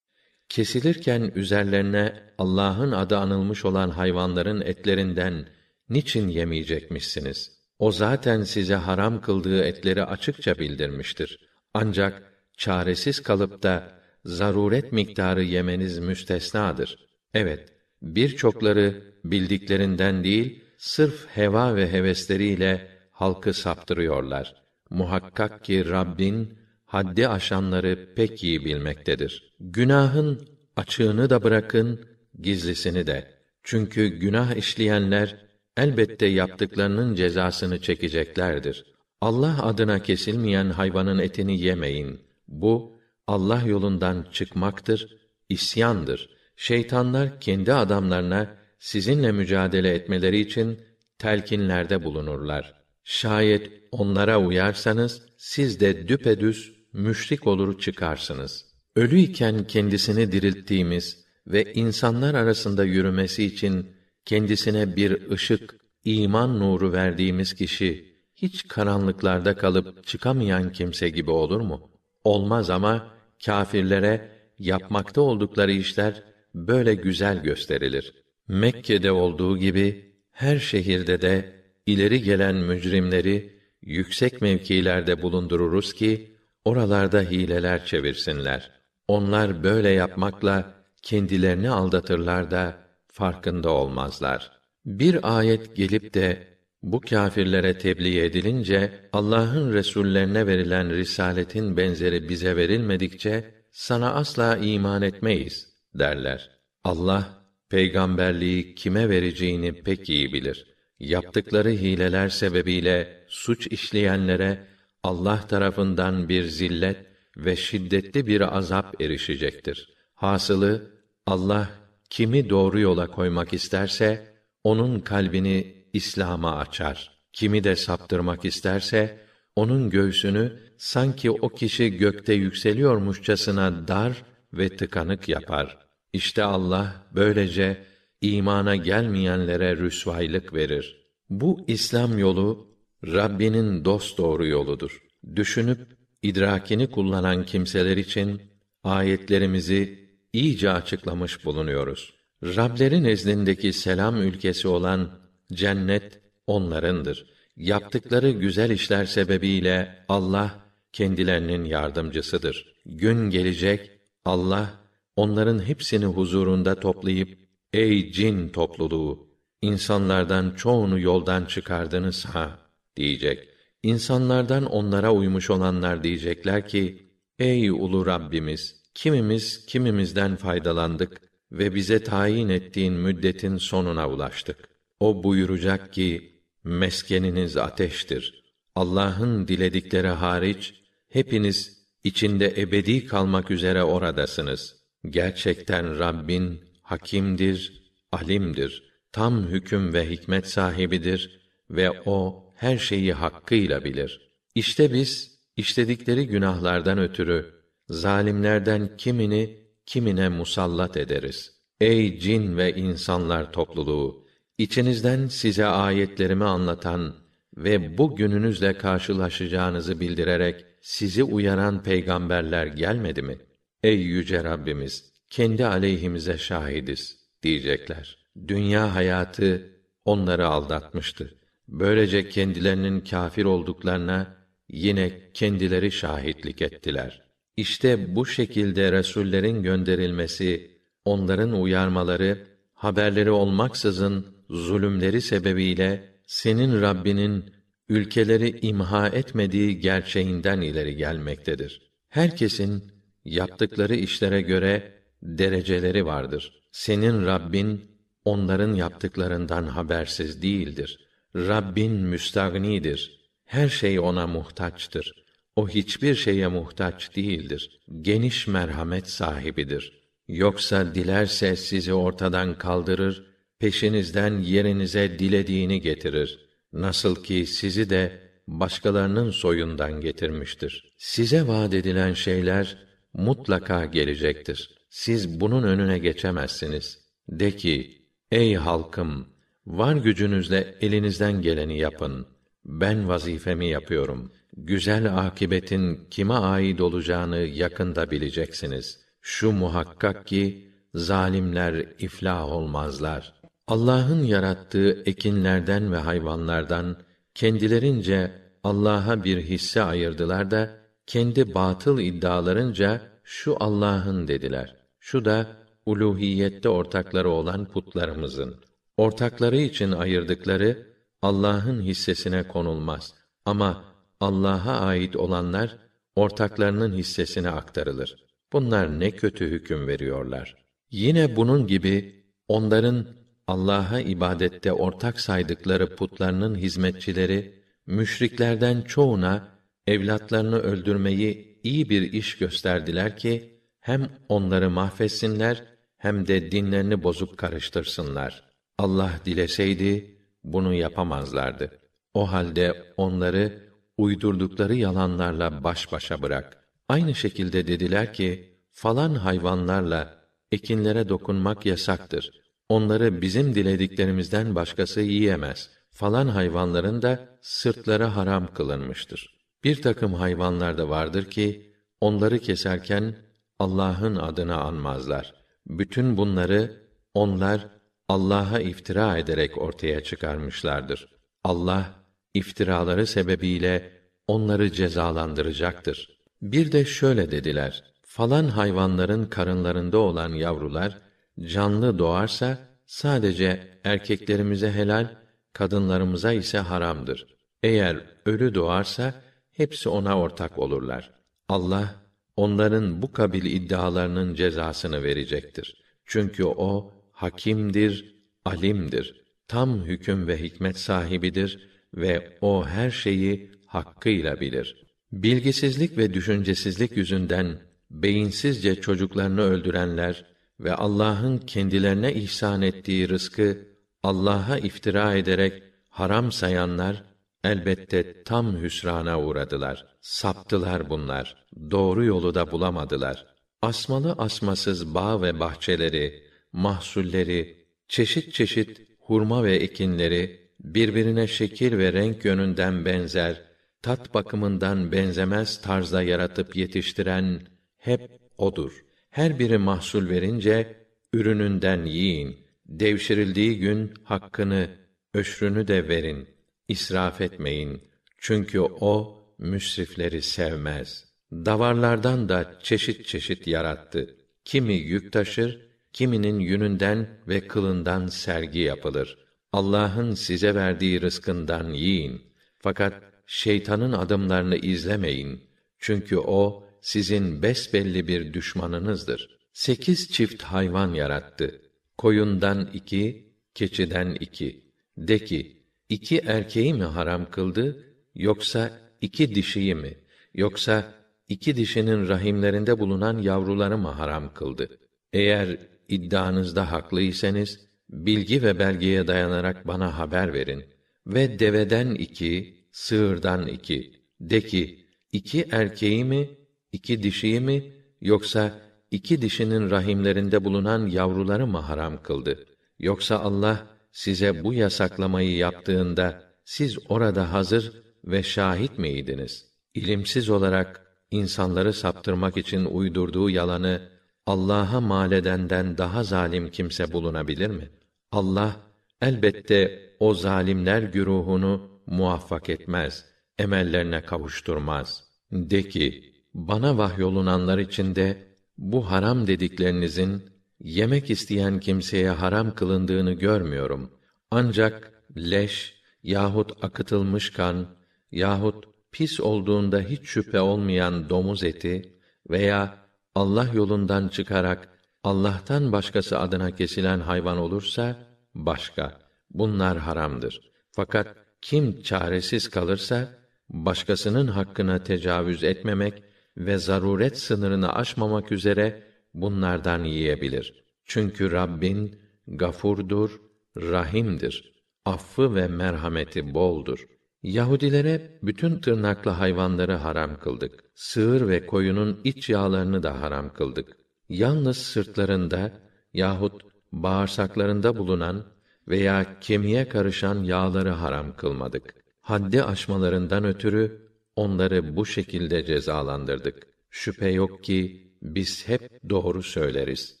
kesilirken 0.48 1.32
üzerlerine 1.34 2.14
Allah'ın 2.38 2.92
adı 2.92 3.16
anılmış 3.16 3.64
olan 3.64 3.90
hayvanların 3.90 4.60
etlerinden 4.60 5.48
niçin 5.88 6.28
yemeyecekmişsiniz? 6.28 7.52
O 7.78 7.92
zaten 7.92 8.42
size 8.42 8.74
haram 8.74 9.20
kıldığı 9.20 9.64
etleri 9.64 10.04
açıkça 10.04 10.58
bildirmiştir. 10.58 11.38
Ancak 11.74 12.22
çaresiz 12.56 13.22
kalıp 13.22 13.62
da 13.62 13.92
zaruret 14.24 14.92
miktarı 14.92 15.42
yemeniz 15.42 15.98
müstesnadır. 15.98 16.96
Evet, 17.34 17.79
birçokları 18.02 19.14
bildiklerinden 19.24 20.24
değil, 20.24 20.64
sırf 20.78 21.26
heva 21.26 21.76
ve 21.76 21.92
hevesleriyle 21.92 22.88
halkı 23.10 23.54
saptırıyorlar. 23.54 24.54
Muhakkak 24.90 25.64
ki 25.64 25.90
Rabbin 25.90 26.58
haddi 26.84 27.28
aşanları 27.28 28.14
pek 28.16 28.44
iyi 28.44 28.64
bilmektedir. 28.64 29.54
Günahın 29.60 30.48
açığını 30.76 31.30
da 31.30 31.42
bırakın, 31.42 32.00
gizlisini 32.40 33.06
de. 33.06 33.30
Çünkü 33.62 34.06
günah 34.06 34.54
işleyenler 34.54 35.36
elbette 35.76 36.26
yaptıklarının 36.26 37.14
cezasını 37.14 37.80
çekeceklerdir. 37.80 38.84
Allah 39.20 39.62
adına 39.62 40.02
kesilmeyen 40.02 40.70
hayvanın 40.70 41.18
etini 41.18 41.60
yemeyin. 41.60 42.20
Bu 42.48 43.00
Allah 43.26 43.62
yolundan 43.66 44.26
çıkmaktır, 44.32 45.16
isyandır. 45.48 46.39
Şeytanlar 46.62 47.40
kendi 47.40 47.72
adamlarına 47.72 48.56
sizinle 48.78 49.32
mücadele 49.32 49.94
etmeleri 49.94 50.40
için 50.40 50.80
telkinlerde 51.18 52.04
bulunurlar. 52.04 52.74
Şayet 53.04 53.72
onlara 53.92 54.40
uyarsanız 54.40 55.22
siz 55.36 55.80
de 55.80 56.08
düpedüz 56.08 56.72
müşrik 56.92 57.46
olur 57.46 57.78
çıkarsınız. 57.78 58.66
Ölü 58.96 59.18
iken 59.18 59.66
kendisini 59.66 60.32
dirilttiğimiz 60.32 61.24
ve 61.46 61.72
insanlar 61.72 62.34
arasında 62.34 62.84
yürümesi 62.84 63.44
için 63.44 63.92
kendisine 64.24 64.96
bir 64.96 65.30
ışık, 65.30 65.76
iman 66.04 66.58
nuru 66.58 66.92
verdiğimiz 66.92 67.54
kişi 67.54 68.16
hiç 68.36 68.68
karanlıklarda 68.68 69.56
kalıp 69.56 70.06
çıkamayan 70.06 70.72
kimse 70.72 71.08
gibi 71.08 71.30
olur 71.30 71.60
mu? 71.60 71.90
Olmaz 72.24 72.70
ama 72.70 73.14
kâfirlere 73.44 74.32
yapmakta 74.58 75.20
oldukları 75.20 75.72
işler 75.72 76.29
böyle 76.54 76.94
güzel 76.94 77.42
gösterilir. 77.42 78.14
Mekke'de 78.48 79.12
olduğu 79.12 79.58
gibi 79.58 80.14
her 80.32 80.58
şehirde 80.58 81.22
de 81.22 81.52
ileri 81.86 82.22
gelen 82.22 82.54
mücrimleri 82.54 83.60
yüksek 83.82 84.42
mevkilerde 84.42 85.22
bulundururuz 85.22 85.92
ki 85.92 86.36
oralarda 86.64 87.20
hileler 87.20 87.84
çevirsinler. 87.84 88.70
Onlar 89.08 89.64
böyle 89.64 89.88
yapmakla 89.88 90.74
kendilerini 91.02 91.70
aldatırlar 91.70 92.50
da 92.50 92.76
farkında 93.06 93.70
olmazlar. 93.70 94.50
Bir 94.86 95.38
ayet 95.38 95.76
gelip 95.76 96.14
de 96.14 96.46
bu 96.82 97.00
kâfirlere 97.00 97.78
tebliğ 97.78 98.20
edilince 98.20 99.08
Allah'ın 99.12 99.72
resullerine 99.72 100.46
verilen 100.46 100.90
risaletin 100.90 101.76
benzeri 101.76 102.28
bize 102.28 102.56
verilmedikçe 102.56 103.54
sana 103.70 104.14
asla 104.14 104.56
iman 104.56 105.02
etmeyiz 105.02 105.69
derler. 105.94 106.50
Allah 106.84 107.44
peygamberliği 107.68 108.74
kime 108.74 109.08
vereceğini 109.08 109.72
pek 109.72 110.08
iyi 110.08 110.32
bilir. 110.32 110.66
Yaptıkları 110.98 111.70
hileler 111.70 112.28
sebebiyle 112.28 113.24
suç 113.28 113.66
işleyenlere 113.66 114.66
Allah 115.02 115.46
tarafından 115.46 116.28
bir 116.28 116.44
zillet 116.44 116.96
ve 117.36 117.56
şiddetli 117.56 118.26
bir 118.26 118.56
azap 118.56 119.02
erişecektir. 119.02 119.94
Hasılı 120.14 120.90
Allah 121.26 121.70
kimi 122.10 122.50
doğru 122.50 122.80
yola 122.80 123.06
koymak 123.06 123.52
isterse 123.52 124.34
onun 124.64 125.00
kalbini 125.00 125.84
İslam'a 125.92 126.56
açar. 126.56 127.20
Kimi 127.32 127.64
de 127.64 127.76
saptırmak 127.76 128.44
isterse 128.44 129.18
onun 129.56 129.90
göğsünü 129.90 130.52
sanki 130.78 131.30
o 131.30 131.48
kişi 131.48 131.96
gökte 131.96 132.34
yükseliyormuşçasına 132.34 133.88
dar 133.88 134.22
ve 134.52 134.76
tıkanık 134.76 135.28
yapar. 135.28 135.78
İşte 136.12 136.44
Allah 136.44 137.06
böylece 137.14 137.84
imana 138.20 138.76
gelmeyenlere 138.76 139.76
rüsvaylık 139.76 140.54
verir. 140.54 140.96
Bu 141.30 141.64
İslam 141.66 142.18
yolu 142.18 142.66
Rabbinin 143.06 143.84
dost 143.84 144.18
doğru 144.18 144.46
yoludur. 144.46 145.02
Düşünüp 145.36 145.78
idrakini 146.22 146.90
kullanan 146.90 147.44
kimseler 147.44 147.96
için 147.96 148.42
ayetlerimizi 148.84 150.08
iyice 150.32 150.70
açıklamış 150.70 151.44
bulunuyoruz. 151.44 152.14
Rableri 152.44 153.02
nezdindeki 153.02 153.72
selam 153.72 154.16
ülkesi 154.16 154.68
olan 154.68 155.10
cennet 155.52 156.20
onlarındır. 156.46 157.26
Yaptıkları 157.56 158.30
güzel 158.30 158.70
işler 158.70 159.04
sebebiyle 159.04 160.04
Allah 160.08 160.60
kendilerinin 160.92 161.64
yardımcısıdır. 161.64 162.74
Gün 162.86 163.30
gelecek 163.30 163.90
Allah 164.24 164.80
onların 165.16 165.58
hepsini 165.58 166.04
huzurunda 166.04 166.80
toplayıp 166.80 167.38
ey 167.72 168.12
cin 168.12 168.48
topluluğu 168.48 169.28
insanlardan 169.62 170.54
çoğunu 170.56 171.00
yoldan 171.00 171.44
çıkardınız 171.44 172.24
ha 172.24 172.58
diyecek. 172.96 173.48
İnsanlardan 173.82 174.66
onlara 174.66 175.12
uymuş 175.12 175.50
olanlar 175.50 176.04
diyecekler 176.04 176.68
ki 176.68 177.10
ey 177.38 177.70
ulu 177.70 178.06
Rabbimiz 178.06 178.82
kimimiz 178.94 179.66
kimimizden 179.66 180.36
faydalandık 180.36 181.20
ve 181.52 181.74
bize 181.74 182.02
tayin 182.02 182.48
ettiğin 182.48 182.92
müddetin 182.92 183.56
sonuna 183.56 184.08
ulaştık. 184.08 184.68
O 185.00 185.24
buyuracak 185.24 185.92
ki 185.92 186.40
meskeniniz 186.64 187.56
ateştir. 187.56 188.42
Allah'ın 188.74 189.48
diledikleri 189.48 190.08
hariç 190.08 190.74
hepiniz 191.08 191.79
içinde 192.04 192.54
ebedi 192.56 193.06
kalmak 193.06 193.50
üzere 193.50 193.82
oradasınız. 193.82 194.76
Gerçekten 195.10 195.98
Rabbin 195.98 196.60
hakimdir, 196.82 197.82
alimdir. 198.12 198.90
Tam 199.12 199.46
hüküm 199.46 199.94
ve 199.94 200.10
hikmet 200.10 200.46
sahibidir 200.46 201.40
ve 201.70 201.90
o 202.06 202.44
her 202.56 202.78
şeyi 202.78 203.12
hakkıyla 203.12 203.84
bilir. 203.84 204.30
İşte 204.54 204.92
biz 204.92 205.38
işledikleri 205.56 206.26
günahlardan 206.26 206.98
ötürü 206.98 207.54
zalimlerden 207.88 208.96
kimini 208.96 209.60
kimine 209.86 210.28
musallat 210.28 210.96
ederiz. 210.96 211.52
Ey 211.80 212.18
cin 212.18 212.56
ve 212.56 212.74
insanlar 212.74 213.52
topluluğu, 213.52 214.26
içinizden 214.58 215.26
size 215.26 215.66
ayetlerimi 215.66 216.44
anlatan 216.44 217.14
ve 217.56 217.98
bu 217.98 218.16
gününüzle 218.16 218.78
karşılaşacağınızı 218.78 220.00
bildirerek 220.00 220.64
sizi 220.80 221.22
uyaran 221.22 221.82
peygamberler 221.82 222.66
gelmedi 222.66 223.22
mi? 223.22 223.38
Ey 223.82 223.98
yüce 223.98 224.44
Rabbimiz, 224.44 225.12
kendi 225.30 225.66
aleyhimize 225.66 226.38
şahidiz 226.38 227.16
diyecekler. 227.42 228.18
Dünya 228.48 228.94
hayatı 228.94 229.80
onları 230.04 230.46
aldatmıştı. 230.46 231.38
Böylece 231.68 232.28
kendilerinin 232.28 233.00
kâfir 233.00 233.44
olduklarına 233.44 234.36
yine 234.68 235.30
kendileri 235.34 235.92
şahitlik 235.92 236.62
ettiler. 236.62 237.22
İşte 237.56 238.16
bu 238.16 238.26
şekilde 238.26 238.92
resullerin 238.92 239.62
gönderilmesi, 239.62 240.70
onların 241.04 241.60
uyarmaları, 241.60 242.46
haberleri 242.74 243.30
olmaksızın 243.30 244.26
zulümleri 244.50 245.20
sebebiyle 245.22 246.14
senin 246.26 246.80
Rabbinin 246.80 247.44
ülkeleri 247.90 248.58
imha 248.62 249.08
etmediği 249.08 249.80
gerçeğinden 249.80 250.60
ileri 250.60 250.96
gelmektedir. 250.96 251.82
Herkesin 252.08 252.92
yaptıkları 253.24 253.94
işlere 253.94 254.40
göre 254.40 254.92
dereceleri 255.22 256.06
vardır. 256.06 256.62
Senin 256.72 257.26
Rabbin 257.26 257.84
onların 258.24 258.74
yaptıklarından 258.74 259.64
habersiz 259.64 260.42
değildir. 260.42 260.98
Rabbin 261.36 261.92
müstagnidir. 261.92 263.20
Her 263.44 263.68
şey 263.68 264.00
ona 264.00 264.26
muhtaçtır. 264.26 265.24
O 265.56 265.68
hiçbir 265.68 266.14
şeye 266.14 266.48
muhtaç 266.48 267.16
değildir. 267.16 267.80
Geniş 268.00 268.46
merhamet 268.46 269.10
sahibidir. 269.10 270.00
Yoksa 270.28 270.94
dilerse 270.94 271.56
sizi 271.56 271.94
ortadan 271.94 272.58
kaldırır, 272.58 273.26
peşinizden 273.58 274.38
yerinize 274.38 275.18
dilediğini 275.18 275.80
getirir. 275.80 276.49
Nasıl 276.72 277.22
ki 277.22 277.46
sizi 277.46 277.90
de 277.90 278.20
başkalarının 278.46 279.30
soyundan 279.30 280.00
getirmiştir. 280.00 280.92
Size 280.98 281.46
vaad 281.46 281.72
edilen 281.72 282.14
şeyler 282.14 282.78
mutlaka 283.14 283.84
gelecektir. 283.84 284.70
Siz 284.90 285.40
bunun 285.40 285.62
önüne 285.62 285.98
geçemezsiniz. 285.98 286.98
De 287.28 287.56
ki, 287.56 288.04
ey 288.30 288.54
halkım, 288.54 289.28
var 289.66 289.96
gücünüzle 289.96 290.74
elinizden 290.80 291.42
geleni 291.42 291.78
yapın. 291.78 292.26
Ben 292.64 293.08
vazifemi 293.08 293.68
yapıyorum.'' 293.68 294.40
güzel 294.56 295.26
akibetin 295.26 296.06
kime 296.10 296.34
ait 296.34 296.80
olacağını 296.80 297.38
yakında 297.38 298.10
bileceksiniz. 298.10 299.00
Şu 299.20 299.52
muhakkak 299.52 300.26
ki 300.26 300.72
zalimler 300.94 301.86
iflah 301.98 302.52
olmazlar. 302.52 303.39
Allah'ın 303.70 304.22
yarattığı 304.22 305.02
ekinlerden 305.06 305.92
ve 305.92 305.96
hayvanlardan 305.96 306.96
kendilerince 307.34 308.32
Allah'a 308.64 309.24
bir 309.24 309.42
hisse 309.42 309.82
ayırdılar 309.82 310.50
da 310.50 310.70
kendi 311.06 311.54
batıl 311.54 311.98
iddialarınca 311.98 313.00
şu 313.24 313.56
Allah'ın 313.60 314.28
dediler. 314.28 314.76
Şu 315.00 315.24
da 315.24 315.46
uluhiyette 315.86 316.68
ortakları 316.68 317.30
olan 317.30 317.64
putlarımızın. 317.64 318.54
Ortakları 318.96 319.56
için 319.56 319.92
ayırdıkları 319.92 320.86
Allah'ın 321.22 321.82
hissesine 321.82 322.48
konulmaz. 322.48 323.14
Ama 323.44 323.84
Allah'a 324.20 324.80
ait 324.80 325.16
olanlar 325.16 325.76
ortaklarının 326.16 326.92
hissesine 326.92 327.50
aktarılır. 327.50 328.16
Bunlar 328.52 329.00
ne 329.00 329.10
kötü 329.10 329.50
hüküm 329.50 329.86
veriyorlar. 329.86 330.56
Yine 330.90 331.36
bunun 331.36 331.66
gibi 331.66 332.24
onların 332.48 333.19
Allah'a 333.50 334.00
ibadette 334.00 334.72
ortak 334.72 335.20
saydıkları 335.20 335.96
putlarının 335.96 336.54
hizmetçileri 336.54 337.62
müşriklerden 337.86 338.82
çoğuna 338.82 339.48
evlatlarını 339.86 340.58
öldürmeyi 340.58 341.60
iyi 341.62 341.90
bir 341.90 342.12
iş 342.12 342.38
gösterdiler 342.38 343.16
ki 343.16 343.60
hem 343.80 344.08
onları 344.28 344.70
mahvetsinler 344.70 345.64
hem 345.98 346.26
de 346.26 346.52
dinlerini 346.52 347.02
bozup 347.02 347.38
karıştırsınlar. 347.38 348.42
Allah 348.78 349.12
dileseydi 349.24 350.18
bunu 350.44 350.74
yapamazlardı. 350.74 351.78
O 352.14 352.32
halde 352.32 352.94
onları 352.96 353.70
uydurdukları 353.98 354.74
yalanlarla 354.74 355.64
baş 355.64 355.92
başa 355.92 356.22
bırak. 356.22 356.56
Aynı 356.88 357.14
şekilde 357.14 357.66
dediler 357.66 358.14
ki 358.14 358.58
falan 358.70 359.14
hayvanlarla 359.14 360.20
ekinlere 360.52 361.08
dokunmak 361.08 361.66
yasaktır. 361.66 362.39
Onları 362.70 363.22
bizim 363.22 363.54
dilediklerimizden 363.54 364.54
başkası 364.54 365.00
yiyemez. 365.00 365.70
Falan 365.90 366.28
hayvanların 366.28 367.02
da 367.02 367.38
sırtları 367.40 368.04
haram 368.04 368.54
kılınmıştır. 368.54 369.34
Bir 369.64 369.82
takım 369.82 370.14
hayvanlar 370.14 370.78
da 370.78 370.88
vardır 370.88 371.24
ki 371.24 371.72
onları 372.00 372.38
keserken 372.38 373.16
Allah'ın 373.58 374.16
adını 374.16 374.56
anmazlar. 374.56 375.34
Bütün 375.66 376.16
bunları 376.16 376.82
onlar 377.14 377.66
Allah'a 378.08 378.60
iftira 378.60 379.18
ederek 379.18 379.58
ortaya 379.58 380.02
çıkarmışlardır. 380.02 381.08
Allah 381.44 381.94
iftiraları 382.34 383.06
sebebiyle 383.06 383.92
onları 384.26 384.72
cezalandıracaktır. 384.72 386.08
Bir 386.42 386.72
de 386.72 386.84
şöyle 386.84 387.30
dediler: 387.30 387.84
Falan 388.06 388.48
hayvanların 388.48 389.26
karınlarında 389.26 389.98
olan 389.98 390.32
yavrular 390.32 391.09
canlı 391.46 391.98
doğarsa 391.98 392.58
sadece 392.86 393.78
erkeklerimize 393.84 394.72
helal, 394.72 395.08
kadınlarımıza 395.52 396.32
ise 396.32 396.58
haramdır. 396.58 397.26
Eğer 397.62 398.04
ölü 398.26 398.54
doğarsa 398.54 399.14
hepsi 399.52 399.88
ona 399.88 400.18
ortak 400.18 400.58
olurlar. 400.58 401.10
Allah 401.48 401.94
onların 402.36 403.02
bu 403.02 403.12
kabil 403.12 403.44
iddialarının 403.44 404.34
cezasını 404.34 405.02
verecektir. 405.02 405.82
Çünkü 406.04 406.44
o 406.44 406.92
hakimdir, 407.12 408.16
alimdir. 408.44 409.20
Tam 409.48 409.84
hüküm 409.84 410.26
ve 410.26 410.42
hikmet 410.42 410.78
sahibidir 410.78 411.68
ve 411.94 412.38
o 412.40 412.66
her 412.66 412.90
şeyi 412.90 413.50
hakkıyla 413.66 414.40
bilir. 414.40 414.86
Bilgisizlik 415.12 415.98
ve 415.98 416.14
düşüncesizlik 416.14 416.96
yüzünden 416.96 417.58
beyinsizce 417.90 418.80
çocuklarını 418.80 419.40
öldürenler 419.40 420.24
ve 420.60 420.74
Allah'ın 420.74 421.38
kendilerine 421.38 422.14
ihsan 422.14 422.62
ettiği 422.62 423.08
rızkı 423.08 423.68
Allah'a 424.02 424.58
iftira 424.58 425.14
ederek 425.14 425.62
haram 425.88 426.32
sayanlar 426.32 427.02
elbette 427.44 428.22
tam 428.24 428.62
hüsrana 428.62 429.20
uğradılar. 429.20 429.86
Saptılar 430.00 430.90
bunlar. 430.90 431.46
Doğru 431.70 432.04
yolu 432.04 432.34
da 432.34 432.50
bulamadılar. 432.50 433.26
Asmalı 433.62 434.14
asmasız 434.18 434.94
bağ 434.94 435.22
ve 435.22 435.40
bahçeleri, 435.40 436.22
mahsulleri, 436.52 437.66
çeşit 437.88 438.34
çeşit 438.34 438.80
hurma 438.98 439.44
ve 439.44 439.56
ekinleri 439.56 440.50
birbirine 440.60 441.26
şekil 441.26 441.78
ve 441.78 441.92
renk 441.92 442.24
yönünden 442.24 442.84
benzer, 442.84 443.42
tat 443.82 444.14
bakımından 444.14 444.92
benzemez 444.92 445.62
tarzda 445.62 446.02
yaratıp 446.02 446.56
yetiştiren 446.56 447.40
hep 447.78 448.20
odur. 448.38 448.89
Her 449.10 449.38
biri 449.38 449.58
mahsul 449.58 450.08
verince 450.08 450.76
ürününden 451.12 451.84
yiyin. 451.84 452.36
Devşirildiği 452.66 453.58
gün 453.58 453.94
hakkını, 454.04 454.70
öşrünü 455.14 455.68
de 455.68 455.88
verin. 455.88 456.28
İsraf 456.68 457.20
etmeyin. 457.20 457.82
Çünkü 458.18 458.60
o 458.60 459.24
müsrifleri 459.38 460.22
sevmez. 460.22 461.04
Davarlardan 461.32 462.28
da 462.28 462.58
çeşit 462.62 463.06
çeşit 463.06 463.46
yarattı. 463.46 464.16
Kimi 464.44 464.74
yük 464.74 465.12
taşır, 465.12 465.60
kiminin 465.92 466.38
yününden 466.38 467.08
ve 467.28 467.40
kılından 467.40 468.06
sergi 468.06 468.58
yapılır. 468.58 469.18
Allah'ın 469.52 470.14
size 470.14 470.54
verdiği 470.54 471.00
rızkından 471.00 471.72
yiyin. 471.72 472.22
Fakat 472.58 473.02
şeytanın 473.26 473.92
adımlarını 473.92 474.56
izlemeyin. 474.56 475.40
Çünkü 475.78 476.16
o 476.16 476.69
sizin 476.82 477.42
besbelli 477.42 478.08
bir 478.08 478.34
düşmanınızdır. 478.34 479.38
Sekiz 479.52 480.12
çift 480.12 480.42
hayvan 480.42 480.94
yarattı. 480.94 481.62
Koyundan 481.98 482.70
iki, 482.72 483.34
keçiden 483.54 484.16
iki. 484.20 484.64
De 484.98 485.18
ki, 485.18 485.62
iki 485.88 486.18
erkeği 486.18 486.74
mi 486.74 486.84
haram 486.84 487.30
kıldı, 487.30 487.86
yoksa 488.14 488.72
iki 489.00 489.34
dişiyi 489.34 489.74
mi, 489.74 489.94
yoksa 490.34 490.94
iki 491.28 491.56
dişinin 491.56 492.08
rahimlerinde 492.08 492.78
bulunan 492.78 493.18
yavruları 493.18 493.78
mı 493.78 493.88
haram 493.88 494.34
kıldı? 494.34 494.78
Eğer 495.12 495.58
iddianızda 495.88 496.72
haklıysanız, 496.72 497.60
bilgi 497.90 498.42
ve 498.42 498.58
belgeye 498.58 499.06
dayanarak 499.06 499.66
bana 499.66 499.98
haber 499.98 500.32
verin. 500.32 500.64
Ve 501.06 501.38
deveden 501.38 501.94
iki, 501.94 502.56
sığırdan 502.72 503.46
iki. 503.46 503.92
De 504.20 504.40
ki, 504.40 504.86
iki 505.12 505.46
erkeği 505.50 506.04
mi, 506.04 506.30
iki 506.72 507.02
dişiyi 507.02 507.40
mi, 507.40 507.72
yoksa 508.00 508.58
iki 508.90 509.22
dişinin 509.22 509.70
rahimlerinde 509.70 510.44
bulunan 510.44 510.86
yavruları 510.86 511.46
mı 511.46 511.58
haram 511.58 512.02
kıldı? 512.02 512.46
Yoksa 512.78 513.18
Allah 513.18 513.66
size 513.92 514.44
bu 514.44 514.54
yasaklamayı 514.54 515.36
yaptığında 515.36 516.24
siz 516.44 516.78
orada 516.88 517.32
hazır 517.32 517.82
ve 518.04 518.22
şahit 518.22 518.78
miydiniz? 518.78 519.46
İlimsiz 519.74 520.30
olarak 520.30 520.86
insanları 521.10 521.72
saptırmak 521.72 522.36
için 522.36 522.64
uydurduğu 522.64 523.30
yalanı 523.30 523.88
Allah'a 524.26 524.80
mal 524.80 525.12
edenden 525.12 525.78
daha 525.78 526.04
zalim 526.04 526.50
kimse 526.50 526.92
bulunabilir 526.92 527.50
mi? 527.50 527.68
Allah 528.12 528.56
elbette 529.00 529.90
o 530.00 530.14
zalimler 530.14 530.82
güruhunu 530.82 531.70
muvaffak 531.86 532.48
etmez, 532.48 533.04
emellerine 533.38 534.02
kavuşturmaz. 534.02 535.04
De 535.32 535.68
ki, 535.68 536.09
bana 536.34 536.78
vahyolunanlar 536.78 537.58
içinde 537.58 538.30
bu 538.58 538.90
haram 538.90 539.26
dediklerinizin 539.26 540.22
yemek 540.60 541.10
isteyen 541.10 541.60
kimseye 541.60 542.10
haram 542.10 542.54
kılındığını 542.54 543.12
görmüyorum. 543.12 543.90
Ancak 544.30 544.92
leş 545.16 545.74
yahut 546.02 546.64
akıtılmış 546.64 547.30
kan 547.30 547.66
yahut 548.12 548.64
pis 548.92 549.20
olduğunda 549.20 549.80
hiç 549.80 550.04
şüphe 550.04 550.40
olmayan 550.40 551.10
domuz 551.10 551.44
eti 551.44 551.98
veya 552.30 552.78
Allah 553.14 553.48
yolundan 553.54 554.08
çıkarak 554.08 554.68
Allah'tan 555.04 555.72
başkası 555.72 556.18
adına 556.18 556.50
kesilen 556.50 557.00
hayvan 557.00 557.38
olursa 557.38 557.96
başka. 558.34 559.00
Bunlar 559.30 559.78
haramdır. 559.78 560.50
Fakat 560.72 561.16
kim 561.40 561.82
çaresiz 561.82 562.48
kalırsa 562.48 563.08
başkasının 563.50 564.26
hakkına 564.26 564.84
tecavüz 564.84 565.44
etmemek 565.44 566.02
ve 566.46 566.58
zaruret 566.58 567.18
sınırını 567.18 567.72
aşmamak 567.72 568.32
üzere 568.32 568.82
bunlardan 569.14 569.84
yiyebilir. 569.84 570.64
Çünkü 570.84 571.32
Rabbin 571.32 572.00
gafurdur, 572.26 573.20
rahimdir. 573.56 574.52
Affı 574.84 575.34
ve 575.34 575.48
merhameti 575.48 576.34
boldur. 576.34 576.86
Yahudilere 577.22 578.18
bütün 578.22 578.60
tırnaklı 578.60 579.10
hayvanları 579.10 579.74
haram 579.74 580.18
kıldık. 580.18 580.64
Sığır 580.74 581.28
ve 581.28 581.46
koyunun 581.46 582.00
iç 582.04 582.28
yağlarını 582.30 582.82
da 582.82 583.00
haram 583.02 583.32
kıldık. 583.32 583.76
Yalnız 584.08 584.56
sırtlarında 584.56 585.52
yahut 585.92 586.42
bağırsaklarında 586.72 587.76
bulunan 587.76 588.24
veya 588.68 589.20
kemiğe 589.20 589.68
karışan 589.68 590.24
yağları 590.24 590.70
haram 590.70 591.16
kılmadık. 591.16 591.74
Haddi 592.00 592.42
aşmalarından 592.42 593.24
ötürü 593.24 593.89
onları 594.20 594.76
bu 594.76 594.86
şekilde 594.86 595.44
cezalandırdık. 595.44 596.46
Şüphe 596.70 597.08
yok 597.08 597.44
ki 597.44 597.90
biz 598.02 598.48
hep 598.48 598.62
doğru 598.90 599.22
söyleriz. 599.22 600.00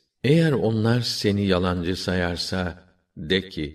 Eğer 0.24 0.52
onlar 0.52 1.00
seni 1.00 1.46
yalancı 1.46 1.96
sayarsa 1.96 2.84
de 3.16 3.48
ki 3.48 3.66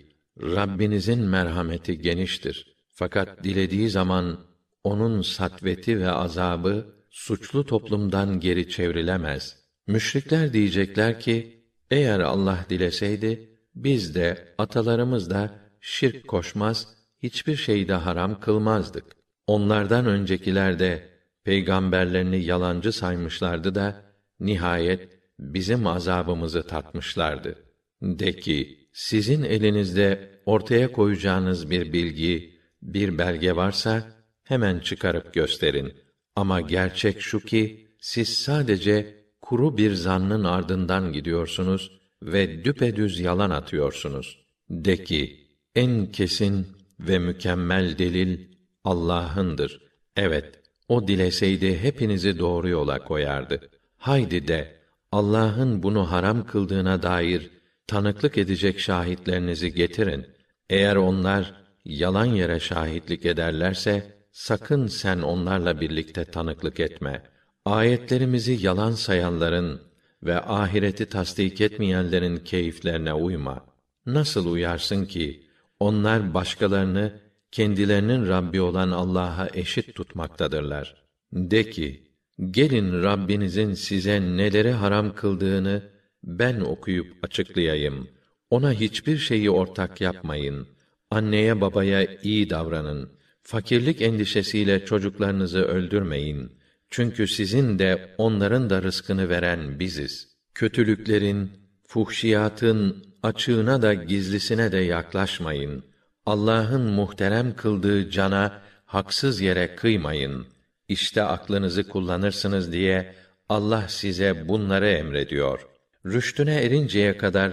Rabbinizin 0.42 1.20
merhameti 1.20 2.02
geniştir. 2.02 2.76
Fakat 2.92 3.44
dilediği 3.44 3.90
zaman 3.90 4.40
onun 4.84 5.22
satveti 5.22 6.00
ve 6.00 6.10
azabı 6.10 6.96
suçlu 7.10 7.66
toplumdan 7.66 8.40
geri 8.40 8.70
çevrilemez. 8.70 9.58
Müşrikler 9.88 10.54
diyecekler 10.54 11.20
ki 11.20 11.64
eğer 11.92 12.20
Allah 12.20 12.66
dileseydi 12.70 13.50
biz 13.76 14.16
de 14.16 14.56
atalarımız 14.58 15.30
da 15.30 15.60
şirk 15.82 16.28
koşmaz, 16.28 16.88
hiçbir 17.24 17.56
şeyde 17.56 17.94
haram 17.94 18.40
kılmazdık. 18.40 19.06
Onlardan 19.48 20.06
öncekiler 20.06 20.80
de 20.80 21.10
peygamberlerini 21.44 22.44
yalancı 22.44 22.92
saymışlardı 22.92 23.76
da 23.76 24.02
nihayet 24.40 25.20
bizim 25.40 25.88
azabımızı 25.88 26.68
tatmışlardı. 26.68 27.56
De 28.02 28.36
ki, 28.36 28.90
sizin 28.94 29.44
elinizde 29.44 30.32
ortaya 30.46 30.92
koyacağınız 30.92 31.70
bir 31.70 31.94
bilgi, 31.94 32.60
bir 32.82 33.18
belge 33.18 33.56
varsa 33.56 34.04
hemen 34.44 34.80
çıkarıp 34.80 35.34
gösterin. 35.34 35.94
Ama 36.36 36.62
gerçek 36.62 37.22
şu 37.22 37.40
ki 37.40 37.88
siz 38.00 38.30
sadece 38.30 39.26
kuru 39.42 39.78
bir 39.78 39.94
zannın 39.94 40.44
ardından 40.44 41.14
gidiyorsunuz 41.14 41.92
ve 42.24 42.66
düpedüz 42.66 43.20
yalan 43.20 43.50
atıyorsunuz. 43.50 44.46
De 44.70 45.04
ki, 45.04 45.48
en 45.76 46.12
kesin 46.12 46.68
ve 47.00 47.20
mükemmel 47.20 47.98
delil 47.98 48.55
Allah'ındır. 48.86 49.82
Evet, 50.16 50.60
o 50.88 51.08
dileseydi 51.08 51.80
hepinizi 51.80 52.40
doğru 52.40 52.70
yola 52.70 53.04
koyardı. 53.04 53.60
Haydi 53.98 54.48
de 54.48 54.76
Allah'ın 55.12 55.84
bunu 55.84 56.12
haram 56.12 56.46
kıldığına 56.46 57.04
dair 57.04 57.50
tanıklık 57.88 58.38
edecek 58.38 58.80
şahitlerinizi 58.80 59.74
getirin. 59.74 60.26
Eğer 60.70 60.96
onlar 60.96 61.54
yalan 61.86 62.26
yere 62.26 62.60
şahitlik 62.60 63.26
ederlerse 63.26 64.16
sakın 64.32 64.88
sen 64.88 65.22
onlarla 65.22 65.82
birlikte 65.82 66.26
tanıklık 66.26 66.80
etme. 66.80 67.24
Ayetlerimizi 67.66 68.66
yalan 68.66 68.92
sayanların 68.92 69.82
ve 70.24 70.42
ahireti 70.42 71.06
tasdik 71.06 71.62
etmeyenlerin 71.62 72.38
keyiflerine 72.38 73.14
uyma. 73.14 73.66
Nasıl 74.06 74.52
uyarsın 74.52 75.06
ki 75.06 75.46
onlar 75.80 76.34
başkalarını 76.34 77.25
kendilerinin 77.56 78.28
Rabbi 78.28 78.62
olan 78.62 78.92
Allah'a 78.92 79.50
eşit 79.54 79.96
tutmaktadırlar. 79.96 80.96
De 81.34 81.70
ki, 81.70 82.04
gelin 82.52 83.04
Rabbinizin 83.04 83.74
size 83.74 84.22
neleri 84.22 84.72
haram 84.72 85.16
kıldığını 85.16 85.84
ben 86.24 86.60
okuyup 86.60 87.14
açıklayayım. 87.24 88.08
Ona 88.50 88.74
hiçbir 88.74 89.18
şeyi 89.18 89.50
ortak 89.50 90.02
yapmayın. 90.02 90.68
Anneye 91.12 91.62
babaya 91.62 92.22
iyi 92.24 92.50
davranın. 92.50 93.10
Fakirlik 93.44 94.02
endişesiyle 94.02 94.86
çocuklarınızı 94.86 95.62
öldürmeyin. 95.62 96.52
Çünkü 96.90 97.28
sizin 97.28 97.80
de 97.80 98.16
onların 98.18 98.70
da 98.70 98.84
rızkını 98.84 99.30
veren 99.30 99.80
biziz. 99.80 100.28
Kötülüklerin, 100.54 101.52
fuhşiyatın 101.88 103.06
açığına 103.24 103.82
da 103.82 103.94
gizlisine 103.94 104.72
de 104.72 104.78
yaklaşmayın. 104.78 105.95
Allah'ın 106.26 106.82
muhterem 106.82 107.56
kıldığı 107.56 108.10
cana 108.10 108.62
haksız 108.86 109.42
yere 109.42 109.76
kıymayın. 109.76 110.46
İşte 110.88 111.24
aklınızı 111.24 111.88
kullanırsınız 111.88 112.72
diye 112.72 113.16
Allah 113.50 113.86
size 113.88 114.48
bunları 114.48 114.88
emrediyor. 114.88 115.68
Rüştüne 116.06 116.56
erinceye 116.56 117.18
kadar 117.18 117.52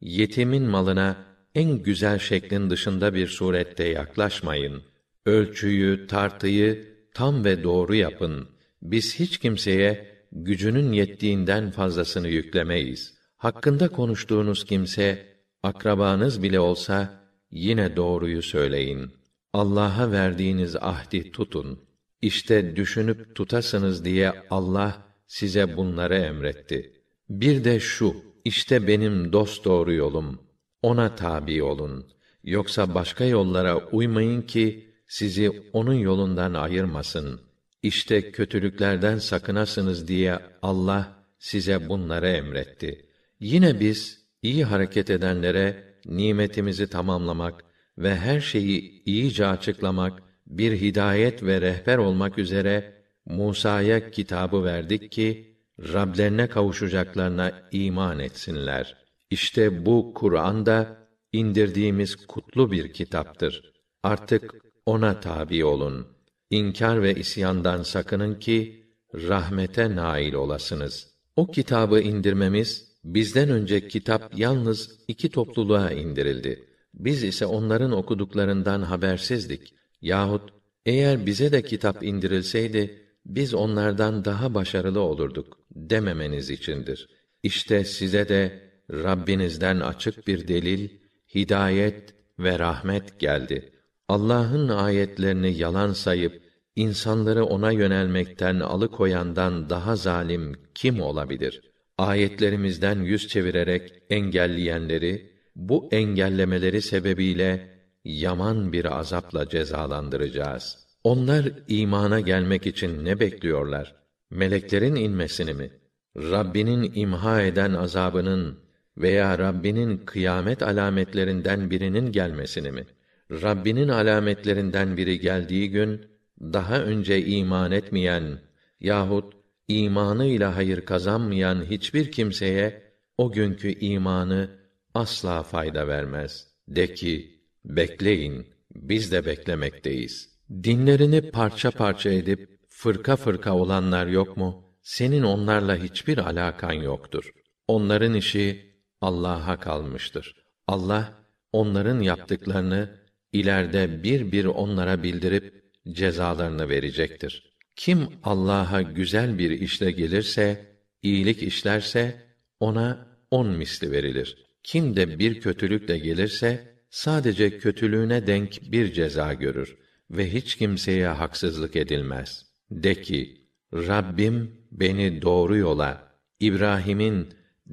yetimin 0.00 0.62
malına 0.62 1.16
en 1.54 1.82
güzel 1.82 2.18
şeklin 2.18 2.70
dışında 2.70 3.14
bir 3.14 3.26
surette 3.28 3.84
yaklaşmayın. 3.84 4.82
Ölçüyü, 5.26 6.06
tartıyı 6.06 6.88
tam 7.14 7.44
ve 7.44 7.62
doğru 7.62 7.94
yapın. 7.94 8.48
Biz 8.82 9.14
hiç 9.20 9.38
kimseye 9.38 10.14
gücünün 10.32 10.92
yettiğinden 10.92 11.70
fazlasını 11.70 12.28
yüklemeyiz. 12.28 13.14
Hakkında 13.36 13.88
konuştuğunuz 13.88 14.64
kimse 14.64 15.26
akrabanız 15.62 16.42
bile 16.42 16.60
olsa 16.60 17.23
yine 17.54 17.96
doğruyu 17.96 18.42
söyleyin. 18.42 19.10
Allah'a 19.52 20.12
verdiğiniz 20.12 20.76
ahdi 20.76 21.32
tutun. 21.32 21.80
İşte 22.22 22.76
düşünüp 22.76 23.34
tutasınız 23.34 24.04
diye 24.04 24.32
Allah 24.50 25.02
size 25.26 25.76
bunları 25.76 26.14
emretti. 26.14 26.92
Bir 27.28 27.64
de 27.64 27.80
şu, 27.80 28.16
işte 28.44 28.86
benim 28.86 29.32
dost 29.32 29.64
doğru 29.64 29.92
yolum. 29.92 30.40
Ona 30.82 31.14
tabi 31.14 31.62
olun. 31.62 32.06
Yoksa 32.44 32.94
başka 32.94 33.24
yollara 33.24 33.76
uymayın 33.76 34.42
ki 34.42 34.94
sizi 35.08 35.50
onun 35.72 35.94
yolundan 35.94 36.54
ayırmasın. 36.54 37.40
İşte 37.82 38.32
kötülüklerden 38.32 39.18
sakınasınız 39.18 40.08
diye 40.08 40.38
Allah 40.62 41.24
size 41.38 41.88
bunları 41.88 42.28
emretti. 42.28 43.06
Yine 43.40 43.80
biz 43.80 44.24
iyi 44.42 44.64
hareket 44.64 45.10
edenlere 45.10 45.93
nimetimizi 46.06 46.90
tamamlamak 46.90 47.64
ve 47.98 48.16
her 48.16 48.40
şeyi 48.40 49.02
iyice 49.04 49.46
açıklamak, 49.46 50.22
bir 50.46 50.80
hidayet 50.80 51.42
ve 51.42 51.60
rehber 51.60 51.98
olmak 51.98 52.38
üzere 52.38 52.94
Musa'ya 53.26 54.10
kitabı 54.10 54.64
verdik 54.64 55.12
ki 55.12 55.54
Rablerine 55.78 56.48
kavuşacaklarına 56.48 57.52
iman 57.72 58.18
etsinler. 58.18 58.96
İşte 59.30 59.86
bu 59.86 60.14
Kur'an 60.14 60.66
da 60.66 61.08
indirdiğimiz 61.32 62.16
kutlu 62.26 62.72
bir 62.72 62.92
kitaptır. 62.92 63.72
Artık 64.02 64.54
ona 64.86 65.20
tabi 65.20 65.64
olun. 65.64 66.06
İnkar 66.50 67.02
ve 67.02 67.14
isyandan 67.14 67.82
sakının 67.82 68.34
ki 68.34 68.86
rahmete 69.14 69.96
nail 69.96 70.34
olasınız. 70.34 71.14
O 71.36 71.50
kitabı 71.50 72.00
indirmemiz 72.00 72.93
bizden 73.04 73.48
önce 73.48 73.88
kitap 73.88 74.38
yalnız 74.38 74.98
iki 75.08 75.28
topluluğa 75.30 75.90
indirildi. 75.90 76.64
Biz 76.94 77.24
ise 77.24 77.46
onların 77.46 77.92
okuduklarından 77.92 78.82
habersizdik. 78.82 79.74
Yahut 80.02 80.50
eğer 80.86 81.26
bize 81.26 81.52
de 81.52 81.62
kitap 81.62 82.02
indirilseydi 82.02 83.04
biz 83.26 83.54
onlardan 83.54 84.24
daha 84.24 84.54
başarılı 84.54 85.00
olurduk 85.00 85.58
dememeniz 85.70 86.50
içindir. 86.50 87.08
İşte 87.42 87.84
size 87.84 88.28
de 88.28 88.70
Rabbinizden 88.90 89.80
açık 89.80 90.26
bir 90.26 90.48
delil, 90.48 90.88
hidayet 91.34 92.14
ve 92.38 92.58
rahmet 92.58 93.20
geldi. 93.20 93.72
Allah'ın 94.08 94.68
ayetlerini 94.68 95.56
yalan 95.56 95.92
sayıp 95.92 96.42
insanları 96.76 97.44
ona 97.44 97.70
yönelmekten 97.70 98.60
alıkoyandan 98.60 99.70
daha 99.70 99.96
zalim 99.96 100.52
kim 100.74 101.00
olabilir? 101.00 101.73
Ayetlerimizden 101.98 103.00
yüz 103.02 103.28
çevirerek 103.28 104.02
engelleyenleri 104.10 105.30
bu 105.56 105.88
engellemeleri 105.92 106.82
sebebiyle 106.82 107.70
yaman 108.04 108.72
bir 108.72 108.98
azapla 108.98 109.48
cezalandıracağız. 109.48 110.86
Onlar 111.04 111.48
imana 111.68 112.20
gelmek 112.20 112.66
için 112.66 113.04
ne 113.04 113.20
bekliyorlar? 113.20 113.94
Meleklerin 114.30 114.94
inmesini 114.94 115.54
mi? 115.54 115.70
Rabbinin 116.16 116.92
imha 116.94 117.42
eden 117.42 117.72
azabının 117.72 118.58
veya 118.96 119.38
Rabbinin 119.38 119.98
kıyamet 119.98 120.62
alametlerinden 120.62 121.70
birinin 121.70 122.12
gelmesini 122.12 122.70
mi? 122.70 122.86
Rabbinin 123.30 123.88
alametlerinden 123.88 124.96
biri 124.96 125.20
geldiği 125.20 125.70
gün 125.70 126.06
daha 126.40 126.80
önce 126.80 127.24
iman 127.24 127.72
etmeyen 127.72 128.38
yahut 128.80 129.43
imanıyla 129.68 130.56
hayır 130.56 130.84
kazanmayan 130.84 131.64
hiçbir 131.70 132.12
kimseye 132.12 132.82
o 133.18 133.32
günkü 133.32 133.78
imanı 133.78 134.50
asla 134.94 135.42
fayda 135.42 135.88
vermez. 135.88 136.46
De 136.68 136.94
ki, 136.94 137.40
bekleyin, 137.64 138.46
biz 138.74 139.12
de 139.12 139.26
beklemekteyiz. 139.26 140.34
Dinlerini 140.50 141.30
parça 141.30 141.70
parça 141.70 142.10
edip, 142.10 142.60
fırka 142.68 143.16
fırka 143.16 143.54
olanlar 143.54 144.06
yok 144.06 144.36
mu? 144.36 144.64
Senin 144.82 145.22
onlarla 145.22 145.76
hiçbir 145.76 146.18
alakan 146.18 146.72
yoktur. 146.72 147.30
Onların 147.68 148.14
işi 148.14 148.74
Allah'a 149.00 149.60
kalmıştır. 149.60 150.34
Allah, 150.66 151.14
onların 151.52 152.00
yaptıklarını, 152.00 152.90
ileride 153.32 154.02
bir 154.02 154.32
bir 154.32 154.44
onlara 154.44 155.02
bildirip, 155.02 155.64
cezalarını 155.92 156.68
verecektir. 156.68 157.53
Kim 157.76 158.08
Allah'a 158.22 158.82
güzel 158.82 159.38
bir 159.38 159.50
işle 159.50 159.90
gelirse, 159.90 160.76
iyilik 161.02 161.42
işlerse, 161.42 162.22
ona 162.60 163.06
on 163.30 163.48
misli 163.48 163.90
verilir. 163.92 164.36
Kim 164.62 164.96
de 164.96 165.18
bir 165.18 165.40
kötülükle 165.40 165.98
gelirse, 165.98 166.74
sadece 166.90 167.58
kötülüğüne 167.58 168.26
denk 168.26 168.72
bir 168.72 168.92
ceza 168.92 169.34
görür 169.34 169.76
ve 170.10 170.32
hiç 170.32 170.56
kimseye 170.56 171.08
haksızlık 171.08 171.76
edilmez. 171.76 172.46
De 172.70 173.02
ki, 173.02 173.48
Rabbim 173.74 174.50
beni 174.72 175.22
doğru 175.22 175.56
yola, 175.56 176.14
İbrahim'in 176.40 177.28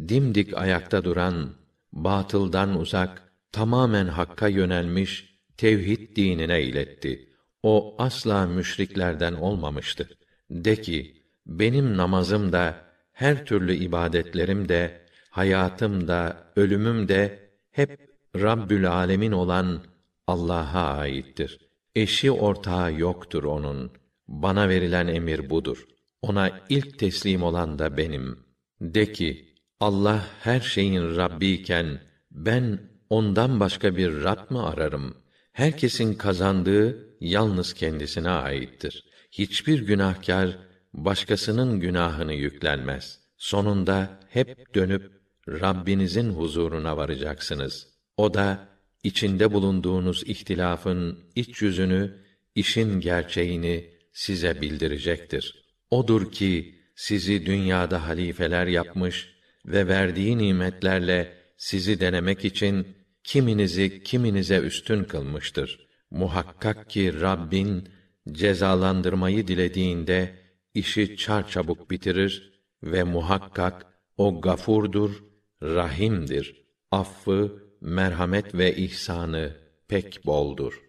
dimdik 0.08 0.58
ayakta 0.58 1.04
duran, 1.04 1.56
batıldan 1.94 2.80
uzak, 2.80 3.34
tamamen 3.52 4.08
hakka 4.08 4.48
yönelmiş 4.48 5.38
tevhid 5.58 6.16
dinine 6.16 6.64
iletti. 6.64 7.31
O 7.64 7.96
asla 7.98 8.46
müşriklerden 8.46 9.34
olmamıştı. 9.34 10.10
De 10.50 10.76
ki, 10.76 11.22
benim 11.46 11.98
namazım 11.98 12.52
da, 12.52 12.76
her 13.12 13.46
türlü 13.46 13.76
ibadetlerim 13.76 14.70
de, 14.70 15.02
hayatım 15.30 16.08
da, 16.08 16.44
ölümüm 16.56 17.08
de 17.08 17.50
hep 17.72 18.10
Rabbül 18.36 18.92
Alemin 18.92 19.32
olan 19.32 19.84
Allah'a 20.28 20.98
aittir. 20.98 21.60
Eşi 21.96 22.32
ortağı 22.32 22.94
yoktur 22.94 23.44
onun. 23.44 23.92
Bana 24.28 24.70
verilen 24.70 25.08
emir 25.08 25.50
budur. 25.50 25.86
Ona 26.22 26.60
ilk 26.70 27.00
teslim 27.00 27.44
olan 27.44 27.80
da 27.80 27.98
benim. 27.98 28.40
De 28.82 29.12
ki, 29.12 29.56
Allah 29.80 30.28
her 30.40 30.60
şeyin 30.60 31.16
Rabbi 31.16 31.48
iken 31.48 32.02
ben 32.32 32.80
ondan 33.10 33.60
başka 33.60 33.98
bir 33.98 34.24
Rab 34.24 34.52
mı 34.52 34.66
ararım? 34.68 35.16
Herkesin 35.54 36.14
kazandığı 36.14 37.11
yalnız 37.22 37.74
kendisine 37.74 38.30
aittir. 38.30 39.06
Hiçbir 39.32 39.80
günahkar 39.80 40.58
başkasının 40.94 41.80
günahını 41.80 42.34
yüklenmez. 42.34 43.20
Sonunda 43.38 44.20
hep 44.30 44.76
dönüp 44.76 45.12
Rabbinizin 45.48 46.30
huzuruna 46.30 46.98
varacaksınız. 46.98 47.88
O 48.18 48.34
da 48.34 48.68
içinde 49.04 49.54
bulunduğunuz 49.54 50.24
ihtilafın 50.24 51.20
iç 51.36 51.62
yüzünü, 51.62 52.18
işin 52.56 53.00
gerçeğini 53.00 53.90
size 54.14 54.62
bildirecektir. 54.62 55.66
Odur 55.92 56.32
ki 56.32 56.80
sizi 56.96 57.46
dünyada 57.46 58.08
halifeler 58.08 58.68
yapmış 58.68 59.30
ve 59.66 59.88
verdiği 59.88 60.38
nimetlerle 60.38 61.38
sizi 61.58 62.00
denemek 62.00 62.46
için 62.46 62.88
kiminizi 63.24 64.04
kiminize 64.04 64.58
üstün 64.58 65.04
kılmıştır. 65.04 65.91
Muhakkak 66.12 66.90
ki 66.90 67.22
Rabbin 67.22 67.90
cezalandırmayı 68.32 69.48
dilediğinde 69.48 70.36
işi 70.74 71.18
çarçabuk 71.18 71.92
bitirir 71.92 72.62
ve 72.84 73.04
muhakkak 73.04 73.86
o 74.18 74.42
gafurdur, 74.42 75.24
rahimdir. 75.64 76.62
Affı, 76.92 77.64
merhamet 77.82 78.56
ve 78.56 78.76
ihsanı 78.76 79.56
pek 79.88 80.26
boldur. 80.26 80.74